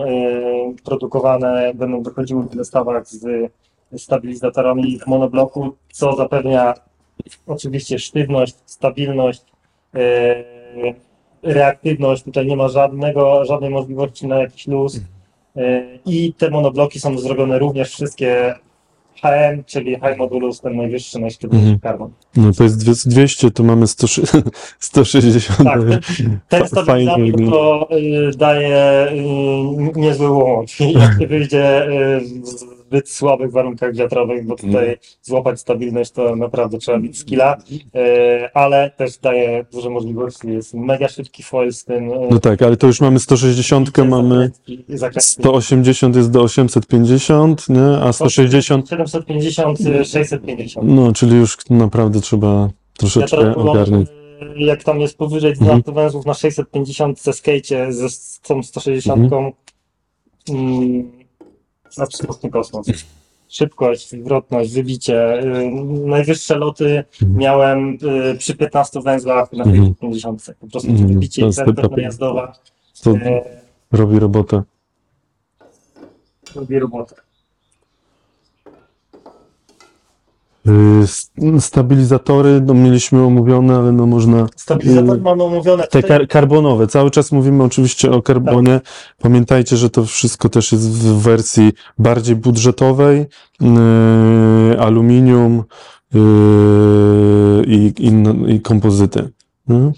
produkowane, 0.83 1.71
będą 1.75 2.03
wychodziły 2.03 2.43
w 2.43 2.55
zestawach 2.55 3.07
z 3.07 3.51
stabilizatorami 3.97 4.99
monobloku, 5.07 5.75
co 5.91 6.15
zapewnia 6.15 6.73
oczywiście 7.47 7.99
sztywność, 7.99 8.55
stabilność, 8.65 9.43
reaktywność, 11.43 12.23
tutaj 12.23 12.45
nie 12.45 12.55
ma 12.55 12.67
żadnego, 12.67 13.45
żadnej 13.45 13.69
możliwości 13.69 14.27
na 14.27 14.39
jakiś 14.39 14.67
luz. 14.67 15.01
E, 15.57 15.83
I 16.05 16.33
te 16.33 16.49
monobloki 16.49 16.99
są 16.99 17.17
zrobione 17.19 17.59
również 17.59 17.89
wszystkie 17.89 18.53
HM, 19.21 19.63
czyli 19.65 19.91
High 19.95 20.17
Modulus, 20.17 20.61
ten 20.61 20.75
najwyższy, 20.75 21.19
najsztywniejszy 21.19 21.65
Mhm. 21.65 21.79
karbon. 21.79 22.11
No 22.35 22.51
to 22.53 22.63
jest 22.63 22.83
dwie- 22.85 23.09
200, 23.09 23.51
to 23.51 23.63
mamy 23.63 23.87
100, 23.87 24.07
160. 24.79 25.59
Tak, 25.69 25.79
ten, 26.19 26.39
ten 26.49 26.67
stabilizator 26.67 27.49
to 27.49 27.87
y, 27.97 28.31
daje 28.37 29.07
y, 29.11 29.99
niezły 29.99 30.29
łomot. 30.29 30.67
Jak 30.99 31.19
się 31.19 31.27
wyjdzie 31.27 31.87
y, 31.87 32.19
w 32.19 32.80
zbyt 32.91 33.09
słabych 33.09 33.51
warunkach 33.51 33.95
wiatrowych, 33.95 34.45
bo 34.45 34.55
tutaj 34.55 34.85
Mm. 34.85 34.95
złapać 35.21 35.59
stabilność 35.59 36.11
to 36.11 36.35
naprawdę 36.35 36.77
trzeba 36.77 36.97
mieć 36.99 37.17
skilla, 37.19 37.57
y, 37.71 38.53
ale 38.53 38.91
też 38.97 39.17
daje 39.17 39.65
duże 39.73 39.89
możliwości. 39.89 40.47
Jest 40.47 40.73
mega 40.73 41.07
szybki 41.07 41.43
foil 41.43 41.73
z 41.73 41.85
tym. 41.85 42.11
y, 42.11 42.27
No 42.31 42.39
tak, 42.39 42.61
ale 42.61 42.77
to 42.77 42.87
już 42.87 43.01
mamy 43.01 43.19
160, 43.19 43.97
mamy 43.97 44.35
zakrętki- 44.67 44.83
zakrętki. 44.97 45.31
180 45.31 46.15
jest 46.15 46.31
do 46.31 46.41
850, 46.41 47.69
nie? 47.69 47.81
A 48.03 48.13
160, 48.13 48.89
750, 48.89 49.79
y, 49.79 50.05
650. 50.05 50.87
no 50.89 51.11
czyli 51.13 51.35
już 51.35 51.57
naprawdę 51.69 52.21
trzeba 52.21 52.47
Ja 52.47 52.69
troszeczkę 52.97 53.45
mam, 53.45 53.67
ogarnąć. 53.69 54.09
y, 54.09 54.13
jak 54.63 54.83
tam 54.83 55.01
jest 55.01 55.17
powyżej 55.17 55.51
Mhm. 55.51 55.67
12 55.67 55.91
węzłów 55.91 56.25
na 56.25 56.33
650 56.33 57.21
ze 57.21 57.33
skate 57.33 57.93
ze 57.93 58.09
z 58.09 58.39
tą 58.39 58.63
160, 58.63 59.31
mm, 60.49 61.20
absolutny 61.99 62.49
kosmos. 62.49 62.87
Szybkość, 63.49 64.09
zwrotność, 64.09 64.73
wybicie. 64.73 65.39
y, 65.43 65.71
Najwyższe 66.05 66.55
loty 66.57 67.03
Mhm. 67.21 67.39
miałem 67.39 67.97
y, 68.33 68.37
przy 68.37 68.55
15 68.55 69.01
węzłach 69.01 69.53
na 69.53 69.63
Mhm. 69.63 69.95
50. 69.95 70.45
Po 70.59 70.67
prostu 70.67 70.89
Mhm. 70.89 71.07
wybicie 71.07 71.47
i 71.47 71.53
taka- 71.55 71.87
najazdowa 71.95 72.53
To 73.03 73.11
e, 73.11 73.61
robi 73.91 74.19
robotę. 74.19 74.63
robi 76.55 76.79
robotę. 76.79 77.15
Y, 77.15 77.19
s- 78.73 80.50
Stabilizatory, 81.59 82.61
no 82.61 82.73
mieliśmy 82.73 83.23
omówione, 83.23 83.75
ale 83.77 83.91
no 83.91 84.05
można... 84.05 84.47
Stabilizator 84.55 85.17
Y, 85.17 85.21
mamy 85.21 85.43
omówione. 85.43 85.87
Te 85.87 86.03
kar 86.03 86.27
karbonowe, 86.27 86.87
cały 86.87 87.11
czas 87.11 87.31
mówimy 87.31 87.63
oczywiście 87.63 88.11
o 88.11 88.21
karbonie. 88.21 88.79
Pamiętajcie, 89.21 89.77
że 89.77 89.89
to 89.89 90.05
wszystko 90.05 90.49
też 90.49 90.71
jest 90.71 90.89
w 90.89 91.21
wersji 91.21 91.71
bardziej 91.97 92.35
budżetowej. 92.35 93.25
Yy, 93.61 94.79
aluminium, 94.79 95.63
yy, 96.13 97.63
i, 97.67 97.93
i, 97.99 98.11
i 98.55 98.61
kompozyty. 98.61 99.29
No. 99.67 99.91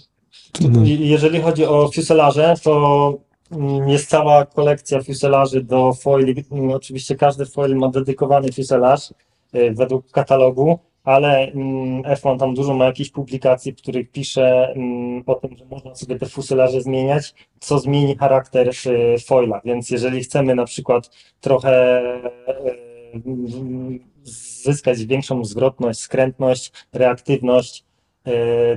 No. 0.70 0.84
I- 0.84 1.10
Jeżeli 1.10 1.42
chodzi 1.42 1.66
o 1.66 1.90
fuselaże, 1.96 2.54
to 2.64 3.14
mm, 3.52 3.90
jest 3.90 4.10
cała 4.10 4.46
kolekcja 4.46 5.02
fuselaży 5.04 5.64
do 5.64 5.94
foili. 5.94 6.46
Mm, 6.52 6.70
Oczywiście 6.72 7.16
każdy 7.16 7.46
foil 7.46 7.76
ma 7.76 7.90
dedykowany 7.90 8.52
fuselaż 8.52 9.12
y, 9.12 9.14
według 9.74 10.12
katalogu, 10.12 10.80
ale 11.04 11.52
mm, 11.52 12.02
F1 12.02 12.40
tam 12.40 12.54
dużo 12.54 12.74
ma 12.74 12.86
jakichś 12.86 13.10
publikacji, 13.10 13.72
w 13.72 13.76
których 13.76 14.12
pisze 14.12 14.74
mm, 14.76 15.24
o 15.26 15.36
tym, 15.36 15.58
że 15.58 15.66
można 15.66 15.96
sobie 15.96 16.20
te 16.20 16.26
fuselaże 16.26 16.82
zmieniać, 16.82 17.34
co 17.60 17.80
zmieni 17.80 18.18
charakter 18.18 18.70
y, 18.70 19.16
foila. 19.26 19.62
Więc 19.66 19.90
jeżeli 19.90 20.24
chcemy 20.24 20.56
na 20.56 20.66
przykład 20.66 21.10
trochę 21.42 22.02
y, 23.16 24.00
zyskać 24.64 25.06
większą 25.06 25.46
zwrotność, 25.46 26.00
skrętność, 26.00 26.72
reaktywność, 26.94 27.86
y, 28.28 28.32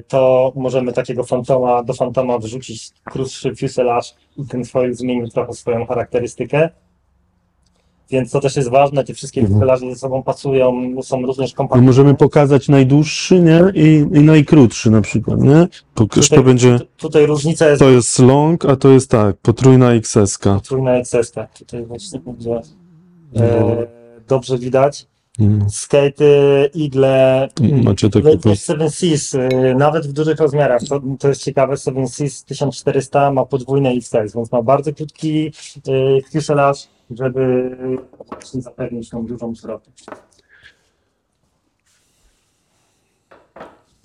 to 0.08 0.52
możemy 0.56 0.92
takiego 0.92 1.24
fantoma 1.24 1.82
do 1.82 1.94
fantoma 1.94 2.38
wrzucić 2.38 2.90
krótszy 3.04 3.56
fuselage 3.56 4.08
i 4.36 4.46
ten 4.46 4.64
foil 4.64 4.94
zmieni 4.94 5.30
trochę 5.30 5.52
swoją 5.52 5.86
charakterystykę. 5.86 6.70
Więc 8.10 8.30
to 8.30 8.40
też 8.40 8.56
jest 8.56 8.70
ważne, 8.70 9.04
te 9.04 9.14
wszystkie 9.14 9.40
Mhm. 9.40 9.78
ze 9.90 9.96
sobą 9.96 10.22
pasują, 10.22 10.94
są 11.02 11.22
również 11.22 11.50
No 11.52 11.56
kompatybilne. 11.56 11.86
możemy 11.86 12.14
pokazać 12.14 12.68
najdłuższy, 12.68 13.40
nie? 13.40 13.60
I, 13.74 13.96
i 13.96 14.20
najkrótszy 14.20 14.90
na 14.90 15.00
przykład, 15.00 15.40
nie? 15.40 15.68
Pokaż, 15.94 16.28
to 16.28 16.42
będzie, 16.42 16.78
tu- 16.78 16.86
tutaj 16.96 17.26
różnica 17.26 17.68
jest 17.68 17.78
to 17.80 17.90
jest 17.90 18.18
long, 18.18 18.64
a 18.64 18.76
to 18.76 18.88
jest 18.88 19.10
tak, 19.10 19.36
potrójna 19.36 19.92
XS-ka. 19.92 20.60
trójna 20.60 20.96
XS. 20.96 21.32
Tutaj 21.58 21.86
właśnie 21.86 22.20
będzie 22.20 22.60
No. 23.34 23.42
e, 23.44 23.86
dobrze 24.28 24.58
widać. 24.58 25.06
Mm. 25.40 25.70
Skaty, 25.70 26.70
igle, 26.74 27.48
Macie 27.84 28.10
takie 28.10 28.38
po- 28.38 28.54
7 28.54 28.90
Seas, 28.90 29.34
y, 29.34 29.74
nawet 29.78 30.06
w 30.06 30.12
dużych 30.12 30.38
rozmiarach. 30.40 30.82
To, 30.88 31.00
to 31.18 31.28
jest 31.28 31.44
ciekawe, 31.44 31.76
7 31.76 32.08
Seas 32.08 32.44
1400 32.44 33.32
ma 33.32 33.44
podwójne 33.46 33.90
XS, 33.90 34.34
więc 34.34 34.52
ma 34.52 34.62
bardzo 34.62 34.92
krótki 34.92 35.52
fuselage, 36.32 36.78
żeby 37.10 37.70
właśnie 38.26 38.62
zapewnić 38.62 39.08
tą 39.08 39.26
dużą 39.26 39.54
zwrotność. 39.54 40.04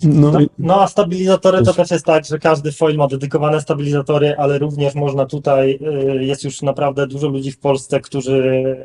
No, 0.04 0.32
No, 0.32 0.38
no 0.58 0.82
a 0.82 0.88
stabilizatory 0.88 1.62
to 1.62 1.74
też 1.74 1.90
jest 1.90 2.04
tak, 2.04 2.24
że 2.24 2.38
każdy 2.38 2.72
foil 2.72 2.96
ma 2.96 3.06
dedykowane 3.06 3.60
stabilizatory, 3.60 4.36
ale 4.36 4.58
również 4.58 4.94
można 4.94 5.26
tutaj, 5.26 5.78
y, 6.18 6.24
jest 6.24 6.44
już 6.44 6.62
naprawdę 6.62 7.06
dużo 7.06 7.28
ludzi 7.28 7.52
w 7.52 7.58
Polsce, 7.58 8.00
którzy 8.00 8.76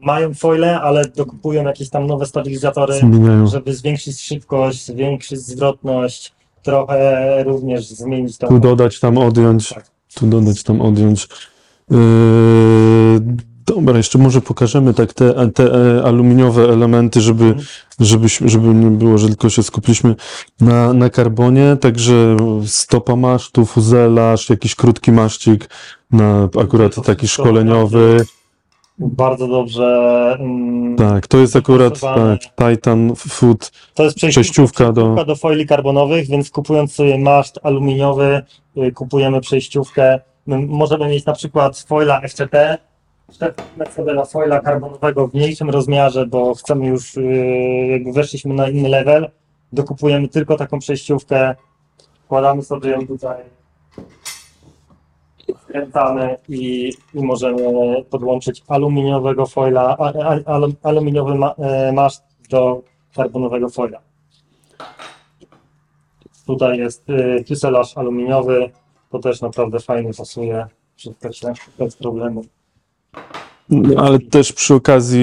mają 0.00 0.34
foile, 0.34 0.64
ale 0.82 1.04
dokupują 1.04 1.64
jakieś 1.64 1.90
tam 1.90 2.06
nowe 2.06 2.26
stabilizatory, 2.26 2.94
zmieniają. 2.94 3.46
żeby 3.46 3.74
zwiększyć 3.74 4.20
szybkość, 4.20 4.86
zwiększyć 4.86 5.40
zwrotność, 5.40 6.32
trochę 6.62 7.44
również 7.44 7.86
zmienić 7.86 8.38
tam. 8.38 8.48
Tu 8.48 8.58
dodać, 8.58 9.00
tam 9.00 9.18
odjąć. 9.18 9.68
Tak. 9.68 9.90
Tu 10.14 10.26
dodać, 10.26 10.62
tam 10.62 10.80
odjąć. 10.80 11.28
Yy, 11.90 13.20
dobra, 13.66 13.96
jeszcze 13.96 14.18
może 14.18 14.40
pokażemy 14.40 14.94
tak 14.94 15.12
te, 15.12 15.50
te 15.50 15.64
e, 15.98 16.04
aluminiowe 16.04 16.62
elementy, 16.64 17.20
żeby, 17.20 17.44
Mhm. 17.44 17.64
żebyśmy, 18.00 18.48
żeby 18.48 18.68
nie 18.68 18.90
było, 18.90 19.18
że 19.18 19.26
tylko 19.28 19.50
się 19.50 19.62
skupiliśmy 19.62 20.14
na, 20.60 20.92
na 20.92 21.10
karbonie. 21.10 21.76
Także 21.80 22.36
stopa 22.66 23.16
masztu, 23.16 23.66
fuzelaż, 23.66 24.50
jakiś 24.50 24.74
krótki 24.74 25.12
maszcik 25.12 25.70
na 26.10 26.48
akurat 26.60 27.06
taki 27.06 27.28
szkoleniowy. 27.28 28.24
Bardzo 28.98 29.48
dobrze. 29.48 29.86
mm, 30.40 30.96
Tak, 30.96 31.26
to 31.26 31.38
jest 31.38 31.56
akurat 31.56 32.00
tak, 32.00 32.40
Titan 32.70 33.12
Food. 33.16 33.72
To 33.94 34.04
jest 34.04 34.16
przejściówka, 34.16 34.92
do- 34.92 35.24
do 35.24 35.36
foili 35.36 35.66
karbonowych, 35.66 36.26
więc 36.28 36.50
kupując 36.50 36.92
sobie 36.92 37.18
maszt 37.18 37.58
aluminiowy, 37.62 38.42
y, 38.76 38.92
kupujemy 38.92 39.40
przejściówkę. 39.40 40.20
My 40.48 40.58
możemy 40.66 41.08
mieć 41.08 41.24
na 41.26 41.32
przykład 41.32 41.78
foila 41.78 42.20
FCT, 42.20 42.78
na 44.14 44.24
foila 44.24 44.60
karbonowego 44.60 45.28
w 45.28 45.34
mniejszym 45.34 45.70
rozmiarze, 45.70 46.26
bo 46.26 46.54
chcemy 46.54 46.86
już, 46.86 47.16
y, 47.16 47.22
jakby 47.90 48.12
weszliśmy 48.12 48.54
na 48.54 48.68
inny 48.68 48.88
level, 48.88 49.30
dokupujemy 49.72 50.28
tylko 50.28 50.56
taką 50.56 50.78
przejściówkę, 50.78 51.54
wkładamy 52.24 52.62
sobie 52.62 52.90
ją 52.90 53.06
tutaj, 53.06 53.36
skręcamy 55.62 56.36
i, 56.48 56.92
i 57.14 57.22
możemy 57.22 57.62
podłączyć 58.10 58.62
aluminiowego 58.68 59.46
foila, 59.46 59.96
aluminiowy 60.82 61.38
e, 61.58 61.92
maszt 61.92 62.24
do 62.50 62.82
karbonowego 63.16 63.68
foila. 63.68 64.00
Tutaj 66.46 66.78
jest 66.78 67.10
y, 67.10 67.44
aluminiowy, 67.96 68.70
to 69.10 69.18
też 69.18 69.40
naprawdę 69.40 69.80
fajnie 69.80 70.14
pasuje, 70.14 70.66
wszystko 70.96 71.28
bez 71.78 71.96
problemu. 71.96 72.44
Ale 73.96 74.18
też 74.18 74.52
przy 74.52 74.74
okazji, 74.74 75.20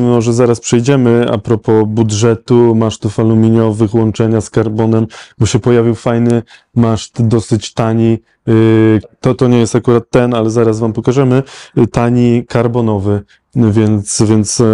może 0.00 0.32
zaraz 0.32 0.60
przejdziemy, 0.60 1.26
a 1.32 1.38
propos 1.38 1.84
budżetu, 1.86 2.74
masztów 2.74 3.20
aluminiowych, 3.20 3.94
łączenia 3.94 4.40
z 4.40 4.50
karbonem, 4.50 5.06
bo 5.38 5.46
się 5.46 5.58
pojawił 5.58 5.94
fajny 5.94 6.42
maszt, 6.74 7.26
dosyć 7.26 7.74
tani. 7.74 8.18
yy, 8.46 9.00
To, 9.20 9.34
to 9.34 9.48
nie 9.48 9.58
jest 9.58 9.76
akurat 9.76 10.04
ten, 10.10 10.34
ale 10.34 10.50
zaraz 10.50 10.78
wam 10.80 10.92
pokażemy. 10.92 11.42
yy, 11.76 11.86
Tani 11.86 12.44
karbonowy, 12.48 13.22
więc, 13.54 14.22
więc 14.22 14.60
e, 14.60 14.64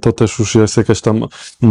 to 0.00 0.12
też 0.12 0.38
już 0.38 0.54
jest 0.54 0.76
jakaś 0.76 1.00
tam 1.00 1.24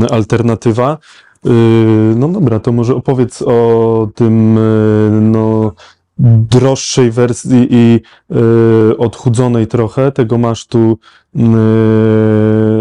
alternatywa. 0.10 0.98
Yy, 1.46 2.16
No 2.16 2.28
dobra, 2.28 2.60
to 2.60 2.72
może 2.72 2.96
opowiedz 2.96 3.42
o 3.42 4.08
tym, 4.16 4.56
yy, 4.56 5.22
no, 5.22 5.72
droższej 6.18 7.12
wersji 7.12 7.68
i 7.70 8.00
yy, 8.30 8.98
odchudzonej 8.98 9.68
trochę 9.68 10.12
tego 10.12 10.38
masztu, 10.38 10.98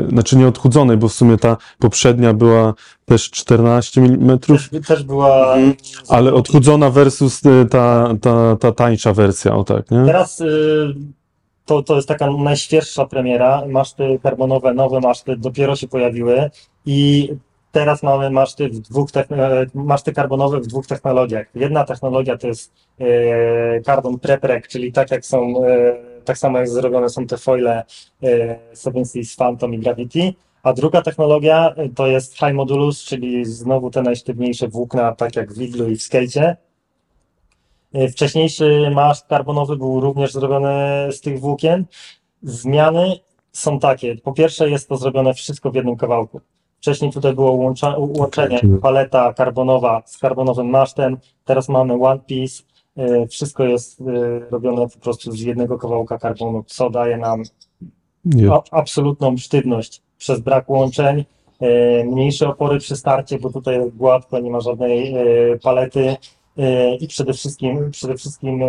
znaczy 0.08 0.36
nie 0.36 0.48
odchudzonej, 0.48 0.96
bo 0.96 1.08
w 1.08 1.12
sumie 1.12 1.38
ta 1.38 1.56
poprzednia 1.78 2.32
była 2.32 2.74
też 3.04 3.30
14 3.30 4.00
mm, 4.00 4.38
Też, 4.38 4.70
też 4.86 5.02
była. 5.02 5.54
Mhm. 5.54 5.74
ale 6.08 6.34
odchudzona 6.34 6.90
versus 6.90 7.40
ta, 7.70 8.14
ta, 8.20 8.56
ta 8.56 8.72
tańsza 8.72 9.12
wersja, 9.12 9.54
o 9.54 9.64
tak, 9.64 9.90
nie? 9.90 10.04
Teraz 10.06 10.40
y, 10.40 10.94
to, 11.64 11.82
to 11.82 11.96
jest 11.96 12.08
taka 12.08 12.30
najświeższa 12.30 13.06
premiera. 13.06 13.62
Maszty 13.68 14.18
karbonowe, 14.22 14.74
nowe 14.74 15.00
maszty 15.00 15.36
dopiero 15.36 15.76
się 15.76 15.88
pojawiły 15.88 16.50
i 16.86 17.28
teraz 17.72 18.02
mamy 18.02 18.30
maszty, 18.30 18.68
w 18.68 18.80
dwóch 18.80 19.08
e, 19.16 19.66
maszty 19.74 20.12
karbonowe 20.12 20.60
w 20.60 20.66
dwóch 20.66 20.86
technologiach. 20.86 21.46
Jedna 21.54 21.84
technologia 21.84 22.38
to 22.38 22.46
jest 22.46 22.72
e, 23.00 23.80
carbon 23.80 24.18
prepreg, 24.18 24.68
czyli 24.68 24.92
tak 24.92 25.10
jak 25.10 25.26
są, 25.26 25.64
e, 25.64 25.94
tak 26.24 26.38
samo 26.38 26.58
jak 26.58 26.68
zrobione 26.68 27.08
są 27.08 27.26
te 27.26 27.38
foile 27.38 27.84
e, 28.22 28.58
Seven 28.72 29.04
Seas 29.04 29.36
Phantom 29.36 29.74
i 29.74 29.78
Gravity. 29.78 30.34
A 30.62 30.72
druga 30.72 31.02
technologia 31.02 31.74
e, 31.76 31.88
to 31.88 32.06
jest 32.06 32.38
high 32.38 32.54
modulus, 32.54 33.04
czyli 33.04 33.44
znowu 33.44 33.90
te 33.90 34.02
najsztywniejsze 34.02 34.68
włókna, 34.68 35.14
tak 35.14 35.36
jak 35.36 35.52
w 35.52 35.60
iglu 35.62 35.88
i 35.88 35.96
w 35.96 36.02
skejcie. 36.02 36.56
E, 37.92 38.08
Wcześniejszy 38.08 38.90
maszt 38.94 39.26
karbonowy 39.26 39.76
był 39.76 40.00
również 40.00 40.32
zrobiony 40.32 41.08
z 41.12 41.20
tych 41.20 41.40
włókien. 41.40 41.84
Zmiany 42.42 43.16
są 43.52 43.78
takie. 43.78 44.16
Po 44.16 44.32
pierwsze, 44.32 44.70
jest 44.70 44.88
to 44.88 44.96
zrobione 44.96 45.34
wszystko 45.34 45.70
w 45.70 45.74
jednym 45.74 45.96
kawałku. 45.96 46.40
Wcześniej 46.82 47.12
tutaj 47.12 47.34
było 47.34 47.52
łącza, 47.52 47.94
łączenie 47.98 48.60
Tak. 48.60 48.80
paleta 48.82 49.32
karbonowa 49.32 50.02
z 50.06 50.18
karbonowym 50.18 50.70
masztem. 50.70 51.18
Teraz 51.44 51.68
mamy 51.68 51.94
one 51.94 52.20
piece. 52.26 52.62
E, 52.96 53.26
Wszystko 53.26 53.64
jest 53.64 54.00
e, 54.00 54.04
robione 54.50 54.88
po 54.88 54.98
prostu 54.98 55.32
z 55.32 55.40
jednego 55.40 55.78
kawałka 55.78 56.18
karbonu, 56.18 56.64
co 56.66 56.90
daje 56.90 57.16
nam 57.16 57.42
a, 58.50 58.62
absolutną 58.70 59.36
sztywność 59.36 60.02
przez 60.18 60.40
brak 60.40 60.70
łączeń, 60.70 61.24
e, 61.60 62.04
mniejsze 62.04 62.48
opory 62.48 62.78
przy 62.78 62.96
starcie, 62.96 63.38
bo 63.38 63.50
tutaj 63.50 63.74
jest 63.78 63.96
gładko, 63.96 64.38
nie 64.38 64.50
ma 64.50 64.60
żadnej 64.60 65.14
palety 65.62 66.16
i 67.00 67.08
przede 67.08 67.32
wszystkim, 67.32 67.90
przede 67.90 68.14
wszystkim 68.14 68.60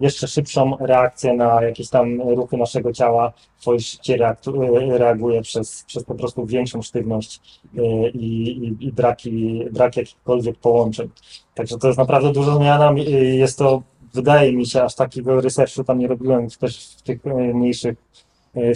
jeszcze 0.00 0.28
szybszą 0.28 0.76
reakcję 0.80 1.34
na 1.34 1.62
jakieś 1.62 1.88
tam 1.90 2.20
ruchy 2.22 2.56
naszego 2.56 2.92
ciała, 2.92 3.32
twoje 3.60 3.80
szybciej 3.80 4.18
reaguje 4.90 5.42
przez, 5.42 5.84
przez 5.86 6.04
po 6.04 6.14
prostu 6.14 6.46
większą 6.46 6.82
sztywność 6.82 7.40
e, 7.78 8.08
i, 8.08 8.48
i, 8.48 8.86
i 8.86 8.92
braki, 8.92 9.64
brak 9.72 9.96
jakichkolwiek 9.96 10.56
połączeń. 10.56 11.08
Także 11.54 11.78
to 11.78 11.86
jest 11.86 11.98
naprawdę 11.98 12.32
duża 12.32 12.56
zmiana. 12.56 12.92
Mi- 12.92 13.06
e, 13.06 13.24
Jest 13.24 13.58
to, 13.58 13.82
wydaje 14.14 14.52
mi 14.52 14.66
się, 14.66 14.82
aż 14.82 14.94
takiego 14.94 15.40
researchu 15.40 15.84
tam 15.84 15.98
nie 15.98 16.08
robiłem 16.08 16.50
też 16.50 16.94
w 16.96 17.02
tych 17.02 17.26
e, 17.26 17.34
mniejszych 17.34 17.96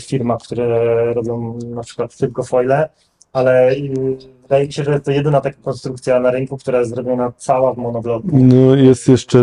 firmach, 0.01 0.39
które 0.43 1.05
robią 1.15 1.59
na 1.59 1.83
przykład 1.83 2.17
tylko 2.17 2.43
foile, 2.43 2.89
ale 3.33 3.73
y, 3.73 4.17
wydaje 4.43 4.67
mi 4.67 4.73
się, 4.73 4.85
że 4.85 4.93
jest 4.93 5.05
to 5.05 5.11
jedyna 5.11 5.41
taka 5.41 5.57
konstrukcja 5.63 6.21
na 6.21 6.31
rynku, 6.31 6.57
która 6.57 6.79
jest 6.79 6.91
zrobiona 6.91 7.33
cała 7.37 7.75
w 7.75 7.77
monobloku 7.77 8.29
No 8.33 8.75
jest 8.75 9.09
jeszcze, 9.09 9.39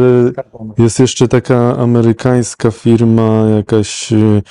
jest 0.77 0.99
jeszcze 0.99 1.27
taka 1.27 1.77
amerykańska 1.77 2.71
firma, 2.71 3.49
jakaś, 3.55 4.11
y, 4.13 4.41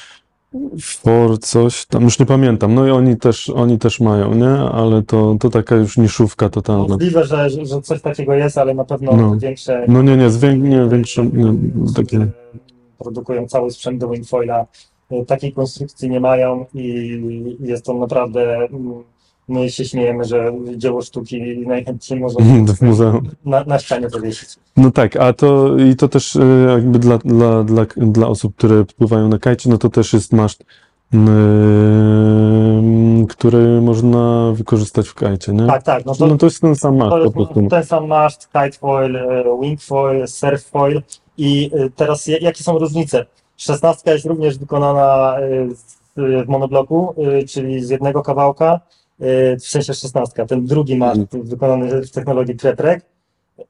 For 0.82 1.38
coś 1.38 1.86
tam, 1.86 2.02
już 2.04 2.18
nie 2.18 2.26
pamiętam. 2.26 2.74
No 2.74 2.86
i 2.86 2.90
oni 2.90 3.16
też, 3.16 3.50
oni 3.50 3.78
też 3.78 4.00
mają, 4.00 4.34
nie? 4.34 4.48
Ale 4.48 5.02
to, 5.02 5.36
to 5.40 5.50
taka 5.50 5.76
już 5.76 5.96
niszówka 5.96 6.48
totalna. 6.48 6.88
Możliwe, 6.88 7.24
że, 7.24 7.50
że 7.50 7.82
coś 7.82 8.02
takiego 8.02 8.34
jest, 8.34 8.58
ale 8.58 8.74
na 8.74 8.84
pewno 8.84 9.16
No. 9.16 9.36
większe. 9.36 9.84
No 9.88 10.02
nie, 10.02 10.16
nie, 10.16 10.30
zwię, 10.30 10.58
nie 10.58 10.88
większe, 10.88 11.26
nie, 11.26 11.54
takie... 11.96 12.26
Produkują 12.98 13.46
cały 13.48 13.70
sprzęt 13.70 14.00
do 14.00 14.08
Wingfoila. 14.08 14.66
Y, 15.12 15.24
Takiej 15.26 15.52
konstrukcji 15.52 16.10
nie 16.10 16.20
mają 16.20 16.66
i 16.74 17.56
jest 17.60 17.84
to 17.84 17.94
naprawdę. 17.94 18.68
My 19.48 19.70
się 19.70 19.84
śmiejemy, 19.84 20.24
że 20.24 20.52
dzieło 20.76 21.02
sztuki 21.02 21.58
najchętniej 21.66 22.20
można 22.20 22.44
w 22.74 22.82
muzeum. 22.82 23.30
na, 23.44 23.64
na 23.64 23.78
ścianie 23.78 24.10
powiesić. 24.10 24.48
No 24.76 24.90
tak, 24.90 25.16
a 25.16 25.32
to 25.32 25.76
i 25.78 25.96
to 25.96 26.08
też 26.08 26.36
e, 26.36 26.44
jakby 26.68 26.98
dla, 26.98 27.18
dla, 27.18 27.64
dla, 27.64 27.86
dla 27.96 28.26
osób, 28.28 28.56
które 28.56 28.84
pływają 28.84 29.28
na 29.28 29.38
kajcie, 29.38 29.70
no 29.70 29.78
to 29.78 29.88
też 29.88 30.12
jest 30.12 30.32
maszt, 30.32 30.64
mm, 31.98 33.26
który 33.26 33.80
można 33.80 34.52
wykorzystać 34.54 35.08
w 35.08 35.14
kajcie, 35.14 35.52
nie? 35.52 35.66
Tak, 35.66 35.82
tak. 35.82 36.04
No 36.06 36.14
to, 36.14 36.26
No 36.26 36.36
to 36.36 36.46
jest 36.46 36.60
ten 36.60 36.76
sam 36.76 36.96
maszt 36.96 37.16
to 37.24 37.24
po 37.24 37.30
prostu. 37.30 37.66
ten 37.70 37.84
sam 37.84 38.06
maszt, 38.06 38.48
kitefoil, 38.52 39.16
y, 39.16 39.44
wingfoil, 39.62 40.28
surffoil 40.28 41.02
i 41.38 41.70
y, 41.74 41.90
teraz 41.96 42.26
ja- 42.26 42.38
jakie 42.40 42.62
są 42.64 42.78
różnice? 42.78 43.26
Szesnastka 43.56 44.12
jest 44.12 44.26
również 44.26 44.58
wykonana 44.58 45.36
w 46.16 46.48
monobloku, 46.48 47.14
czyli 47.48 47.84
z 47.84 47.90
jednego 47.90 48.22
kawałka, 48.22 48.80
w 49.60 49.66
sensie 49.66 49.94
szesnastka. 49.94 50.46
Ten 50.46 50.66
drugi 50.66 50.96
maszt 50.96 51.38
wykonany 51.42 52.02
w 52.02 52.10
technologii 52.10 52.56
Tretrek 52.56 53.04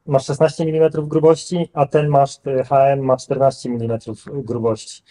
ma 0.07 0.19
16 0.19 0.65
mm 0.65 0.91
grubości, 1.09 1.69
a 1.73 1.87
ten 1.87 2.09
maszt 2.09 2.47
y, 2.47 2.65
HM 2.65 3.01
ma 3.01 3.17
14 3.17 3.69
mm 3.69 3.99
grubości. 4.27 5.03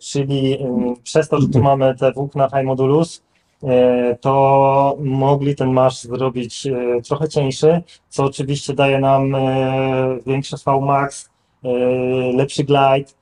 Czyli 0.00 0.58
przez 1.02 1.28
to, 1.28 1.40
że 1.40 1.48
tu 1.48 1.62
mamy 1.62 1.94
te 1.94 2.12
włókna 2.12 2.48
high 2.48 2.64
modulus, 2.64 3.22
e, 3.62 4.16
to 4.20 4.96
mogli 5.00 5.54
ten 5.54 5.72
masz 5.72 6.02
zrobić 6.02 6.66
e, 6.66 7.02
trochę 7.02 7.28
cieńszy, 7.28 7.82
co 8.08 8.24
oczywiście 8.24 8.74
daje 8.74 8.98
nam 8.98 9.34
e, 9.34 10.18
większe 10.26 10.56
Vmax, 10.66 11.30
e, 11.64 11.68
lepszy 12.36 12.64
glide, 12.64 13.12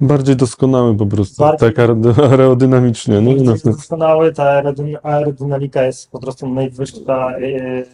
Bardziej 0.00 0.36
doskonały 0.36 0.96
po 0.96 1.06
prostu, 1.06 1.42
Bardziej- 1.42 1.72
tak 1.72 1.78
aero- 1.88 2.22
aerodynamicznie, 2.30 3.22
nie? 3.22 3.34
No, 3.36 3.52
jest 3.52 3.64
doskonały, 3.64 4.32
ta 4.32 4.44
aerodyn- 4.62 4.98
aerodynamika 5.02 5.82
jest 5.82 6.10
po 6.10 6.18
prostu 6.20 6.48
najwyższa, 6.48 7.30
e, 7.30 7.38
e, 7.38 7.84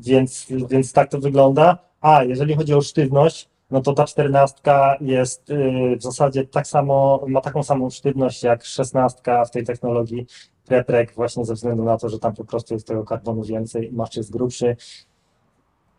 więc, 0.00 0.46
więc 0.70 0.92
tak 0.92 1.10
to 1.10 1.18
wygląda. 1.18 1.78
A 2.00 2.24
jeżeli 2.24 2.54
chodzi 2.54 2.74
o 2.74 2.80
sztywność, 2.80 3.48
no 3.70 3.80
to 3.80 3.92
ta 3.92 4.04
czternastka 4.04 4.96
jest 5.00 5.50
e, 5.50 5.96
w 5.96 6.02
zasadzie 6.02 6.46
tak 6.46 6.66
samo, 6.66 7.24
ma 7.28 7.40
taką 7.40 7.62
samą 7.62 7.90
sztywność 7.90 8.42
jak 8.42 8.64
szesnastka 8.64 9.44
w 9.44 9.50
tej 9.50 9.64
technologii 9.64 10.26
Preprek, 10.66 11.12
właśnie 11.14 11.44
ze 11.44 11.54
względu 11.54 11.84
na 11.84 11.98
to, 11.98 12.08
że 12.08 12.18
tam 12.18 12.34
po 12.34 12.44
prostu 12.44 12.74
jest 12.74 12.86
tego 12.86 13.04
karbonu 13.04 13.42
więcej 13.42 13.88
i 13.88 13.92
masz 13.92 14.16
jest 14.16 14.32
grubszy. 14.32 14.76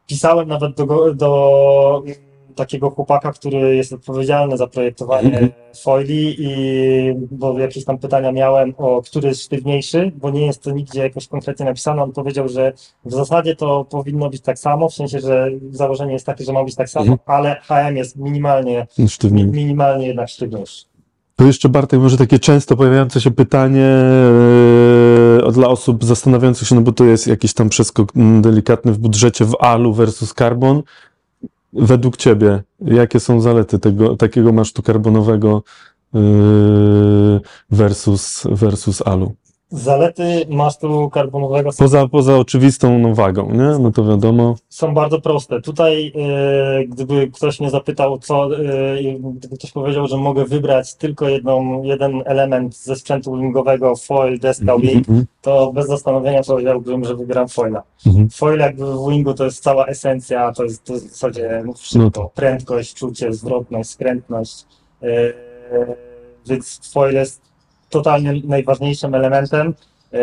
Pisałem 0.07 0.47
nawet 0.47 0.75
do, 0.75 0.85
go- 0.85 1.13
do 1.13 2.03
takiego 2.55 2.89
chłopaka, 2.89 3.31
który 3.31 3.75
jest 3.75 3.93
odpowiedzialny 3.93 4.57
za 4.57 4.67
projektowanie 4.67 5.27
Mhm. 5.33 5.51
foili 5.83 6.35
i 6.39 6.49
bo 7.31 7.59
jakieś 7.59 7.85
tam 7.85 7.97
pytania 7.97 8.31
miałem 8.31 8.73
o 8.77 9.01
który 9.01 9.27
jest 9.27 9.43
sztywniejszy, 9.43 10.11
bo 10.15 10.29
nie 10.29 10.45
jest 10.45 10.63
to 10.63 10.71
nigdzie 10.71 11.01
jakoś 11.01 11.27
konkretnie 11.27 11.65
napisane. 11.65 12.03
On 12.03 12.11
powiedział, 12.11 12.47
że 12.49 12.73
w 13.05 13.11
zasadzie 13.13 13.55
to 13.55 13.85
powinno 13.85 14.29
być 14.29 14.41
tak 14.41 14.59
samo, 14.59 14.89
w 14.89 14.93
sensie, 14.93 15.19
że 15.19 15.47
założenie 15.71 16.13
jest 16.13 16.25
takie, 16.25 16.43
że 16.43 16.53
ma 16.53 16.63
być 16.63 16.75
tak 16.75 16.89
samo, 16.89 17.05
Mhm. 17.11 17.19
ale 17.25 17.55
HM 17.89 17.97
jest 17.97 18.15
minimalnie, 18.17 18.87
Sztywniej. 19.07 19.45
minimalnie 19.47 20.07
jednak 20.07 20.29
sztywniejszy. 20.29 20.85
To 21.35 21.45
jeszcze 21.45 21.69
Bartek, 21.69 21.99
może 21.99 22.17
takie 22.17 22.39
często 22.39 22.75
pojawiające 22.77 23.21
się 23.21 23.31
pytanie 23.31 23.85
e, 25.47 25.51
dla 25.51 25.67
osób 25.67 26.05
zastanawiających 26.05 26.67
się, 26.67 26.75
no 26.75 26.81
bo 26.81 26.91
to 26.91 27.05
jest 27.05 27.27
jakiś 27.27 27.53
tam 27.53 27.69
przeskok 27.69 28.09
delikatny 28.41 28.91
w 28.91 28.97
budżecie 28.97 29.45
w 29.45 29.55
alu 29.59 29.93
versus 29.93 30.33
carbon. 30.33 30.83
Według 31.73 32.17
Ciebie, 32.17 32.63
jakie 32.79 33.19
są 33.19 33.41
zalety 33.41 33.79
tego, 33.79 34.15
takiego 34.17 34.53
masztu 34.53 34.83
karbonowego 34.83 35.63
e, 36.15 36.19
versus, 37.69 38.43
versus 38.51 39.01
alu? 39.01 39.35
Zalety 39.71 40.45
masztu 40.49 41.09
karbonowego 41.09 41.71
są 41.71 41.83
Poza, 41.83 42.07
poza 42.07 42.37
oczywistą 42.37 42.99
no, 42.99 43.15
wagą, 43.15 43.51
nie? 43.51 43.79
No 43.79 43.91
to 43.91 44.05
wiadomo. 44.05 44.55
są 44.69 44.93
bardzo 44.93 45.21
proste. 45.21 45.61
Tutaj, 45.61 46.13
e, 46.79 46.85
gdyby 46.85 47.27
ktoś 47.33 47.59
mnie 47.59 47.69
zapytał, 47.69 48.17
co, 48.19 48.49
e, 48.59 49.01
i 49.01 49.19
gdyby 49.19 49.57
ktoś 49.57 49.71
powiedział, 49.71 50.07
że 50.07 50.17
mogę 50.17 50.45
wybrać 50.45 50.95
tylko 50.95 51.29
jedną, 51.29 51.83
jeden 51.83 52.21
element 52.25 52.75
ze 52.77 52.95
sprzętu 52.95 53.37
wingowego, 53.37 53.95
foil, 53.95 54.39
deska, 54.39 54.77
wing, 54.77 54.97
Mhm. 55.09 55.25
to 55.41 55.71
bez 55.73 55.87
zastanowienia 55.87 56.41
powiedziałbym, 56.47 57.05
że 57.05 57.15
wybieram 57.15 57.47
foila. 57.47 57.83
Mhm. 58.07 58.29
Foil 58.29 58.59
jakby 58.59 58.85
w 58.85 59.09
wingu 59.09 59.33
to 59.33 59.45
jest 59.45 59.63
cała 59.63 59.85
esencja, 59.85 60.51
to 60.51 60.63
jest, 60.63 60.83
to 60.83 60.93
jest 60.93 61.07
w 61.07 61.11
zasadzie 61.11 61.63
wszystko. 61.77 61.99
No 62.03 62.11
to- 62.11 62.31
Prędkość, 62.35 62.93
czucie, 62.93 63.33
zwrotność, 63.33 63.89
skrętność. 63.89 64.65
E, 65.03 65.07
więc 66.47 66.91
foil 66.93 67.13
jest 67.15 67.50
totalnie 67.91 68.33
najważniejszym 68.43 69.15
elementem. 69.15 69.73
E, 70.13 70.19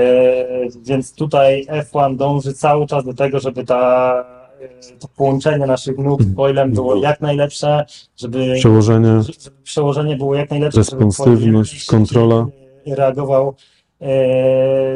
więc 0.82 1.14
tutaj 1.14 1.66
F1 1.66 2.16
dąży 2.16 2.52
cały 2.54 2.86
czas 2.86 3.04
do 3.04 3.14
tego, 3.14 3.40
żeby 3.40 3.64
ta, 3.64 4.14
e, 4.60 4.98
to 4.98 5.08
połączenie 5.16 5.66
naszych 5.66 5.98
nóg 5.98 6.22
z 6.22 6.34
foilem 6.36 6.72
było 6.72 6.96
jak 6.96 7.20
najlepsze, 7.20 7.84
żeby, 8.16 8.54
Przełożenie. 8.58 9.22
żeby 9.22 9.56
przełożenie 9.62 10.16
było 10.16 10.34
jak 10.34 10.50
najlepsze, 10.50 10.84
żeby 10.84 11.04
Responsywność, 11.04 11.86
kontrola. 11.86 12.46
e, 12.86 12.94
reagował, 12.94 13.54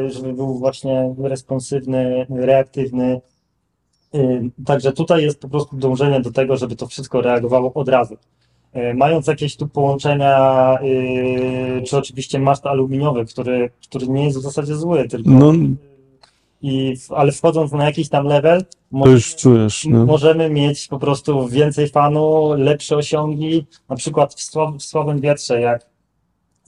żeby 0.07 0.33
był 0.33 0.59
właśnie 0.59 1.15
responsywny, 1.23 2.25
reaktywny. 2.29 3.21
Także 4.65 4.91
tutaj 4.91 5.23
jest 5.23 5.39
po 5.41 5.49
prostu 5.49 5.75
dążenie 5.77 6.21
do 6.21 6.31
tego, 6.31 6.57
żeby 6.57 6.75
to 6.75 6.87
wszystko 6.87 7.21
reagowało 7.21 7.73
od 7.73 7.89
razu. 7.89 8.17
E, 8.73 8.93
Mając 8.93 9.27
jakieś 9.27 9.55
tu 9.55 9.67
połączenia, 9.67 10.37
e, 11.77 11.81
czy 11.81 11.97
oczywiście 11.97 12.39
maszt 12.39 12.65
aluminiowy, 12.65 13.25
który, 13.25 13.69
który 13.89 14.07
nie 14.07 14.25
jest 14.25 14.37
w 14.37 14.41
zasadzie 14.41 14.75
zły, 14.75 15.07
tylko 15.07 15.29
No. 15.29 15.53
i, 16.61 16.95
ale 17.09 17.31
wchodząc 17.31 17.71
na 17.71 17.85
jakiś 17.85 18.09
tam 18.09 18.25
level, 18.25 18.65
możemy, 18.91 19.19
czujesz, 19.37 19.85
nie? 19.85 19.93
możemy 19.93 20.49
mieć 20.49 20.87
po 20.87 20.99
prostu 20.99 21.47
więcej 21.47 21.87
fanu, 21.89 22.53
lepsze 22.57 22.97
osiągi, 22.97 23.65
na 23.89 23.95
przykład 23.95 24.33
w, 24.33 24.41
słab, 24.41 24.75
w 24.75 24.83
słabym 24.83 25.19
wietrze, 25.19 25.61
jak 25.61 25.85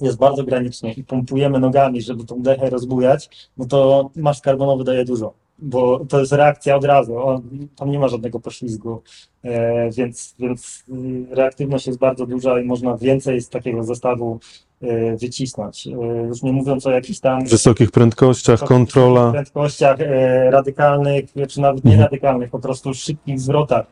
jest 0.01 0.17
bardzo 0.17 0.43
granicznie 0.43 0.93
i 0.93 1.03
pompujemy 1.03 1.59
nogami, 1.59 2.01
żeby 2.01 2.23
tą 2.23 2.41
dechę 2.41 2.69
rozbujać, 2.69 3.29
no 3.57 3.65
to 3.65 4.09
maszt 4.15 4.43
karbonowy 4.43 4.83
daje 4.83 5.05
dużo, 5.05 5.33
bo 5.59 6.05
to 6.09 6.19
jest 6.19 6.31
reakcja 6.31 6.75
od 6.75 6.85
razu, 6.85 7.17
on, 7.17 7.41
tam 7.75 7.91
nie 7.91 7.99
ma 7.99 8.07
żadnego 8.07 8.39
poślizgu, 8.39 9.01
e, 9.43 9.89
więc, 9.91 10.35
więc 10.39 10.83
y, 10.89 11.35
reaktywność 11.35 11.87
jest 11.87 11.99
bardzo 11.99 12.25
duża 12.25 12.59
i 12.59 12.65
można 12.65 12.97
więcej 12.97 13.41
z 13.41 13.49
takiego 13.49 13.83
zestawu 13.83 14.39
e, 14.81 15.17
wycisnąć. 15.17 15.87
E, 15.87 15.91
już 16.27 16.43
nie 16.43 16.51
mówiąc 16.51 16.87
o 16.87 16.91
jakichś 16.91 17.19
tam 17.19 17.45
wysokich 17.45 17.91
prędkościach, 17.91 18.59
kontrola. 18.59 19.31
prędkościach 19.31 20.01
e, 20.01 20.51
radykalnych, 20.51 21.25
czy 21.49 21.61
nawet 21.61 21.85
Mhm. 21.85 22.03
radykalnych, 22.03 22.49
po 22.49 22.59
prostu 22.59 22.93
szybkich 22.93 23.39
zwrotach. 23.39 23.85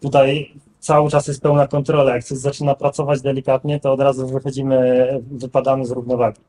Tutaj 0.00 0.52
cały 0.78 1.10
czas 1.10 1.26
jest 1.28 1.42
pełna 1.42 1.66
kontrola. 1.66 2.14
Jak 2.14 2.24
coś 2.24 2.38
zaczyna 2.38 2.74
pracować 2.74 3.20
delikatnie, 3.22 3.80
to 3.80 3.92
od 3.92 4.00
razu 4.00 4.28
wychodzimy, 4.28 5.08
wypadamy 5.30 5.86
z 5.86 5.90
równowagi. 5.90 6.40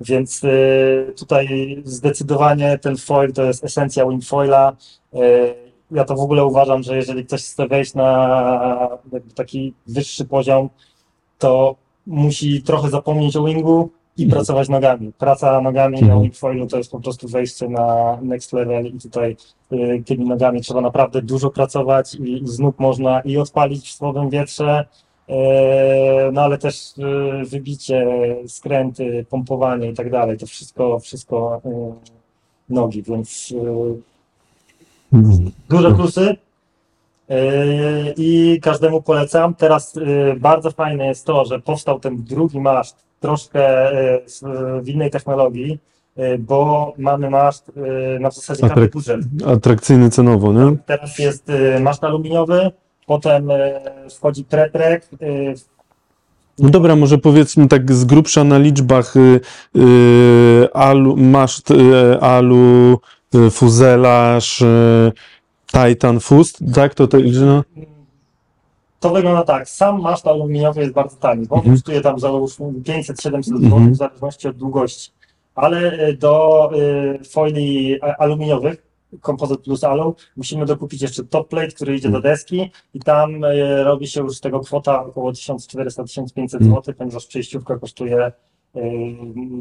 Więc 0.00 0.42
e, 0.44 0.48
tutaj 1.12 1.76
zdecydowanie 1.84 2.78
ten 2.78 2.96
foil 2.96 3.32
to 3.32 3.42
jest 3.42 3.64
esencja 3.64 4.06
wingfoila. 4.08 4.76
E, 5.14 5.18
Ja 5.90 6.04
to 6.04 6.14
w 6.16 6.20
ogóle 6.20 6.44
uważam, 6.44 6.82
że 6.82 6.96
jeżeli 6.96 7.24
ktoś 7.26 7.42
chce 7.44 7.68
wejść 7.68 7.94
na 7.94 8.88
taki 9.34 9.74
wyższy 9.86 10.24
poziom, 10.24 10.68
to 11.38 11.76
musi 12.06 12.62
trochę 12.62 12.90
zapomnieć 12.90 13.36
o 13.36 13.44
wingu 13.44 13.90
i 14.16 14.22
Mhm. 14.24 14.36
pracować 14.36 14.68
nogami. 14.68 15.12
Praca 15.18 15.60
nogami 15.60 15.94
na 15.94 16.06
Mhm. 16.06 16.22
wingfoilu 16.22 16.66
to 16.66 16.76
jest 16.78 16.90
po 16.90 17.00
prostu 17.00 17.28
wejście 17.28 17.68
na 17.68 18.18
next 18.22 18.52
level 18.52 18.86
i 18.86 19.00
tutaj 19.00 19.36
y, 19.72 20.02
tymi 20.06 20.24
nogami 20.24 20.60
trzeba 20.60 20.80
naprawdę 20.80 21.22
dużo 21.22 21.50
pracować 21.50 22.14
i, 22.14 22.42
i 22.42 22.48
z 22.48 22.58
nóg 22.58 22.78
można 22.78 23.20
i 23.20 23.36
odpalić 23.36 23.88
w 23.88 23.92
słabym 23.92 24.30
wietrze, 24.30 24.84
no 26.32 26.42
ale 26.42 26.58
też 26.58 26.94
y, 26.98 27.44
wybicie, 27.44 28.06
skręty, 28.48 29.26
pompowanie 29.30 29.90
i 29.90 29.94
tak 29.94 30.10
dalej. 30.10 30.38
To 30.38 30.46
wszystko, 30.46 30.98
wszystko 30.98 31.60
y, 31.66 31.70
nogi, 32.68 33.02
więc 33.02 33.54
duże 35.68 35.94
plusy. 35.94 36.36
I 38.16 38.58
każdemu 38.62 39.02
polecam. 39.02 39.54
Teraz 39.54 39.98
bardzo 40.36 40.70
fajne 40.70 41.06
jest 41.06 41.26
to, 41.26 41.44
że 41.44 41.60
powstał 41.60 42.00
ten 42.00 42.24
drugi 42.24 42.60
maszt 42.60 42.96
troszkę 43.20 43.90
w, 44.82 44.88
innej 44.88 45.10
technologii, 45.10 45.78
bo 46.38 46.92
mamy 46.98 47.30
maszt 47.30 47.72
na 48.20 48.30
zasadzie 48.30 48.62
Atrak- 48.66 48.92
budżet. 48.92 49.20
Atrakcyjny 49.46 50.10
cenowo, 50.10 50.52
nie? 50.52 50.76
Teraz 50.86 51.18
jest 51.18 51.52
maszt 51.80 52.04
aluminiowy, 52.04 52.70
Potem 53.06 53.50
e, 53.50 53.80
wchodzi 54.10 54.44
preprek, 54.44 55.08
e, 55.22 55.26
No 56.58 56.68
dobra, 56.70 56.96
może 56.96 57.18
powiedzmy 57.18 57.68
tak 57.68 57.92
z 57.92 58.04
grubsza 58.04 58.44
na 58.44 58.58
liczbach 58.58 59.16
y, 59.16 59.40
y, 59.76 60.68
alu, 60.72 61.16
maszt 61.16 61.70
y, 61.70 62.20
alu, 62.20 62.98
y, 63.34 63.50
fuzelaż, 63.50 64.62
y, 64.62 65.12
Titan 65.66 66.20
Fust, 66.20 66.58
tak? 66.74 66.94
To 66.94 67.08
że 67.32 67.46
no, 67.46 67.62
To 69.00 69.10
wygląda 69.10 69.42
tak. 69.44 69.68
Sam 69.68 70.00
maszt 70.00 70.26
aluminiowy 70.26 70.80
jest 70.80 70.92
bardzo 70.92 71.16
tani, 71.16 71.46
bo 71.46 71.56
Mhm. 71.56 71.74
kosztuje 71.74 72.00
tam 72.00 72.18
załóżmy 72.20 72.66
500-700 72.82 73.42
zł 73.44 73.64
Mhm. 73.64 73.92
w 73.92 73.96
zależności 73.96 74.48
od 74.48 74.56
długości. 74.56 75.10
Ale 75.54 75.78
e, 75.92 76.12
do 76.12 76.70
y, 77.20 77.24
foili 77.24 78.02
a- 78.02 78.16
aluminiowych, 78.16 78.82
Composite 79.22 79.62
Plus 79.62 79.84
Alu, 79.84 80.14
musimy 80.36 80.66
dokupić 80.66 81.02
jeszcze 81.02 81.24
top 81.24 81.48
plate, 81.48 81.68
który 81.68 81.96
idzie 81.96 82.08
do 82.10 82.20
deski 82.20 82.70
i 82.94 83.00
tam 83.00 83.44
e, 83.44 83.84
robi 83.84 84.06
się 84.06 84.20
już 84.20 84.36
z 84.36 84.40
tego 84.40 84.60
kwota 84.60 85.04
około 85.04 85.32
1400-1500 85.32 86.54
Mhm. 86.54 86.70
zł, 86.74 86.94
ponieważ 86.98 87.26
przejściówka 87.26 87.78
kosztuje 87.78 88.32
y, 88.76 88.80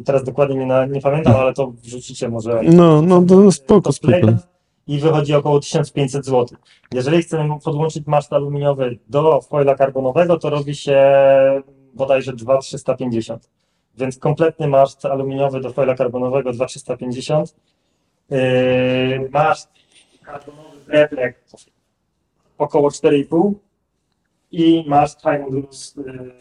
teraz 0.05 0.23
dokładnie 0.23 0.55
nie, 0.55 0.65
na, 0.65 0.85
nie 0.85 1.01
pamiętam, 1.01 1.35
ale 1.35 1.53
to 1.53 1.67
wrzucicie 1.83 2.29
może 2.29 2.61
no, 2.63 3.01
no, 3.01 3.21
no 3.21 3.51
spoko, 3.51 3.81
top 3.81 3.95
spoko. 3.95 4.13
plate'a 4.13 4.37
i 4.87 4.99
wychodzi 4.99 5.33
około 5.33 5.59
1500 5.59 6.25
zł. 6.25 6.45
Jeżeli 6.93 7.21
chcemy 7.21 7.59
podłączyć 7.63 8.07
maszt 8.07 8.33
aluminiowy 8.33 8.97
do 9.09 9.41
foila 9.41 9.75
karbonowego, 9.75 10.37
to 10.39 10.49
robi 10.49 10.75
się 10.75 11.01
bodajże 11.93 12.33
2350. 12.33 13.49
Więc 13.97 14.17
kompletny 14.17 14.67
maszt 14.67 15.05
aluminiowy 15.05 15.59
do 15.61 15.73
foila 15.73 15.95
karbonowego 15.95 16.51
2350. 16.53 17.55
Yy, 18.29 19.29
maszt 19.31 19.69
karbonowy 20.25 20.79
reflekt 20.87 21.55
około 22.57 22.89
4,5 22.89 23.53
i 24.51 24.83
maszt 24.87 25.21
high 25.21 25.41
modulus 25.41 25.95
yy, 25.95 26.33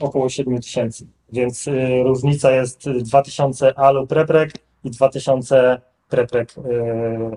około 0.00 0.28
7000. 0.28 1.04
Więc 1.32 1.66
yy, 1.66 2.02
różnica 2.02 2.50
jest 2.50 2.90
2000 2.90 3.78
alu 3.78 4.06
preprek 4.06 4.50
i 4.84 4.90
2000 4.90 5.80
preprek 6.08 6.54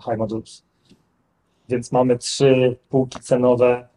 high 0.05 0.17
modulus. 0.17 0.63
Więc 1.69 1.91
mamy 1.91 2.17
trzy 2.17 2.77
półki 2.89 3.19
cenowe 3.19 3.87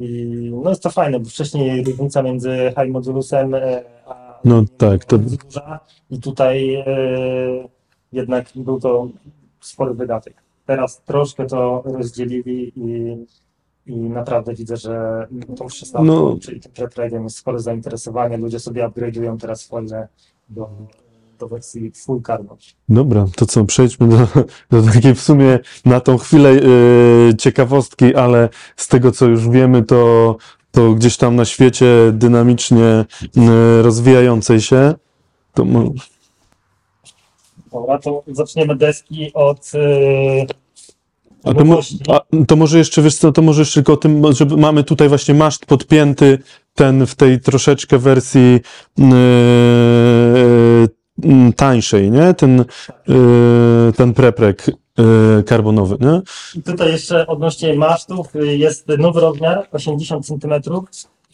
i 0.00 0.26
no 0.64 0.70
jest 0.70 0.82
to 0.82 0.90
fajne, 0.90 1.20
bo 1.20 1.28
wcześniej 1.28 1.84
różnica 1.84 2.22
między 2.22 2.72
high 2.80 2.92
modulusem 2.92 3.54
e, 3.54 3.82
a 4.06 4.40
No 4.44 4.64
tak, 4.78 5.04
to- 5.04 5.18
duża 5.18 5.80
i 6.10 6.20
tutaj 6.20 6.74
e, 6.74 6.84
jednak 8.12 8.46
był 8.54 8.80
to 8.80 9.08
spory 9.60 9.94
wydatek. 9.94 10.34
Teraz 10.66 11.02
troszkę 11.04 11.46
to 11.46 11.82
rozdzielili 11.84 12.72
i, 12.76 13.16
i 13.86 13.96
naprawdę 13.96 14.54
widzę, 14.54 14.76
że 14.76 15.26
tą 15.56 15.68
16, 15.68 16.12
No. 16.12 16.36
czyli 16.42 16.60
tym 16.60 16.72
prepregiem 16.72 17.24
jest 17.24 17.36
spore 17.36 17.58
zainteresowanie. 17.60 18.36
Ludzie 18.36 18.60
sobie 18.60 18.88
upgrade'ują 18.88 19.36
teraz 19.38 19.66
foile 19.66 20.08
do, 20.48 20.68
do 21.38 21.48
wersji 21.48 21.90
full 21.90 22.22
carbon. 22.22 22.56
Dobra, 22.88 23.26
to 23.36 23.46
co, 23.46 23.64
przejdźmy 23.64 24.08
do, 24.08 24.26
do 24.70 24.82
takiej 24.92 25.14
w 25.14 25.20
sumie 25.20 25.58
na 25.84 26.00
tą 26.00 26.18
chwilę 26.18 26.50
y, 26.52 27.34
ciekawostki, 27.38 28.14
ale 28.14 28.48
z 28.76 28.88
tego 28.88 29.12
co 29.12 29.26
już 29.26 29.48
wiemy, 29.48 29.82
to, 29.82 30.36
to 30.70 30.92
gdzieś 30.94 31.16
tam 31.16 31.36
na 31.36 31.44
świecie 31.44 31.86
dynamicznie 32.12 33.04
y, 33.22 33.82
rozwijającej 33.82 34.60
się. 34.60 34.94
To 35.54 35.64
mo- 35.64 35.90
Dobra, 37.72 37.98
to 37.98 38.22
zaczniemy 38.26 38.76
deski 38.76 39.30
od 39.34 39.72
e, 39.74 40.46
a 41.46 41.54
to, 41.54 41.64
mo, 41.64 41.80
a 42.08 42.20
to 42.46 42.56
może 42.56 42.78
jeszcze, 42.78 43.02
wiesz 43.02 43.16
co, 43.16 43.32
to 43.32 43.42
może 43.42 43.62
jeszcze 43.62 43.74
tylko 43.74 43.92
o 43.92 43.96
tym, 43.96 44.22
że 44.32 44.44
mamy 44.44 44.84
tutaj 44.84 45.08
właśnie 45.08 45.34
maszt 45.34 45.66
podpięty, 45.66 46.38
ten 46.74 47.06
w 47.06 47.14
tej 47.14 47.40
troszeczkę 47.40 47.98
wersji 47.98 48.60
y, 48.98 49.02
y, 51.24 51.52
tańszej, 51.56 52.10
nie? 52.10 52.34
Ten, 52.34 52.60
y, 52.60 52.64
ten 53.96 54.14
preprek 54.14 54.68
y, 54.68 55.42
karbonowy, 55.42 55.96
nie? 56.00 56.20
I 56.54 56.62
tutaj 56.62 56.92
jeszcze 56.92 57.26
odnośnie 57.26 57.74
masztów 57.74 58.36
y, 58.36 58.56
jest 58.56 58.88
nowy 58.98 59.20
rozmiar 59.20 59.68
80 59.72 60.26
cm. 60.26 60.54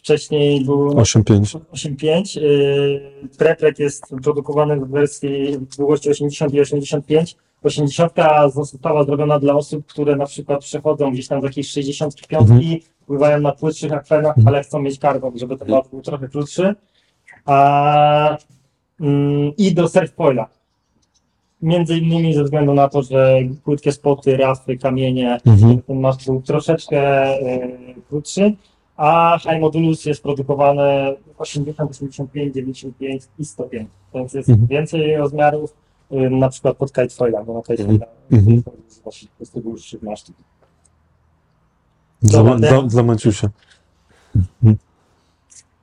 Wcześniej 0.03 0.65
był 0.65 0.91
8,5. 0.91 1.61
8,5. 1.73 2.37
y, 2.41 3.29
Preprek 3.39 3.79
jest 3.79 4.05
produkowany 4.23 4.77
w 4.81 4.89
wersji 4.91 5.59
w 5.59 5.77
długości 5.77 6.11
80 6.11 6.55
i 6.55 6.61
85. 6.61 7.37
80 7.63 8.13
została 8.55 9.05
zrobiona 9.05 9.39
dla 9.39 9.55
osób, 9.55 9.87
które 9.87 10.17
na 10.17 10.27
przykład 10.27 10.61
przechodzą 10.61 11.11
gdzieś 11.13 11.29
tam 11.29 11.41
z 11.41 11.45
jakiejś 11.45 11.69
65, 11.71 12.43
Mhm. 12.51 12.63
pływają 13.07 13.41
na 13.41 13.53
płytszych 13.53 13.93
akwenach, 13.93 14.39
Mhm. 14.39 14.49
ale 14.49 14.63
chcą 14.63 14.83
mieć 14.83 14.99
karbon, 14.99 15.39
żeby 15.39 15.57
ten 15.57 15.69
lot 15.69 15.89
był 15.89 16.03
trochę 16.03 16.29
krótszy. 16.29 16.75
A, 17.45 18.37
mm, 19.01 19.53
I 19.59 19.75
do 19.75 19.89
surfpoila. 19.89 20.49
Między 21.63 21.99
innymi 21.99 22.35
ze 22.35 22.45
względu 22.45 22.75
na 22.75 22.89
to, 22.89 23.03
że 23.03 23.39
płytkie 23.65 23.93
spoty, 23.93 24.37
rafy, 24.37 24.77
kamienie, 24.79 25.39
Mhm. 25.47 25.83
ten 25.83 26.01
maszt 26.01 26.27
był 26.27 26.43
troszeczkę 26.43 26.99
e, 27.25 27.69
krótszy, 28.09 28.53
a 29.03 29.39
High 29.39 29.61
Modulus 29.61 30.05
jest 30.05 30.23
produkowany 30.23 31.17
80, 31.39 31.91
85, 31.91 32.55
95 32.55 33.23
i 33.39 33.45
105, 33.45 33.89
więc 34.15 34.35
jest 34.35 34.49
Mhm. 34.49 34.67
więcej 34.69 35.17
rozmiarów, 35.17 35.75
na 36.31 36.49
przykład 36.49 36.77
pod 36.77 36.93
kitefoila, 36.93 37.45
bo 37.45 37.55
na 37.55 37.63
kitefoila 37.63 38.07
Mhm. 38.33 38.63
używa 38.91 39.11
się 39.11 39.27
po 39.27 39.37
prostu 39.37 39.61
dłuższych 39.61 40.03
masztów. 40.03 40.35
Dla, 42.23 42.39
Dobra, 42.43 42.57
dla, 42.57 42.83
dla 42.83 43.03
Maciusia. 43.03 43.49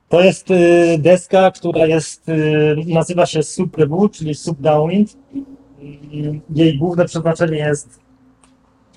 To 0.10 0.22
jest 0.22 0.52
y, 0.52 0.98
deska, 1.00 1.52
która 1.52 1.86
jest, 1.86 2.30
y, 2.30 2.76
nazywa 2.88 3.26
się 3.26 3.44
Sub 3.44 3.88
Wood, 3.88 4.12
czyli 4.14 4.36
Sub 4.36 4.62
Downwind. 4.62 5.14
Y, 5.14 6.40
Jej 6.56 6.78
główne 6.78 7.06
przeznaczenie 7.06 7.58
jest 7.58 8.00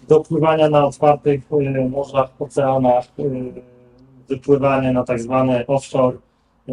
do 0.09 0.21
pływania 0.21 0.69
na 0.71 0.87
otwartych 0.87 1.41
y, 1.53 1.89
morzach, 1.89 2.31
oceanach, 2.39 3.05
y, 3.19 3.53
wypływanie 4.33 4.93
na 4.93 5.05
tak 5.05 5.21
zwane 5.21 5.67
offshore, 5.67 6.17
y, 6.69 6.73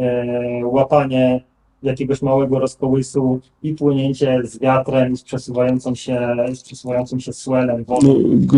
łapanie 0.66 1.40
jakiegoś 1.82 2.22
małego 2.22 2.58
rozkołysu 2.58 3.40
i 3.62 3.74
płynięcie 3.74 4.40
z 4.44 4.58
wiatrem, 4.58 5.16
z 5.16 5.22
przesuwającą 5.22 5.94
się, 5.94 6.36
z 6.54 6.62
przesuwającym 6.62 7.20
się 7.20 7.32
swellem. 7.32 7.84
No, 7.88 7.98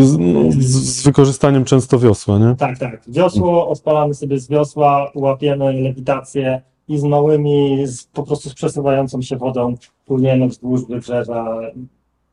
z, 0.02 0.18
no, 0.18 0.52
z, 0.52 0.66
z 0.66 1.04
wykorzystaniem 1.04 1.64
często 1.64 1.98
wiosła, 1.98 2.38
nie? 2.38 2.54
Tak, 2.58 2.78
tak. 2.78 3.02
Wiosło, 3.08 3.68
odpalamy 3.68 4.14
sobie 4.14 4.38
z 4.38 4.48
wiosła, 4.48 5.10
łapiemy 5.14 5.72
lewitację 5.72 6.62
i 6.88 6.98
z 6.98 7.04
małymi, 7.04 7.86
z, 7.86 8.04
po 8.04 8.22
prostu 8.22 8.50
z 8.50 8.54
przesuwającą 8.54 9.22
się 9.22 9.36
wodą 9.36 9.74
płyniemy 10.06 10.48
wzdłuż 10.48 10.86
wybrzeża 10.86 11.60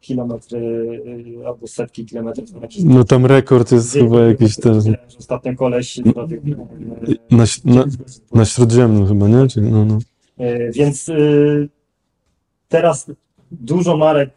kilometry 0.01 0.59
y, 1.41 1.47
albo 1.47 1.67
setki 1.67 2.05
kilometrów. 2.05 2.53
na 2.53 2.59
jakiś- 2.61 2.83
No 2.83 3.03
tam 3.03 3.25
rekord 3.25 3.71
jest 3.71 3.93
chyba 3.93 4.21
jakiś 4.21 4.55
ten, 4.55 4.95
Ostatnio 5.19 5.55
koleś 5.55 5.97
y, 5.99 6.03
na, 7.31 7.43
na, 7.65 7.85
na 8.33 8.45
śródziemnym 8.45 9.07
chyba, 9.07 9.27
nie? 9.27 9.47
No, 9.71 9.85
no. 9.85 9.99
y, 10.45 10.71
Więc 10.73 11.09
y, 11.09 11.69
teraz 12.69 13.11
dużo 13.51 13.97
marek 13.97 14.29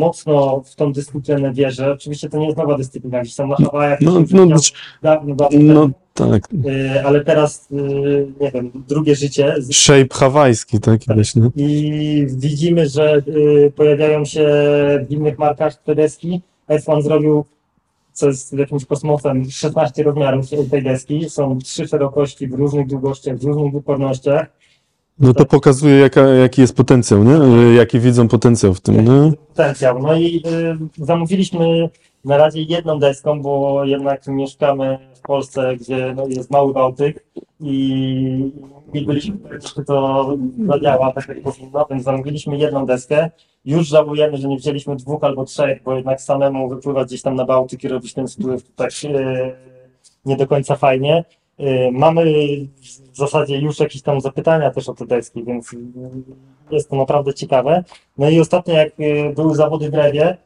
mocno 0.00 0.62
w 0.64 0.74
tą 0.74 0.92
dyscyplinę 0.92 1.52
wierzy. 1.52 1.92
Oczywiście 1.92 2.28
to 2.28 2.38
nie 2.38 2.46
jest 2.46 2.58
nowa 2.58 2.78
dyscyplina, 2.78 3.20
gdzieś 3.20 3.34
tam 3.34 3.48
na 3.48 3.56
Hawajach. 3.56 4.00
No, 4.00 4.12
no, 4.12 4.24
działo 4.24 4.60
dawno, 5.02 5.34
dawno 5.34 5.74
no 5.74 5.90
tak. 6.14 6.48
Y, 6.66 7.04
ale 7.04 7.24
teraz, 7.24 7.68
y, 7.72 8.26
nie 8.40 8.50
wiem, 8.50 8.70
drugie 8.88 9.14
życie. 9.14 9.54
Shape 9.72 10.14
hawajski 10.14 10.80
taki 10.80 11.14
właśnie. 11.14 11.50
I 11.56 12.26
widzimy, 12.28 12.88
że 12.88 13.22
y, 13.28 13.72
pojawiają 13.76 14.24
się 14.24 14.48
w 15.08 15.10
innych 15.10 15.38
markach 15.38 15.82
te 15.82 15.94
deski. 15.94 16.40
F1 16.68 17.02
zrobił, 17.02 17.44
co 18.12 18.26
jest 18.26 18.52
jakimś 18.52 18.84
kosmosem, 18.84 19.50
16 19.50 20.02
rozmiarów 20.02 20.46
tej 20.70 20.82
deski. 20.82 21.30
Są 21.30 21.58
trzy 21.58 21.88
szerokości 21.88 22.48
w 22.48 22.54
różnych 22.54 22.86
długościach, 22.86 23.38
w 23.38 23.44
różnych 23.44 23.72
wypornościach. 23.72 24.59
No 25.20 25.34
to 25.34 25.44
pokazuje 25.44 25.98
jaka, 25.98 26.20
jaki 26.20 26.60
jest 26.60 26.76
potencjał, 26.76 27.24
nie? 27.24 27.34
Y, 27.70 27.74
Jaki 27.74 28.00
widzą 28.00 28.28
potencjał 28.28 28.74
w 28.74 28.80
tym, 28.80 28.94
nie? 28.94 29.32
Potencjał. 29.48 29.98
No 30.02 30.14
i 30.14 30.42
y, 30.98 31.04
zamówiliśmy 31.04 31.88
na 32.24 32.36
razie 32.36 32.62
jedną 32.62 32.98
deską, 32.98 33.42
bo 33.42 33.84
jednak 33.84 34.26
mieszkamy 34.26 34.98
w 35.14 35.20
Polsce, 35.20 35.76
gdzie 35.76 36.14
no, 36.16 36.26
jest 36.28 36.50
mały 36.50 36.72
Bałtyk 36.72 37.24
i 37.60 38.52
nie 38.94 39.02
byliśmy 39.02 39.36
pewni, 39.36 39.68
czy 39.68 39.84
to 39.84 40.28
zadziała 40.66 41.12
tak 41.12 41.28
jak 41.28 41.42
powinno, 41.42 41.86
więc 41.90 42.04
zamówiliśmy 42.04 42.58
jedną 42.58 42.86
deskę. 42.86 43.30
Już 43.64 43.86
żałujemy, 43.88 44.36
że 44.36 44.48
nie 44.48 44.56
wzięliśmy 44.56 44.96
dwóch 44.96 45.24
albo 45.24 45.44
trzech, 45.44 45.82
bo 45.82 45.96
jednak 45.96 46.20
samemu 46.20 46.68
wypływać 46.68 47.08
gdzieś 47.08 47.22
tam 47.22 47.34
na 47.34 47.44
Bałtyk 47.44 47.84
i 47.84 47.88
robić 47.88 48.14
ten 48.14 48.28
spływ 48.28 48.62
tak 48.76 48.90
e, 49.04 49.52
nie 50.24 50.36
do 50.36 50.46
końca 50.46 50.76
fajnie. 50.76 51.24
E, 51.60 51.90
mamy 51.92 52.24
w 53.12 53.16
zasadzie 53.16 53.58
już 53.58 53.80
jakieś 53.80 54.02
tam 54.02 54.20
zapytania 54.20 54.70
też 54.70 54.88
o 54.88 54.94
te 54.94 55.06
deski, 55.06 55.44
więc 55.44 55.70
jest 56.70 56.90
to 56.90 56.96
naprawdę 56.96 57.34
ciekawe. 57.34 57.84
No 58.18 58.30
i 58.30 58.40
ostatnio 58.40 58.74
jak 58.74 58.88
e, 58.88 59.32
były 59.32 59.54
zawody 59.54 59.90
w 59.90 59.94
Rewie, 59.94 60.36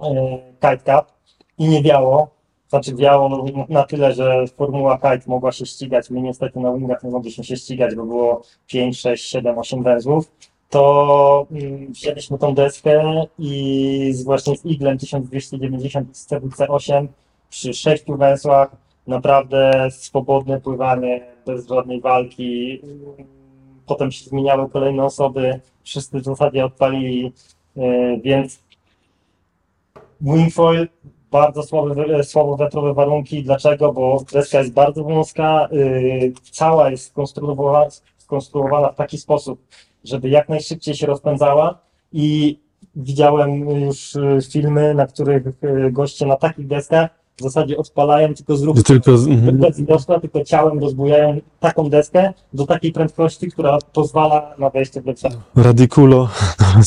e, 0.00 0.38
Kite 0.54 0.78
Cup 0.78 1.12
i 1.58 1.68
nie 1.68 1.82
wiało, 1.82 2.28
znaczy 2.68 2.94
wiało 2.94 3.44
na 3.68 3.82
tyle, 3.82 4.12
że 4.12 4.44
Formuła 4.56 4.96
Kite 4.96 5.30
mogła 5.30 5.52
się 5.52 5.66
ścigać, 5.66 6.10
my 6.10 6.20
niestety 6.20 6.60
na 6.60 6.72
wingach 6.72 7.02
nie 7.02 7.10
mogliśmy 7.10 7.44
się 7.44 7.56
ścigać, 7.56 7.94
bo 7.94 8.04
było 8.04 8.42
5, 8.66 9.00
6, 9.00 9.30
7, 9.30 9.58
8 9.58 9.82
węzłów, 9.82 10.30
to 10.70 11.46
mm, 11.50 11.92
wzięliśmy 11.92 12.38
tą 12.38 12.54
deskę 12.54 13.24
i 13.38 14.14
właśnie 14.24 14.56
z 14.56 14.64
Iglem 14.64 14.98
1290 14.98 16.16
z 16.16 16.28
CWC8 16.28 17.06
przy 17.50 17.74
6 17.74 18.04
węzłach 18.08 18.83
naprawdę 19.06 19.88
swobodne 19.90 20.60
pływanie, 20.60 21.26
bez 21.46 21.68
żadnej 21.68 22.00
walki. 22.00 22.80
Potem 23.86 24.12
się 24.12 24.24
zmieniały 24.24 24.70
kolejne 24.70 25.04
osoby, 25.04 25.60
wszyscy 25.82 26.20
w 26.20 26.24
zasadzie 26.24 26.64
odpalili, 26.64 27.32
e, 27.76 28.16
więc 28.20 28.64
wingfoil, 30.20 30.88
bardzo 31.30 31.62
słabe, 31.62 32.24
słabo 32.24 32.56
wiatrowe 32.56 32.94
warunki. 32.94 33.42
Dlaczego? 33.42 33.92
Bo 33.92 34.24
deska 34.32 34.58
jest 34.58 34.72
bardzo 34.72 35.04
wąska, 35.04 35.68
y, 35.72 36.32
cała 36.50 36.90
jest 36.90 37.06
skonstruowana, 37.06 37.90
skonstruowana 38.18 38.92
w 38.92 38.96
taki 38.96 39.18
sposób, 39.18 39.60
żeby 40.04 40.28
jak 40.28 40.48
najszybciej 40.48 40.94
się 40.94 41.06
rozpędzała 41.06 41.78
i 42.12 42.58
widziałem 42.96 43.70
już 43.70 44.16
filmy, 44.52 44.94
na 44.94 45.06
których 45.06 45.42
goście 45.92 46.26
na 46.26 46.36
takich 46.36 46.66
deskach 46.66 47.23
w 47.36 47.42
zasadzie 47.42 47.76
odpalają 47.76 48.34
tylko 48.34 48.56
z 48.56 48.62
ruchu 48.62 48.82
Tylko 48.82 49.10
mhm. 49.10 49.58
bez 49.58 49.80
wiosła, 49.80 50.20
tylko 50.20 50.44
ciałem 50.44 50.78
rozbujają 50.78 51.40
taką 51.60 51.90
deskę 51.90 52.32
do 52.52 52.66
takiej 52.66 52.92
prędkości, 52.92 53.50
która 53.50 53.78
pozwala 53.92 54.54
na 54.58 54.70
wejście 54.70 55.02
w 55.02 55.06
lepsze. 55.06 55.28
Radiculo. 55.56 56.28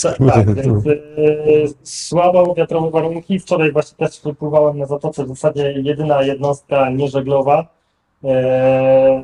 Tak, 0.03 0.17
tak, 0.17 0.55
więc 0.55 0.85
y, 0.85 1.73
słabo 1.83 2.53
wiatrowe 2.55 2.91
warunki. 2.91 3.39
Wczoraj 3.39 3.71
właśnie 3.71 3.97
też 3.97 4.21
wypływałem 4.23 4.77
na 4.77 4.85
zatoce, 4.85 5.25
w 5.25 5.27
zasadzie 5.27 5.71
jedyna 5.71 6.23
jednostka 6.23 6.89
nieżeglowa. 6.89 7.67
E, 8.23 9.23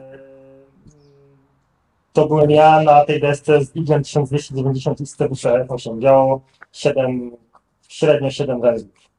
to 2.13 2.28
byłem 2.28 2.51
ja 2.51 2.82
na 2.82 3.05
tej 3.05 3.21
desce 3.21 3.65
z 3.65 3.76
Iglem 3.76 4.03
1290 4.03 5.01
i 5.01 5.05
Stebusze 5.05 5.65
8. 5.69 5.99
Miało 5.99 6.41
7, 6.71 7.32
średnio 7.89 8.32
7 8.32 8.61
węzłów. 8.61 9.09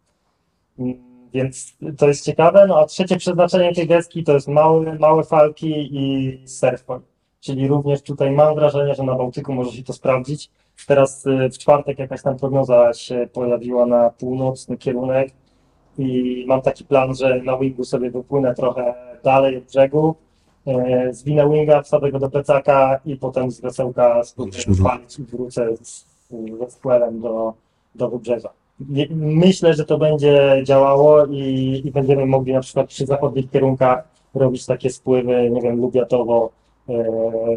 Więc 1.35 1.76
to 1.99 2.09
jest 2.09 2.24
ciekawe. 2.24 2.66
No 2.66 2.78
a 2.78 2.87
trzecie 2.87 3.16
przeznaczenie 3.16 3.74
tej 3.74 3.87
deski 3.87 4.24
to 4.24 4.32
jest 4.32 4.49
małe, 4.49 4.99
małe 4.99 5.24
falki 5.24 5.89
i 5.93 6.39
surfpoint. 6.49 7.05
Czyli 7.41 7.68
również 7.68 8.03
tutaj 8.03 8.30
mam 8.30 8.55
wrażenie, 8.55 8.95
że 8.95 9.03
na 9.03 9.14
Bałtyku 9.14 9.53
może 9.53 9.72
się 9.72 9.82
to 9.82 9.93
sprawdzić. 9.93 10.51
Teraz 10.87 11.26
y, 11.26 11.49
w 11.49 11.59
czwartek 11.59 11.99
jakaś 11.99 12.22
tam 12.22 12.39
prognoza 12.39 12.93
się 12.93 13.28
pojawiła 13.32 13.87
na 13.87 14.11
północny 14.11 14.76
kierunek 14.76 15.32
i 15.99 16.45
mam 16.49 16.62
taki 16.62 16.85
plan, 16.85 17.14
że 17.14 17.43
na 17.43 17.59
wingu 17.59 17.85
sobie 17.85 18.11
wypłynę 18.11 18.55
trochę 18.55 18.95
dalej 19.24 19.57
od 19.57 19.64
brzegu, 19.64 20.14
e, 20.66 21.09
zwinę 21.12 21.51
winga, 21.51 21.82
wsadzę 21.82 22.12
go 22.12 22.18
do 22.18 22.30
plecaka 22.30 23.01
i 23.05 23.16
potem 23.16 23.51
z 23.51 23.61
wesełka 23.61 24.24
spalić 24.24 25.18
i 25.18 25.22
wrócę 25.22 25.76
z, 25.76 26.07
ze 26.59 26.70
squelem 26.70 27.20
do, 27.20 27.55
do 27.95 28.09
wybrzeża. 28.09 28.51
Myślę, 29.10 29.74
że 29.74 29.84
to 29.84 29.98
będzie 29.98 30.62
działało 30.64 31.26
i, 31.26 31.82
i 31.84 31.90
będziemy 31.90 32.26
mogli 32.26 32.52
na 32.52 32.60
przykład 32.60 32.88
przy 32.88 33.06
zachodnich 33.06 33.50
kierunkach 33.50 34.08
robić 34.34 34.66
takie 34.66 34.90
spływy, 34.90 35.50
nie 35.50 35.60
wiem, 35.60 35.80
Lubiatowo, 35.80 36.50
e, 36.88 36.94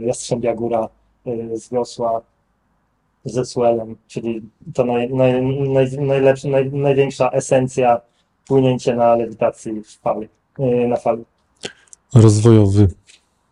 Jastrzębia 0.02 0.56
Góra 0.56 0.90
e, 1.26 1.58
z 1.58 1.70
wiosła 1.70 2.22
ze 3.26 3.46
swellem, 3.46 3.96
czyli 4.08 4.42
to 4.74 4.86
naj, 4.86 5.14
naj, 5.14 5.42
naj, 5.70 5.92
najlepsza, 5.98 6.48
naj, 6.48 6.72
największa 6.72 7.30
esencja 7.30 8.02
płynięcie 8.48 8.96
na 8.96 9.16
lewitacji 9.16 9.84
w 9.84 10.00
fali, 10.00 10.28
e, 10.60 10.88
na 10.88 10.98
fali. 10.98 11.24
Rozwojowy. 12.16 12.88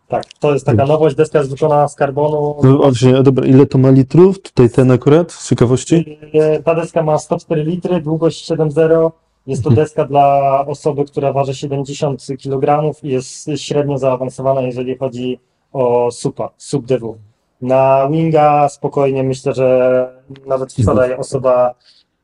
Tak, 0.08 0.24
to 0.40 0.52
jest 0.52 0.66
taka 0.66 0.86
nowość, 0.86 1.16
deska 1.16 1.38
jest 1.38 1.50
wykonana 1.50 1.88
z 1.88 1.94
karbonu. 1.94 2.56
No 2.62 3.22
dobra, 3.22 3.46
ile 3.46 3.66
to 3.66 3.78
ma 3.78 3.90
litrów? 3.90 4.42
Tutaj 4.42 4.70
ten 4.70 4.90
akurat, 4.90 5.32
z 5.32 5.48
ciekawości? 5.48 6.18
E, 6.34 6.62
Ta 6.62 6.74
deska 6.74 7.02
ma 7.02 7.18
104 7.18 7.64
litry, 7.64 8.00
długość 8.00 8.50
7,0. 8.50 9.10
Jest 9.46 9.62
to 9.62 9.68
Mhm. 9.70 9.84
deska 9.86 10.04
dla 10.04 10.64
osoby, 10.66 11.04
która 11.04 11.32
waży 11.32 11.54
70 11.54 12.26
kg 12.42 12.92
i 13.02 13.08
jest 13.08 13.50
średnio 13.56 13.98
zaawansowana, 13.98 14.60
jeżeli 14.60 14.96
chodzi 14.98 15.38
o 15.72 16.10
supa, 16.10 16.50
sub 16.56 16.86
DW. 16.86 17.16
Na 17.60 18.08
winga 18.10 18.68
spokojnie 18.68 19.22
myślę, 19.22 19.54
że 19.54 20.08
nawet 20.46 20.72
wczoraj 20.72 21.14
osoba 21.14 21.74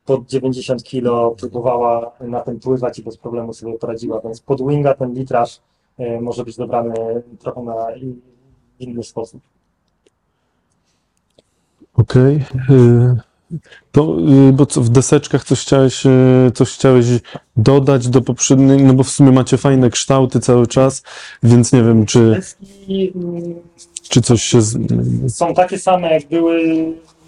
pod 0.06 0.26
90 0.28 0.82
kg 0.84 1.36
próbowała 1.40 2.10
na 2.20 2.40
tym 2.40 2.60
pływać 2.60 2.98
i 2.98 3.02
bez 3.02 3.16
problemu 3.16 3.52
sobie 3.52 3.78
poradziła, 3.78 4.20
więc 4.24 4.40
pod 4.40 4.68
winga 4.68 4.94
ten 4.94 5.12
litraż 5.14 5.60
może 6.22 6.44
być 6.44 6.56
dobrany 6.56 6.94
trochę 7.38 7.62
na 7.62 7.92
in- 7.96 8.20
inny 8.78 9.02
sposób. 9.02 9.40
Okej. 11.94 12.36
y, 12.70 13.16
To, 13.92 14.16
y, 14.48 14.52
bo 14.52 14.64
w 14.76 14.88
deseczkach 14.88 15.44
coś 15.44 15.60
chciałeś, 15.62 16.02
coś 16.54 16.74
chciałeś 16.74 17.06
dodać 17.56 18.08
do 18.08 18.22
poprzedniej, 18.22 18.82
no 18.82 18.94
bo 18.94 19.02
w 19.02 19.08
sumie 19.10 19.32
macie 19.32 19.56
fajne 19.58 19.90
kształty 19.90 20.40
cały 20.40 20.66
czas, 20.66 21.02
więc 21.42 21.72
nie 21.72 21.82
wiem, 21.82 22.06
czy, 22.06 22.30
Deski 22.30 23.12
mm, 23.14 23.54
czy 24.08 24.20
coś 24.22 24.42
się, 24.42 24.62
z... 24.62 24.78
są 25.36 25.54
takie 25.54 25.78
same, 25.78 26.10
jak 26.14 26.28
były 26.28 26.62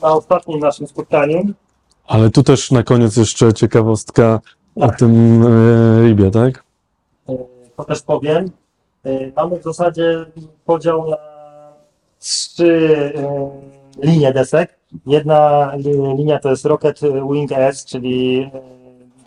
na 0.03 0.09
ostatnim 0.13 0.59
naszym 0.61 0.87
spotkaniu. 0.87 1.43
ale 2.07 2.31
tu 2.31 2.43
też 2.43 2.71
na 2.71 2.83
koniec 2.83 3.17
jeszcze 3.17 3.53
ciekawostka 3.55 4.41
o 4.77 4.87
Tak. 4.89 4.99
tym 4.99 5.43
y, 5.43 6.07
ribie, 6.07 6.31
tak? 6.31 6.65
E, 7.29 7.37
To 7.77 7.85
też 7.85 8.03
powiem. 8.03 8.51
E, 9.05 9.33
Mamy 9.37 9.59
w 9.59 9.63
zasadzie 9.63 10.27
podział 10.65 11.11
na 11.11 11.17
trzy 12.19 13.13
e, 13.17 13.51
linie 14.07 14.33
desek. 14.33 14.79
Jedna 15.07 15.73
li- 15.77 16.17
linia 16.17 16.39
to 16.39 16.51
jest 16.51 16.65
Rocket 16.65 17.01
Wing 17.33 17.53
S, 17.53 17.85
czyli 17.85 18.39
e, 18.55 18.61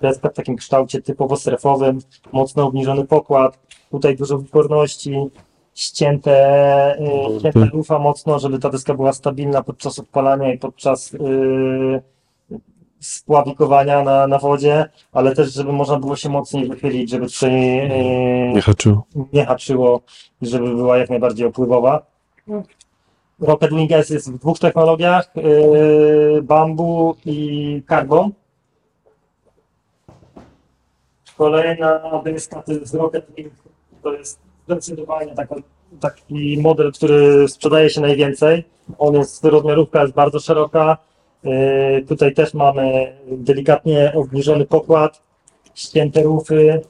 deska 0.01 0.29
w 0.29 0.33
takim 0.33 0.55
kształcie 0.55 1.01
typowo 1.01 1.35
strefowym, 1.37 1.99
mocno 2.31 2.65
obniżony 2.67 3.05
pokład, 3.05 3.59
tutaj 3.91 4.15
dużo 4.15 4.37
wyporności, 4.37 5.29
ścięte, 5.75 6.33
e, 6.99 7.39
ścięta 7.39 7.59
lufa 7.73 7.99
mocno, 7.99 8.39
żeby 8.39 8.59
ta 8.59 8.69
deska 8.69 8.93
była 8.93 9.13
stabilna 9.13 9.63
podczas 9.63 9.99
odpalania 9.99 10.53
i 10.53 10.57
podczas 10.57 11.13
e, 11.13 11.17
spławikowania 12.99 14.03
na, 14.03 14.27
na 14.27 14.39
wodzie, 14.39 14.89
ale 15.13 15.35
też, 15.35 15.53
żeby 15.53 15.73
można 15.73 15.99
było 15.99 16.15
się 16.15 16.29
mocniej 16.29 16.69
wychylić, 16.69 17.09
żeby 17.09 17.27
tutaj 17.27 17.79
e, 17.79 18.53
Nie 18.53 18.61
haczył. 18.61 19.01
nie 19.33 19.45
haczyło 19.45 20.01
i 20.41 20.47
żeby 20.47 20.75
była 20.75 20.97
jak 20.97 21.09
najbardziej 21.09 21.47
opływowa. 21.47 22.01
Rocket 23.39 23.71
Wing 23.73 23.91
S 23.91 24.09
jest 24.09 24.31
w 24.31 24.39
dwóch 24.39 24.59
technologiach, 24.59 25.31
yy, 25.35 26.41
bambu 26.43 27.15
i 27.25 27.83
carbon. 27.89 28.31
Kolejna 31.37 32.21
deska 32.25 32.61
to 32.61 32.71
jest 32.71 32.93
Rocket 32.93 33.25
Wing, 33.37 33.53
to 34.03 34.13
jest 34.13 34.39
zdecydowanie 34.65 35.35
taka, 35.35 35.55
taki 35.99 36.57
model, 36.61 36.91
który 36.91 37.47
sprzedaje 37.47 37.89
się 37.89 38.01
najwięcej. 38.01 38.63
On 38.97 39.15
jest, 39.15 39.45
rozmiarówka 39.45 40.01
jest 40.01 40.13
bardzo 40.13 40.39
szeroka. 40.39 40.97
Yy, 41.43 42.05
tutaj 42.07 42.33
też 42.33 42.53
mamy 42.53 43.13
delikatnie 43.27 44.11
obniżony 44.15 44.65
pokład, 44.65 45.21
ścięte 45.73 46.23
rufy, 46.23 46.81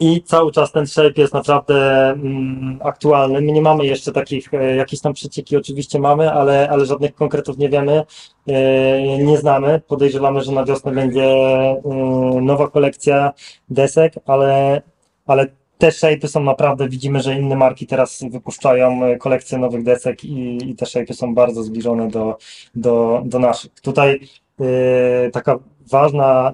i 0.00 0.22
cały 0.22 0.52
czas 0.52 0.72
ten 0.72 0.86
shape 0.86 1.20
jest 1.20 1.34
naprawdę 1.34 2.08
mm, 2.10 2.78
aktualny. 2.82 3.40
My 3.40 3.52
nie 3.52 3.62
mamy 3.62 3.86
jeszcze 3.86 4.12
takich, 4.12 4.54
e, 4.54 4.76
jakieś 4.76 5.00
tam 5.00 5.12
przecieki 5.12 5.56
oczywiście 5.56 5.98
mamy, 5.98 6.32
ale, 6.32 6.68
ale 6.70 6.86
żadnych 6.86 7.14
konkretów 7.14 7.58
nie 7.58 7.68
wiemy, 7.68 8.02
e, 8.46 9.18
nie 9.18 9.38
znamy. 9.38 9.80
Podejrzewamy, 9.88 10.42
że 10.42 10.52
na 10.52 10.64
wiosnę 10.64 10.92
będzie 10.92 11.24
e, 11.24 11.82
nowa 12.42 12.68
kolekcja 12.68 13.32
desek, 13.68 14.14
ale, 14.26 14.82
ale 15.26 15.46
te 15.80 15.88
shape'y 15.88 16.28
są 16.28 16.40
naprawdę, 16.40 16.88
widzimy, 16.88 17.20
że 17.20 17.34
inne 17.34 17.56
marki 17.56 17.86
teraz 17.86 18.24
wypuszczają 18.30 19.04
e, 19.04 19.16
kolekcję 19.16 19.58
nowych 19.58 19.82
desek 19.82 20.24
i, 20.24 20.70
i 20.70 20.74
te 20.74 20.86
shape'y 20.86 21.12
są 21.12 21.34
bardzo 21.34 21.62
zbliżone 21.62 22.08
do, 22.08 22.38
do, 22.74 23.22
do 23.24 23.38
naszych. 23.38 23.80
Tutaj 23.80 24.20
e, 24.60 25.30
taka 25.30 25.58
ważna 25.90 26.52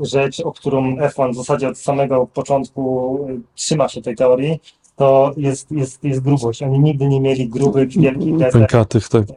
e, 0.00 0.04
rzecz, 0.04 0.40
o 0.40 0.52
którą 0.52 0.96
F1 0.96 1.32
w 1.32 1.36
zasadzie 1.36 1.68
od 1.68 1.78
samego 1.78 2.26
początku 2.26 3.18
trzyma 3.54 3.88
się 3.88 4.02
tej 4.02 4.16
teorii, 4.16 4.60
to 4.96 5.32
jest, 5.36 5.72
jest, 5.72 6.04
jest 6.04 6.20
grubość. 6.20 6.62
Oni 6.62 6.78
nigdy 6.78 7.08
nie 7.08 7.20
mieli 7.20 7.48
grubych, 7.48 7.88
wielkich 7.88 8.36
desek. 8.36 8.52
Pękatych, 8.52 9.08
tak. 9.08 9.30
E, 9.30 9.34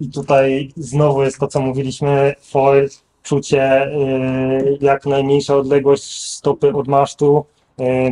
I 0.00 0.08
tutaj 0.08 0.72
znowu 0.76 1.22
jest 1.22 1.38
to, 1.38 1.46
co 1.48 1.60
mówiliśmy, 1.60 2.34
foil, 2.40 2.88
czucie, 3.24 3.86
y, 3.86 4.78
jak 4.80 5.06
najmniejsza 5.06 5.56
odległość 5.56 6.30
stopy 6.30 6.72
od 6.72 6.88
masztu, 6.88 7.44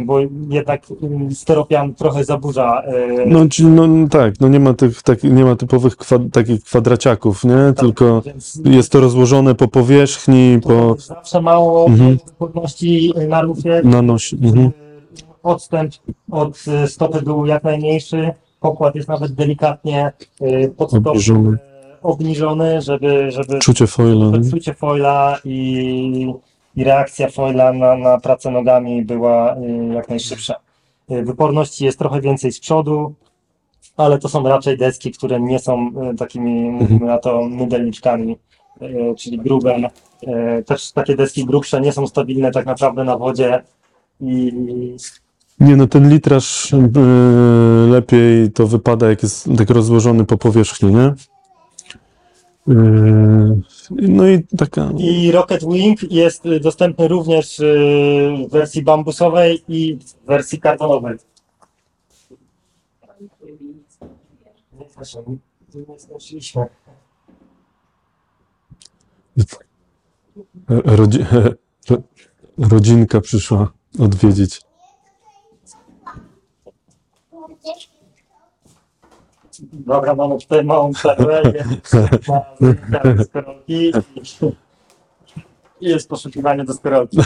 bo 0.06 0.18
jednak 0.50 0.82
mm, 1.02 1.34
steropian 1.34 1.94
trochę 1.94 2.24
zaburza. 2.24 2.82
e, 2.82 3.26
No, 3.26 3.48
czyli, 3.48 3.68
no 3.68 4.08
tak, 4.08 4.40
no 4.40 4.48
nie 4.48 4.60
ma 4.60 4.74
tych, 4.74 5.02
tak, 5.02 5.24
nie 5.24 5.44
ma 5.44 5.56
typowych 5.56 5.96
kwa, 5.96 6.16
takich 6.32 6.64
kwadraciaków, 6.64 7.44
nie? 7.44 7.50
tak, 7.66 7.76
Tylko 7.76 8.22
więc 8.26 8.60
jest 8.64 8.92
to 8.92 9.00
rozłożone 9.00 9.54
po 9.54 9.68
powierzchni, 9.68 10.58
po 10.62 10.94
Zawsze 10.98 11.40
mało 11.40 11.86
Mhm. 11.86 12.18
płynności 12.38 13.12
na 13.28 13.42
rufie. 13.42 13.80
nanoś. 13.84 14.32
Mhm. 14.34 14.70
Odstęp 15.42 15.92
od 16.30 16.64
e, 16.68 16.88
stopy 16.88 17.22
był 17.22 17.46
jak 17.46 17.64
najmniejszy. 17.64 18.30
Pokład 18.60 18.94
jest 18.94 19.08
nawet 19.08 19.32
delikatnie 19.32 20.12
e, 20.40 20.68
pod 20.68 20.88
stopą 20.90 21.10
Obniżony. 21.10 21.58
e, 21.92 22.02
obniżony, 22.02 22.82
żeby, 22.82 23.30
żeby 23.30 23.58
Czucie 23.58 23.86
foila. 23.86 24.30
nie? 24.30 24.38
Odczucie 24.38 24.74
foila 24.74 25.38
i, 25.44 26.34
i 26.76 26.84
reakcja 26.84 27.28
foila 27.28 27.72
na, 27.72 27.96
na 27.96 28.20
pracę 28.20 28.50
nogami 28.50 29.04
była 29.04 29.56
y, 29.56 29.94
jak 29.94 30.08
najszybsza. 30.08 30.54
Y, 31.10 31.22
Wyporności 31.22 31.84
jest 31.84 31.98
trochę 31.98 32.20
więcej 32.20 32.52
z 32.52 32.60
przodu, 32.60 33.14
ale 33.96 34.18
to 34.18 34.28
są 34.28 34.48
raczej 34.48 34.78
deski, 34.78 35.12
które 35.12 35.40
nie 35.40 35.58
są 35.58 35.92
y, 36.12 36.16
takimi, 36.16 36.70
mówimy 36.70 37.06
na 37.06 37.18
to, 37.18 37.42
mydelniczkami, 37.42 38.38
czyli 39.18 39.38
grube. 39.38 39.90
Też 40.66 40.92
takie 40.92 41.16
deski 41.16 41.44
grubsze 41.44 41.80
nie 41.80 41.92
są 41.92 42.06
stabilne 42.06 42.50
tak 42.50 42.66
naprawdę 42.66 43.04
na 43.04 43.18
wodzie 43.18 43.62
i 44.20 44.52
Nie 45.60 45.76
no, 45.76 45.86
ten 45.86 46.10
litraż 46.10 46.74
e, 46.74 46.78
lepiej 47.90 48.52
to 48.52 48.66
wypada, 48.66 49.08
jak 49.08 49.22
jest 49.22 49.48
tak 49.58 49.70
rozłożony 49.70 50.24
po 50.24 50.38
powierzchni, 50.38 50.92
nie? 50.92 51.14
E, 52.68 52.72
no 53.90 54.28
i 54.28 54.44
taka. 54.58 54.90
I 54.98 55.32
Rocket 55.32 55.64
Wing 55.64 56.12
jest 56.12 56.44
dostępny 56.60 57.08
również 57.08 57.60
y, 57.60 58.46
w 58.48 58.52
wersji 58.52 58.82
bambusowej 58.82 59.64
i 59.68 59.96
w 59.96 60.26
wersji 60.26 60.60
kartonowej. 60.60 61.18
Rodzi, 70.68 71.18
ro, 71.90 71.96
rodzinka 72.70 73.20
przyszła 73.20 73.72
odwiedzić. 73.98 74.60
Dobra, 79.72 80.14
mamy 80.14 80.38
tutaj 80.38 80.64
małą 80.64 80.92
przerwę. 80.92 81.42
Jest, 81.54 82.28
ma 82.28 82.40
zajęcia 82.60 83.14
deskorolki 83.14 83.92
i 85.80 85.88
jest 85.88 86.08
poszukiwanie 86.08 86.64
deskorolki. 86.64 87.18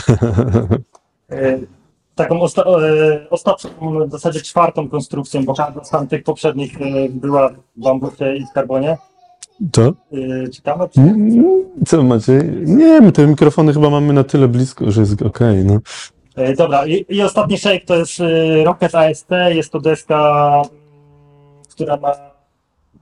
Y, 1.31 1.67
Taką 2.15 2.41
osta 2.41 2.61
e, 2.63 3.29
ostatnią, 3.29 3.69
w 4.07 4.11
zasadzie 4.11 4.41
czwartą 4.41 4.89
konstrukcją, 4.89 5.45
bo 5.45 5.53
każda 5.53 5.83
z 5.83 5.89
tamtych 5.89 6.23
poprzednich 6.23 6.81
y, 6.81 7.09
była 7.09 7.49
w 7.49 7.83
bambusie 7.83 8.35
i 8.35 8.45
w 8.45 8.53
karbonie. 8.53 8.97
Y, 9.61 10.49
czy 10.49 10.61
Mm, 10.97 11.63
Co 11.85 12.03
macie? 12.03 12.43
Nie, 12.65 13.01
my 13.01 13.11
te 13.11 13.27
mikrofony 13.27 13.73
chyba 13.73 13.89
mamy 13.89 14.13
na 14.13 14.23
tyle 14.23 14.47
blisko, 14.47 14.91
że 14.91 15.01
jest 15.01 15.21
okej, 15.21 15.65
no. 15.65 15.79
E, 16.35 16.55
Dobra, 16.55 16.85
i, 16.87 17.05
i 17.09 17.21
ostatni 17.21 17.57
shake 17.57 17.85
to 17.85 17.95
jest 17.95 18.19
e, 18.19 18.63
Rocket 18.63 18.95
AST. 18.95 19.29
Jest 19.49 19.71
to 19.71 19.79
deska, 19.79 20.61
która 21.77 21.97
ma 21.97 22.11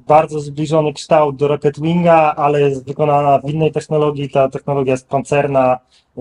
bardzo 0.08 0.40
zbliżony 0.40 0.94
kształt 0.94 1.36
do 1.36 1.48
Rocket 1.48 1.80
Winga, 1.80 2.36
ale 2.36 2.62
jest 2.62 2.86
wykonana 2.86 3.40
w 3.40 3.50
innej 3.50 3.72
technologii. 3.72 4.30
Ta 4.30 4.50
technologia 4.50 4.92
jest 4.92 5.08
pancerna. 5.08 5.80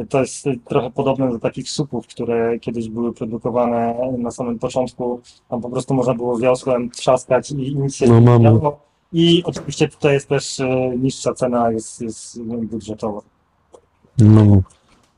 To 0.09 0.21
jest 0.21 0.49
trochę 0.69 0.91
podobne 0.91 1.31
do 1.31 1.39
takich 1.39 1.71
supów, 1.71 2.07
które 2.07 2.59
kiedyś 2.59 2.89
były 2.89 3.13
produkowane 3.13 3.95
na 4.19 4.31
samym 4.31 4.59
początku. 4.59 5.21
Tam 5.49 5.61
po 5.61 5.71
prostu 5.71 5.95
można 5.95 6.15
było 6.15 6.39
wiosłem 6.39 6.91
trzaskać 6.91 7.51
i 7.51 7.77
nic 7.77 7.95
się 7.95 8.07
No, 8.07 8.39
nie 8.39 8.45
działo. 8.45 8.81
I 9.13 9.43
oczywiście 9.47 9.89
tutaj 9.89 10.13
jest 10.13 10.29
też 10.29 10.61
e, 10.61 10.93
niższa 10.99 11.35
cena, 11.35 11.71
jest, 11.71 12.01
jest 12.01 12.43
budżetowa. 12.43 13.21
no. 14.19 14.63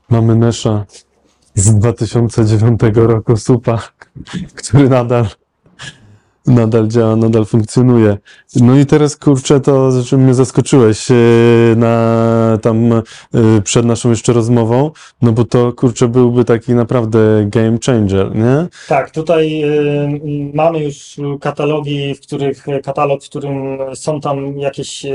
Mamy 0.09 0.35
Nesha 0.35 0.85
z 1.53 1.75
2009 1.75 2.79
roku 2.95 3.37
Supa, 3.37 3.79
który 4.57 4.89
nadal 4.89 5.25
nadal 6.47 6.87
działa, 6.87 7.15
nadal 7.15 7.45
funkcjonuje. 7.45 8.17
No 8.55 8.79
i 8.79 8.85
teraz 8.85 9.17
kurczę, 9.17 9.59
to 9.59 9.91
czym 10.05 10.23
mnie 10.23 10.33
zaskoczyłeś 10.33 11.11
e, 11.11 11.15
na 11.75 12.57
tam 12.61 12.93
e, 12.93 13.01
przed 13.63 13.85
naszą 13.85 14.09
jeszcze 14.09 14.33
rozmową, 14.33 14.91
no 15.21 15.31
bo 15.31 15.43
to 15.45 15.73
kurczę 15.73 16.07
byłby 16.07 16.45
taki 16.45 16.73
naprawdę 16.73 17.19
game 17.45 17.77
changer, 17.85 18.35
nie? 18.35 18.67
Tak, 18.87 19.11
tutaj 19.11 19.63
y, 19.63 19.67
y, 19.67 20.51
mamy 20.53 20.83
już 20.83 21.19
katalogi, 21.41 22.15
w 22.15 22.21
których 22.21 22.65
katalog, 22.83 23.23
w 23.23 23.29
którym 23.29 23.77
są 23.95 24.21
tam 24.21 24.59
jakieś 24.59 25.05
y, 25.05 25.11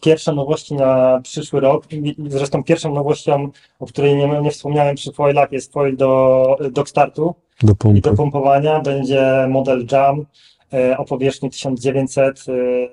pierwsze 0.00 0.32
nowości 0.32 0.74
na 0.74 1.20
przyszły 1.22 1.60
rok. 1.60 1.84
Zresztą 2.28 2.64
pierwszą 2.64 2.94
nowością, 2.94 3.50
o 3.80 3.86
której 3.86 4.16
nie, 4.16 4.40
nie 4.40 4.50
wspomniałem 4.50 4.96
przy 4.96 5.12
foilach, 5.12 5.52
jest 5.52 5.72
foil 5.72 5.96
do, 5.96 6.56
do 6.70 6.86
startu 6.86 7.34
Do 7.64 7.72
i 7.72 7.76
pompy. 7.76 8.00
do 8.00 8.14
pompowania. 8.14 8.80
Będzie 8.80 9.46
model 9.48 9.86
Jam 9.92 10.26
y, 10.74 10.96
o 10.96 11.04
powierzchni 11.04 11.50
1900, 11.50 12.44
y, 12.48 12.88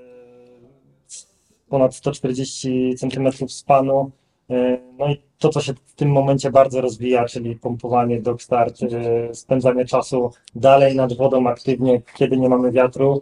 ponad 1.69 1.95
140 1.95 2.95
cm 2.97 3.49
spanu. 3.49 4.11
Y, 4.51 4.81
No 4.99 5.07
i 5.09 5.21
to, 5.39 5.49
co 5.49 5.61
się 5.61 5.73
w 5.85 5.93
tym 5.95 6.11
momencie 6.11 6.51
bardzo 6.51 6.81
rozwija, 6.81 7.25
czyli 7.25 7.55
pompowanie, 7.55 8.21
dog 8.21 8.41
start, 8.41 8.81
y, 8.83 8.89
spędzanie 9.33 9.85
czasu 9.85 10.31
dalej 10.55 10.95
nad 10.95 11.13
wodą 11.13 11.47
aktywnie, 11.47 12.01
kiedy 12.15 12.37
nie 12.37 12.49
mamy 12.49 12.71
wiatru, 12.71 13.21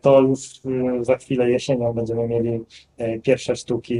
to 0.00 0.20
już 0.20 0.40
za 1.00 1.16
chwilę 1.16 1.50
jesienią 1.50 1.92
będziemy 1.92 2.28
mieli 2.28 2.60
pierwsze 3.22 3.56
sztuki 3.56 3.98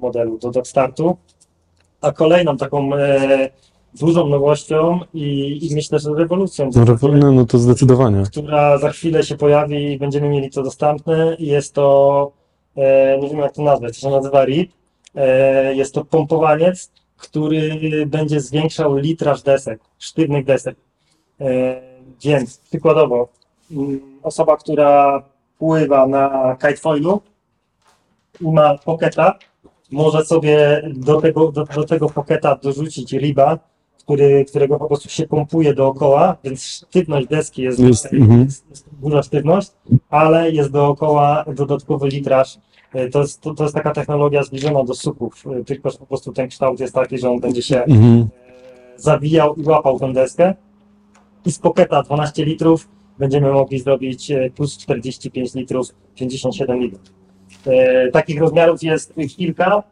modelu 0.00 0.38
do 0.38 0.50
dog 0.50 0.66
startu. 0.66 1.16
A 2.00 2.12
kolejną 2.12 2.56
taką 2.56 2.94
e, 2.94 3.50
dużą 3.98 4.26
nowością 4.28 5.00
i, 5.14 5.58
i 5.70 5.74
myślę, 5.74 5.98
że 5.98 6.10
rewolucją, 6.14 6.64
No, 6.66 6.72
zasadzie, 6.72 6.92
rewo- 6.92 7.32
no, 7.34 7.46
to 7.46 7.58
zdecydowanie. 7.58 8.22
która 8.22 8.78
za 8.78 8.90
chwilę 8.90 9.22
się 9.22 9.36
pojawi 9.36 9.92
i 9.92 9.98
będziemy 9.98 10.28
mieli 10.28 10.50
to 10.50 10.62
dostępne. 10.62 11.36
Jest 11.38 11.74
to, 11.74 12.30
e, 12.76 13.18
nie 13.18 13.28
wiem 13.28 13.38
jak 13.38 13.52
to 13.54 13.62
nazwać, 13.62 13.94
to 13.94 14.00
się 14.00 14.10
nazywa 14.16 14.44
RIP. 14.44 14.72
E, 15.14 15.74
jest 15.74 15.94
to 15.94 16.04
pompowaniec, 16.04 16.90
który 17.16 17.80
będzie 18.06 18.40
zwiększał 18.40 18.96
litraż 18.96 19.42
desek, 19.42 19.80
sztywnych 19.98 20.44
desek. 20.44 20.76
E, 21.40 21.80
więc 22.22 22.58
przykładowo, 22.58 23.28
mm, 23.70 24.00
osoba, 24.22 24.56
która 24.56 25.22
pływa 25.58 26.06
na 26.06 26.56
kitefoilu 26.60 27.20
i 28.40 28.44
ma 28.48 28.78
pocketa, 28.78 29.38
może 29.92 30.24
sobie 30.24 30.82
do 30.94 31.20
tego, 31.20 31.52
do, 31.52 31.64
do 31.64 31.84
tego 31.84 32.08
pocketa 32.10 32.56
dorzucić 32.62 33.12
riba, 33.12 33.58
który, 34.08 34.44
którego 34.44 34.78
po 34.78 34.86
prostu 34.86 35.08
się 35.08 35.26
pompuje 35.26 35.74
dookoła, 35.74 36.36
więc 36.44 36.64
sztywność 36.64 37.26
deski 37.26 37.62
jest, 37.62 37.78
Jest, 37.78 38.12
mhm. 38.12 38.44
jest, 38.44 38.70
jest 38.70 38.86
duża 39.02 39.22
sztywność, 39.22 39.70
ale 40.10 40.50
jest 40.50 40.70
dookoła 40.70 41.44
dodatkowy 41.54 42.08
litraż. 42.08 42.58
Y, 42.94 43.10
To 43.10 43.20
jest, 43.20 43.40
to, 43.40 43.54
to 43.54 43.62
jest 43.62 43.74
taka 43.74 43.90
technologia 43.90 44.42
zbliżona 44.42 44.84
do 44.84 44.94
suków, 44.94 45.44
y, 45.60 45.64
tylko 45.64 45.90
że 45.90 45.98
po 45.98 46.06
prostu 46.06 46.32
ten 46.32 46.48
kształt 46.48 46.80
jest 46.80 46.94
taki, 46.94 47.18
że 47.18 47.30
on 47.30 47.40
będzie 47.40 47.62
się 47.62 47.84
Mhm. 47.84 48.20
e, 48.20 48.26
zawijał 48.96 49.54
i 49.54 49.62
łapał 49.62 49.98
tę 49.98 50.12
deskę. 50.12 50.54
I 51.46 51.52
z 51.52 51.58
poketa 51.58 52.02
12 52.02 52.44
litrów 52.44 52.88
będziemy 53.18 53.52
mogli 53.52 53.78
zrobić 53.78 54.30
e, 54.30 54.50
plus 54.50 54.78
45 54.78 55.54
litrów, 55.54 55.86
57 56.14 56.80
litrów. 56.80 57.02
E, 57.66 58.10
Takich 58.10 58.40
rozmiarów 58.40 58.82
jest 58.82 59.14
kilka. 59.36 59.82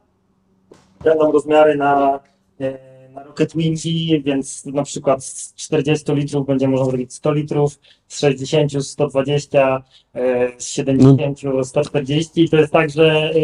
Będą 1.05 1.33
rozmiary 1.33 1.77
na, 1.77 2.21
e, 2.61 2.96
na 3.17 3.23
Rocket 3.23 3.57
Wingi, 3.57 4.23
więc 4.23 4.65
na 4.65 4.83
przykład 4.83 5.25
z 5.25 5.55
40 5.55 6.13
litrów 6.15 6.47
będzie 6.47 6.69
można 6.69 6.87
zrobić 6.87 7.15
100 7.15 7.33
litrów, 7.33 7.79
z 8.09 8.21
60, 8.21 8.87
120, 8.87 9.83
e, 10.15 10.53
z 10.59 10.69
70, 10.69 11.41
140. 11.63 12.45
I 12.45 12.49
to 12.49 12.57
jest 12.57 12.73
tak, 12.73 12.91
że 12.91 13.31
e, 13.31 13.35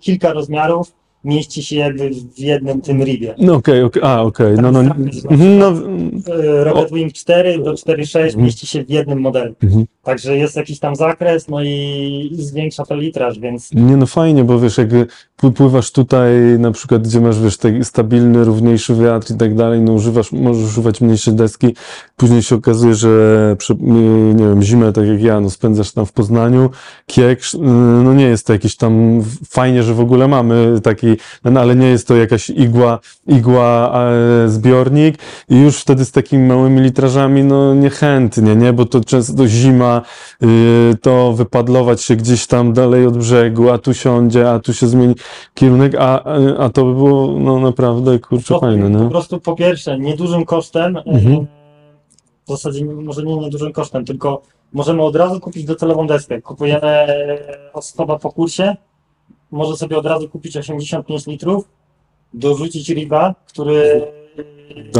kilka 0.00 0.32
rozmiarów 0.32 0.92
mieści 1.24 1.62
się 1.62 1.76
jakby 1.76 2.10
w 2.36 2.38
jednym 2.38 2.80
tym 2.80 3.02
ribie. 3.04 3.34
No 3.38 3.54
okej, 3.54 3.82
okej, 3.82 4.02
a 4.04 4.22
okej, 4.22 4.54
no, 4.62 4.72
no, 4.72 4.80
mhm, 4.80 5.58
no, 5.58 5.72
E, 6.34 6.64
Rocket 6.64 6.92
Wing 6.92 7.12
4 7.12 7.58
do 7.58 7.72
4.6 7.74 8.20
Mhm. 8.24 8.44
mieści 8.44 8.66
się 8.66 8.84
w 8.84 8.90
jednym 8.90 9.20
modelu. 9.20 9.54
mhm. 9.62 9.84
Także 10.02 10.36
jest 10.36 10.56
jakiś 10.56 10.78
tam 10.78 10.96
zakres, 10.96 11.48
no 11.48 11.62
i, 11.62 12.28
i 12.32 12.42
zwiększa 12.44 12.84
to 12.84 12.96
litraż, 12.96 13.38
więc 13.38 13.72
Nie 13.74 13.96
no 13.96 14.06
fajnie, 14.06 14.44
bo 14.44 14.60
wiesz, 14.60 14.78
jak 14.78 14.88
pły- 15.42 15.52
pływasz 15.52 15.90
tutaj 15.92 16.32
na 16.58 16.70
przykład, 16.70 17.02
gdzie 17.02 17.20
masz, 17.20 17.40
wiesz, 17.40 17.56
taki 17.56 17.84
stabilny, 17.84 18.44
równiejszy 18.44 18.94
wiatr 18.94 19.34
i 19.34 19.36
tak 19.36 19.54
dalej, 19.54 19.80
no 19.80 19.92
używasz, 19.92 20.32
możesz 20.32 20.64
używać 20.64 21.00
mniejszej 21.00 21.34
deski, 21.34 21.74
później 22.16 22.42
się 22.42 22.54
okazuje, 22.56 22.94
że 22.94 23.56
przy, 23.58 23.74
nie 23.80 24.34
nie 24.34 24.44
wiem, 24.44 24.62
zimę, 24.62 24.92
tak 24.92 25.06
jak 25.06 25.22
ja, 25.22 25.40
no 25.40 25.50
spędzasz 25.50 25.92
tam 25.92 26.06
w 26.06 26.12
Poznaniu, 26.12 26.70
kiek, 27.06 27.40
no 28.04 28.14
nie 28.14 28.24
jest 28.24 28.46
to 28.46 28.52
jakieś 28.52 28.76
tam 28.76 29.22
fajnie, 29.50 29.82
że 29.82 29.94
w 29.94 30.00
ogóle 30.00 30.28
mamy 30.28 30.80
taki 30.82 31.11
i, 31.12 31.16
no, 31.50 31.60
ale 31.60 31.76
nie 31.76 31.86
jest 31.86 32.08
to 32.08 32.16
jakaś 32.16 32.50
igła, 32.50 32.98
igła 33.26 33.92
e, 34.44 34.48
zbiornik 34.48 35.14
i 35.48 35.60
już 35.60 35.76
wtedy 35.80 36.04
z 36.04 36.12
takimi 36.12 36.46
małymi 36.48 36.80
litrażami, 36.80 37.44
no 37.44 37.74
niechętnie, 37.74 38.56
nie, 38.56 38.72
bo 38.72 38.84
to 38.86 39.00
często 39.04 39.46
zima, 39.48 40.02
y, 40.42 40.46
to 41.02 41.32
wypadlować 41.32 42.02
się 42.02 42.16
gdzieś 42.16 42.46
tam 42.46 42.72
dalej 42.72 43.06
od 43.06 43.18
brzegu, 43.18 43.70
a 43.70 43.78
tu 43.78 43.94
siądzie, 43.94 44.50
a 44.50 44.58
tu 44.58 44.74
się 44.74 44.86
zmieni 44.86 45.14
kierunek, 45.54 45.94
a, 45.98 46.24
a 46.58 46.68
to 46.68 46.84
by 46.84 46.94
było, 46.94 47.38
no 47.38 47.60
naprawdę, 47.60 48.18
kurczę, 48.18 48.54
Po- 48.54 48.60
fajne, 48.60 48.98
Po 48.98 49.04
nie? 49.04 49.10
prostu 49.10 49.40
po 49.40 49.56
pierwsze, 49.56 49.98
niedużym 49.98 50.44
kosztem, 50.44 50.96
Mhm. 50.96 51.34
e, 51.34 51.46
w 52.46 52.48
zasadzie 52.50 52.84
może 52.84 53.22
nie 53.22 53.36
niedużym 53.36 53.72
kosztem, 53.72 54.04
tylko 54.04 54.42
możemy 54.72 55.02
od 55.02 55.16
razu 55.16 55.40
kupić 55.40 55.64
docelową 55.64 56.06
deskę. 56.06 56.42
Kupujemy 56.42 56.86
e, 56.86 57.38
osoba 57.72 58.18
po 58.18 58.32
kursie, 58.32 58.76
może 59.52 59.76
sobie 59.76 59.98
od 59.98 60.06
razu 60.06 60.28
kupić 60.28 60.56
85 60.56 61.26
litrów, 61.26 61.68
dorzucić 62.34 62.88
riba, 62.88 63.34
który 63.46 64.06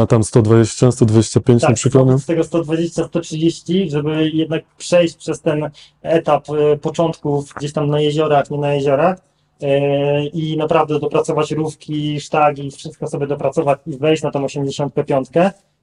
A 0.01 0.07
tam 0.07 0.25
120, 0.25 0.93
125 0.93 1.63
na 1.63 1.69
tak, 1.69 1.77
przykład, 1.77 2.07
nie? 2.07 2.19
z 2.19 2.27
tego 2.27 2.43
120-130, 2.43 3.91
żeby 3.91 4.31
jednak 4.31 4.65
przejść 4.79 5.17
przez 5.17 5.41
ten 5.41 5.71
etap 6.03 6.47
e, 6.51 6.77
początków 6.77 7.53
gdzieś 7.57 7.73
tam 7.73 7.91
na 7.91 8.01
jeziorach, 8.01 8.51
nie 8.51 8.59
na 8.59 8.75
jeziorach 8.75 9.19
e, 9.63 10.27
i 10.27 10.57
naprawdę 10.57 10.99
dopracować 10.99 11.51
rówki, 11.51 12.21
sztagi, 12.21 12.71
wszystko 12.71 13.07
sobie 13.07 13.27
dopracować 13.27 13.79
i 13.87 13.99
wejść 13.99 14.23
na 14.23 14.31
tą 14.31 14.45
85. 14.45 15.29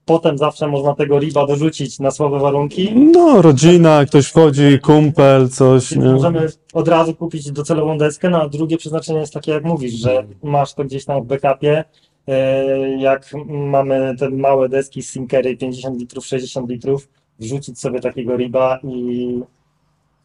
Potem 0.10 0.38
zawsze 0.38 0.68
można 0.68 0.96
tego 0.96 1.20
riba 1.20 1.48
dorzucić 1.48 2.00
na 2.00 2.12
słabe 2.12 2.40
warunki. 2.40 2.94
No, 2.96 3.42
rodzina, 3.42 4.06
ktoś 4.06 4.28
wchodzi, 4.28 4.80
kumpel, 4.80 5.50
coś, 5.50 5.94
Więc 5.94 6.06
nie? 6.06 6.12
możemy 6.12 6.48
od 6.74 6.88
razu 6.88 7.16
kupić 7.16 7.52
docelową 7.52 7.98
deskę, 7.98 8.30
no 8.30 8.42
a 8.42 8.50
drugie 8.50 8.78
przeznaczenie 8.78 9.20
jest 9.20 9.34
takie, 9.34 9.52
jak 9.52 9.64
mówisz, 9.64 9.94
że 9.94 10.24
masz 10.44 10.74
to 10.74 10.84
gdzieś 10.84 11.06
tam 11.06 11.24
w 11.24 11.26
backupie. 11.26 11.84
E, 12.28 12.66
Jak 13.00 13.32
mamy 13.48 14.16
te 14.20 14.30
małe 14.30 14.70
deski 14.70 15.04
sinkery 15.04 15.58
50 15.58 16.00
litrów, 16.00 16.26
60 16.26 16.70
litrów, 16.70 17.10
wrzucić 17.40 17.80
sobie 17.80 18.00
takiego 18.00 18.36
riba 18.38 18.80
i, 18.84 19.40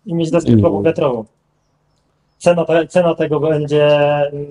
i 0.07 0.15
mieć 0.15 0.31
deskę 0.31 0.53
I- 0.53 0.63
wiatrową. 0.85 1.25
Cena, 2.39 2.65
te, 2.65 2.87
cena 2.87 3.15
tego 3.15 3.41
będzie 3.41 3.87
mm, 4.27 4.47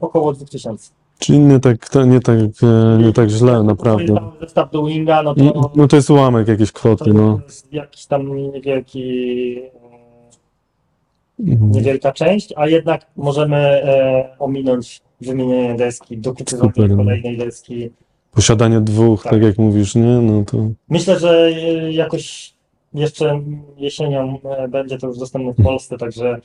około 0.00 0.32
2000. 0.32 0.90
Czyli 1.18 1.38
nie 1.38 1.60
tak, 1.60 1.88
to 1.88 2.04
nie 2.04 2.20
tak, 2.20 2.38
e, 2.38 2.98
nie 3.02 3.12
tak 3.12 3.28
źle, 3.30 3.62
naprawdę. 3.62 4.14
Zestaw 4.40 4.70
do 4.70 4.84
Winga, 4.86 5.22
no 5.22 5.34
Mm, 5.38 5.52
to, 5.52 5.70
No 5.76 5.88
to 5.88 5.96
jest 5.96 6.10
ułamek 6.10 6.48
jakiejś 6.48 6.72
kwoty, 6.72 7.04
to 7.04 7.12
no. 7.12 7.40
jest 7.46 7.72
jakiś 7.72 8.06
tam 8.06 8.36
niewielki 8.52 9.56
Mhm. 11.40 11.70
niewielka 11.70 12.12
część, 12.12 12.52
a 12.56 12.68
jednak 12.68 13.06
możemy 13.16 13.56
e, 13.56 14.28
ominąć 14.38 15.00
wymienienie 15.20 15.74
deski, 15.74 16.18
dokupywanie 16.18 16.72
Super, 16.72 16.90
no. 16.90 16.96
kolejnej 16.96 17.36
deski. 17.38 17.90
Posiadanie 18.32 18.80
dwóch, 18.80 19.22
tak. 19.22 19.32
Tak. 19.32 19.42
jak 19.42 19.58
mówisz, 19.58 19.94
nie? 19.94 20.02
No 20.02 20.44
to 20.44 20.58
Myślę, 20.88 21.18
że 21.18 21.46
e, 21.46 21.92
jakoś 21.92 22.54
jeszcze 22.94 23.40
jesienią 23.76 24.38
e, 24.44 24.68
będzie 24.68 24.98
to 24.98 25.06
już 25.06 25.18
dostępne 25.18 25.52
w 25.52 25.62
Polsce, 25.64 25.98
także 25.98 26.40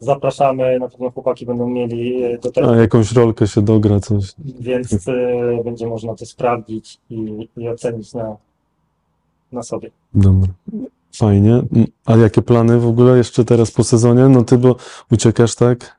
zapraszamy, 0.00 0.78
na 0.78 0.88
pewno 0.88 1.10
chłopaki 1.10 1.46
będą 1.46 1.68
mieli 1.68 2.22
e, 2.24 2.38
do 2.38 2.48
a 2.48 2.52
tego, 2.52 2.74
jakąś 2.74 3.12
rolkę 3.12 3.46
się 3.46 3.62
dogra, 3.62 4.00
coś. 4.00 4.24
więc 4.60 5.08
e, 5.08 5.64
będzie 5.64 5.86
można 5.86 6.14
to 6.14 6.26
sprawdzić 6.26 6.98
i, 7.10 7.48
i 7.56 7.68
ocenić 7.68 8.14
na, 8.14 8.36
na 9.52 9.62
sobie. 9.62 9.90
Dobra. 10.14 10.48
Fajnie. 11.16 11.50
Mm, 11.52 11.86
A 12.06 12.16
jakie 12.16 12.42
plany 12.42 12.78
w 12.80 12.86
ogóle 12.86 13.16
jeszcze 13.18 13.44
teraz 13.44 13.70
po 13.70 13.84
sezonie? 13.84 14.28
No 14.28 14.44
ty, 14.44 14.58
bo 14.58 14.76
uciekasz, 15.12 15.54
tak? 15.54 15.96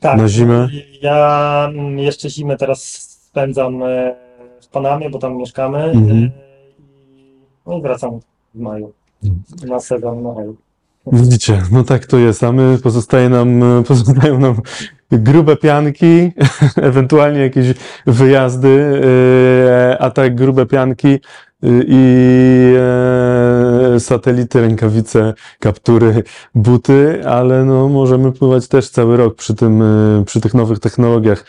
Tak, 0.00 0.18
Na 0.18 0.28
zimę? 0.28 0.68
Ja 1.02 1.66
mm, 1.74 1.98
jeszcze 1.98 2.30
zimę 2.30 2.56
teraz 2.56 2.82
spędzam 3.28 3.82
e, 3.82 4.14
w 4.60 4.68
Panamie, 4.68 5.10
bo 5.10 5.18
tam 5.18 5.36
mieszkamy. 5.36 5.78
Mhm. 5.84 6.18
i- 6.18 6.30
No 7.66 7.78
i 7.78 7.82
wracam 7.82 8.20
w 8.54 8.58
maju. 8.60 8.92
Na 9.66 9.80
sezon 9.80 10.22
na 10.22 10.32
maju. 10.32 10.56
Widzicie, 11.12 11.62
no 11.70 11.84
tak 11.84 12.06
to 12.06 12.18
jest, 12.18 12.44
a 12.44 12.52
my 12.52 12.78
pozostaje 12.82 13.28
nam, 13.28 13.62
pozostają 13.88 14.38
nam 14.38 14.60
grube 15.10 15.56
pianki, 15.56 16.32
ewentualnie 16.76 17.40
jakieś 17.40 17.66
wyjazdy, 18.06 19.02
e, 19.92 19.98
a 19.98 20.10
tak 20.10 20.34
grube 20.34 20.66
pianki 20.66 21.08
e, 21.08 21.18
i 21.86 22.74
e, 23.94 24.00
satelity, 24.00 24.60
rękawice, 24.60 25.34
kaptury, 25.58 26.22
buty, 26.54 27.26
ale 27.26 27.64
no 27.64 27.88
możemy 27.88 28.32
pływać 28.32 28.68
też 28.68 28.90
cały 28.90 29.16
rok 29.16 29.34
przy 29.34 29.54
tym, 29.54 29.82
przy 30.26 30.40
tych 30.40 30.54
nowych 30.54 30.78
technologiach. 30.78 31.44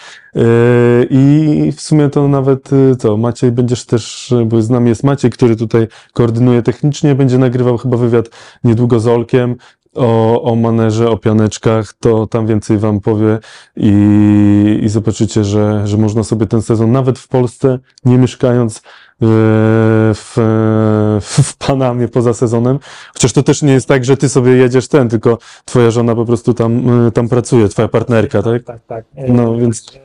I 1.10 1.73
w 1.76 1.81
sumie 1.81 2.10
to 2.10 2.27
nawet 2.27 2.69
co, 2.99 3.18
Maciej 3.18 3.52
będziesz 3.52 3.86
też, 3.86 4.34
bo 4.45 4.61
z 4.61 4.69
nami 4.69 4.90
jest 4.90 5.03
Maciej, 5.03 5.31
który 5.31 5.56
tutaj 5.56 5.88
koordynuje 6.14 6.61
technicznie, 6.61 7.15
będzie 7.15 7.38
nagrywał 7.38 7.77
chyba 7.77 7.98
wywiad 7.98 8.30
niedługo 8.64 8.99
z 8.99 9.07
Olkiem 9.07 9.56
o, 9.95 10.41
o 10.43 10.55
manerze, 10.55 11.09
o 11.09 11.17
pianeczkach, 11.17 11.93
to 11.93 12.27
tam 12.27 12.47
więcej 12.47 12.77
wam 12.77 12.99
powie 12.99 13.39
i, 13.75 14.79
i 14.83 14.89
zobaczycie, 14.89 15.43
że, 15.43 15.87
że 15.87 15.97
można 15.97 16.23
sobie 16.23 16.45
ten 16.45 16.61
sezon 16.61 16.91
nawet 16.91 17.19
w 17.19 17.27
Polsce, 17.27 17.79
nie 18.05 18.17
mieszkając 18.17 18.77
e, 18.77 18.81
w, 20.13 20.33
w, 21.21 21.43
w 21.43 21.57
Panamie 21.57 22.07
poza 22.07 22.33
sezonem, 22.33 22.79
chociaż 23.13 23.33
to 23.33 23.43
też 23.43 23.61
nie 23.61 23.73
jest 23.73 23.87
tak, 23.87 24.05
że 24.05 24.17
ty 24.17 24.29
sobie 24.29 24.51
jedziesz 24.51 24.87
ten, 24.87 25.09
tylko 25.09 25.37
twoja 25.65 25.91
żona 25.91 26.15
po 26.15 26.25
prostu 26.25 26.53
tam, 26.53 27.07
e, 27.07 27.11
tam 27.11 27.29
pracuje, 27.29 27.69
twoja 27.69 27.87
partnerka, 27.87 28.43
tak? 28.43 28.63
Tak, 28.63 28.79
tak. 28.87 29.05
E, 29.15 29.33
No, 29.33 29.57
więc- 29.57 29.99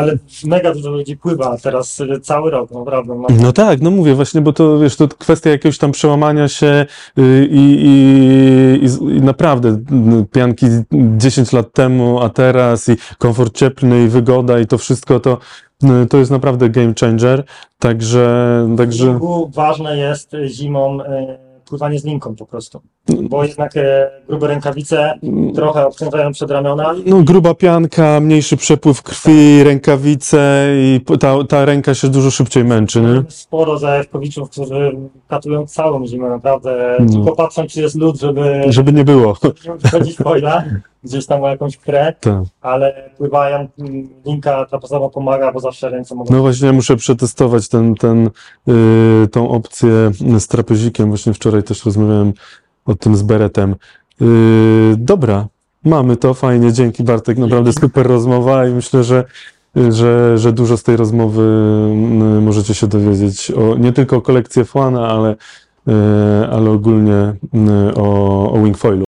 Ale 0.00 0.18
mega 0.44 0.74
dużo 0.74 0.90
ludzi 0.90 1.16
pływa 1.16 1.56
teraz 1.62 2.00
e, 2.00 2.20
cały 2.20 2.50
rok, 2.50 2.70
naprawdę. 2.70 3.14
No, 3.14 3.26
No 3.42 3.52
tak, 3.52 3.80
no 3.80 3.90
mówię 3.90 4.14
właśnie, 4.14 4.40
bo 4.40 4.52
to 4.52 4.78
wiesz, 4.78 4.96
to 4.96 5.08
kwestia 5.08 5.50
jakiegoś 5.50 5.78
tam 5.78 5.92
przełamania 5.92 6.48
się 6.48 6.86
y, 7.18 7.48
i, 7.50 7.86
i, 7.86 8.86
i, 8.86 9.16
i 9.16 9.20
naprawdę 9.20 9.68
y, 9.68 10.26
pianki 10.32 10.66
10 11.16 11.52
lat 11.52 11.72
temu, 11.72 12.20
a 12.20 12.28
teraz 12.28 12.88
i 12.88 12.96
komfort 13.18 13.56
cieplny 13.56 14.04
i 14.04 14.08
wygoda 14.08 14.60
i 14.60 14.66
to 14.66 14.78
wszystko 14.78 15.20
to, 15.20 15.38
y, 15.84 16.06
to 16.06 16.18
jest 16.18 16.30
naprawdę 16.30 16.70
game 16.70 16.92
changer, 17.00 17.44
także, 17.78 18.66
W 18.68 18.76
także 18.76 19.18
ważne 19.54 19.96
jest 19.96 20.32
zimą 20.46 20.98
pływanie 21.70 21.98
z 21.98 22.04
linką 22.04 22.36
po 22.36 22.46
prostu. 22.46 22.80
Bo 23.22 23.44
jednak 23.44 23.76
e, 23.76 24.10
grube 24.28 24.46
rękawice 24.46 25.18
trochę 25.54 25.86
obciążają 25.86 26.32
przedramiona. 26.32 26.94
no 27.06 27.22
gruba 27.22 27.54
pianka, 27.54 28.20
mniejszy 28.20 28.56
przepływ 28.56 29.02
krwi, 29.02 29.64
rękawice 29.64 30.66
i 30.74 31.00
po- 31.06 31.16
ta, 31.16 31.44
ta 31.48 31.64
ręka 31.64 31.94
się 31.94 32.08
dużo 32.08 32.30
szybciej 32.30 32.64
męczy, 32.64 33.00
nie? 33.00 33.22
Sporo 33.28 33.78
zajawkowiczów, 33.78 34.50
którzy 34.50 34.96
katują 35.28 35.66
całą 35.66 36.06
zimę, 36.06 36.28
naprawdę. 36.28 36.96
No. 37.00 37.12
Tylko 37.12 37.36
patrzą, 37.36 37.66
czy 37.66 37.80
jest 37.80 37.96
lód, 37.96 38.20
żeby 38.20 38.62
Żeby 38.68 38.92
nie 38.92 39.04
było. 39.04 39.36
nie 39.44 39.72
wychodzić 39.78 40.16
foila, 40.16 40.64
gdzieś 41.04 41.26
tam 41.26 41.42
o 41.44 41.48
jakąś 41.48 41.76
krę, 41.76 42.14
Tak. 42.20 42.34
ale 42.60 43.10
pływają, 43.16 43.68
mm, 43.78 44.08
linka 44.26 44.66
trapezowa 44.66 45.08
pomaga, 45.08 45.52
bo 45.52 45.60
zawsze 45.60 45.90
ręce 45.90 46.14
mogą... 46.14 46.34
No 46.34 46.40
właśnie, 46.40 46.72
muszę 46.72 46.96
przetestować 46.96 47.68
ten, 47.68 47.94
ten, 47.94 48.30
y, 48.68 49.28
tą 49.28 49.50
opcję 49.50 49.90
z 50.38 50.46
trapezikiem. 50.46 51.08
Właśnie 51.08 51.32
wczoraj 51.34 51.62
też 51.62 51.84
rozmawiałem 51.84 52.32
o 52.90 52.94
tym 52.94 53.16
z 53.16 53.22
Beretem. 53.22 53.74
Y, 54.22 54.94
dobra, 54.96 55.46
mamy 55.84 56.16
to, 56.16 56.34
fajnie, 56.34 56.72
dzięki 56.72 57.04
Bartek, 57.04 57.38
naprawdę 57.38 57.72
super 57.72 58.06
rozmowa 58.06 58.66
i 58.66 58.72
myślę, 58.72 59.04
że, 59.04 59.24
że, 59.76 60.38
że 60.38 60.52
dużo 60.52 60.76
z 60.76 60.82
tej 60.82 60.96
rozmowy 60.96 61.42
y, 62.38 62.40
możecie 62.40 62.74
się 62.74 62.86
dowiedzieć 62.86 63.50
o, 63.50 63.76
nie 63.76 63.92
tylko 63.92 64.16
o 64.16 64.22
kolekcji 64.22 64.62
F1, 64.62 64.98
ale, 64.98 65.30
y, 65.32 66.48
ale 66.50 66.70
ogólnie 66.70 67.34
y, 67.88 67.94
o, 67.94 68.52
o 68.52 68.62
Wingfoilu. 68.62 69.04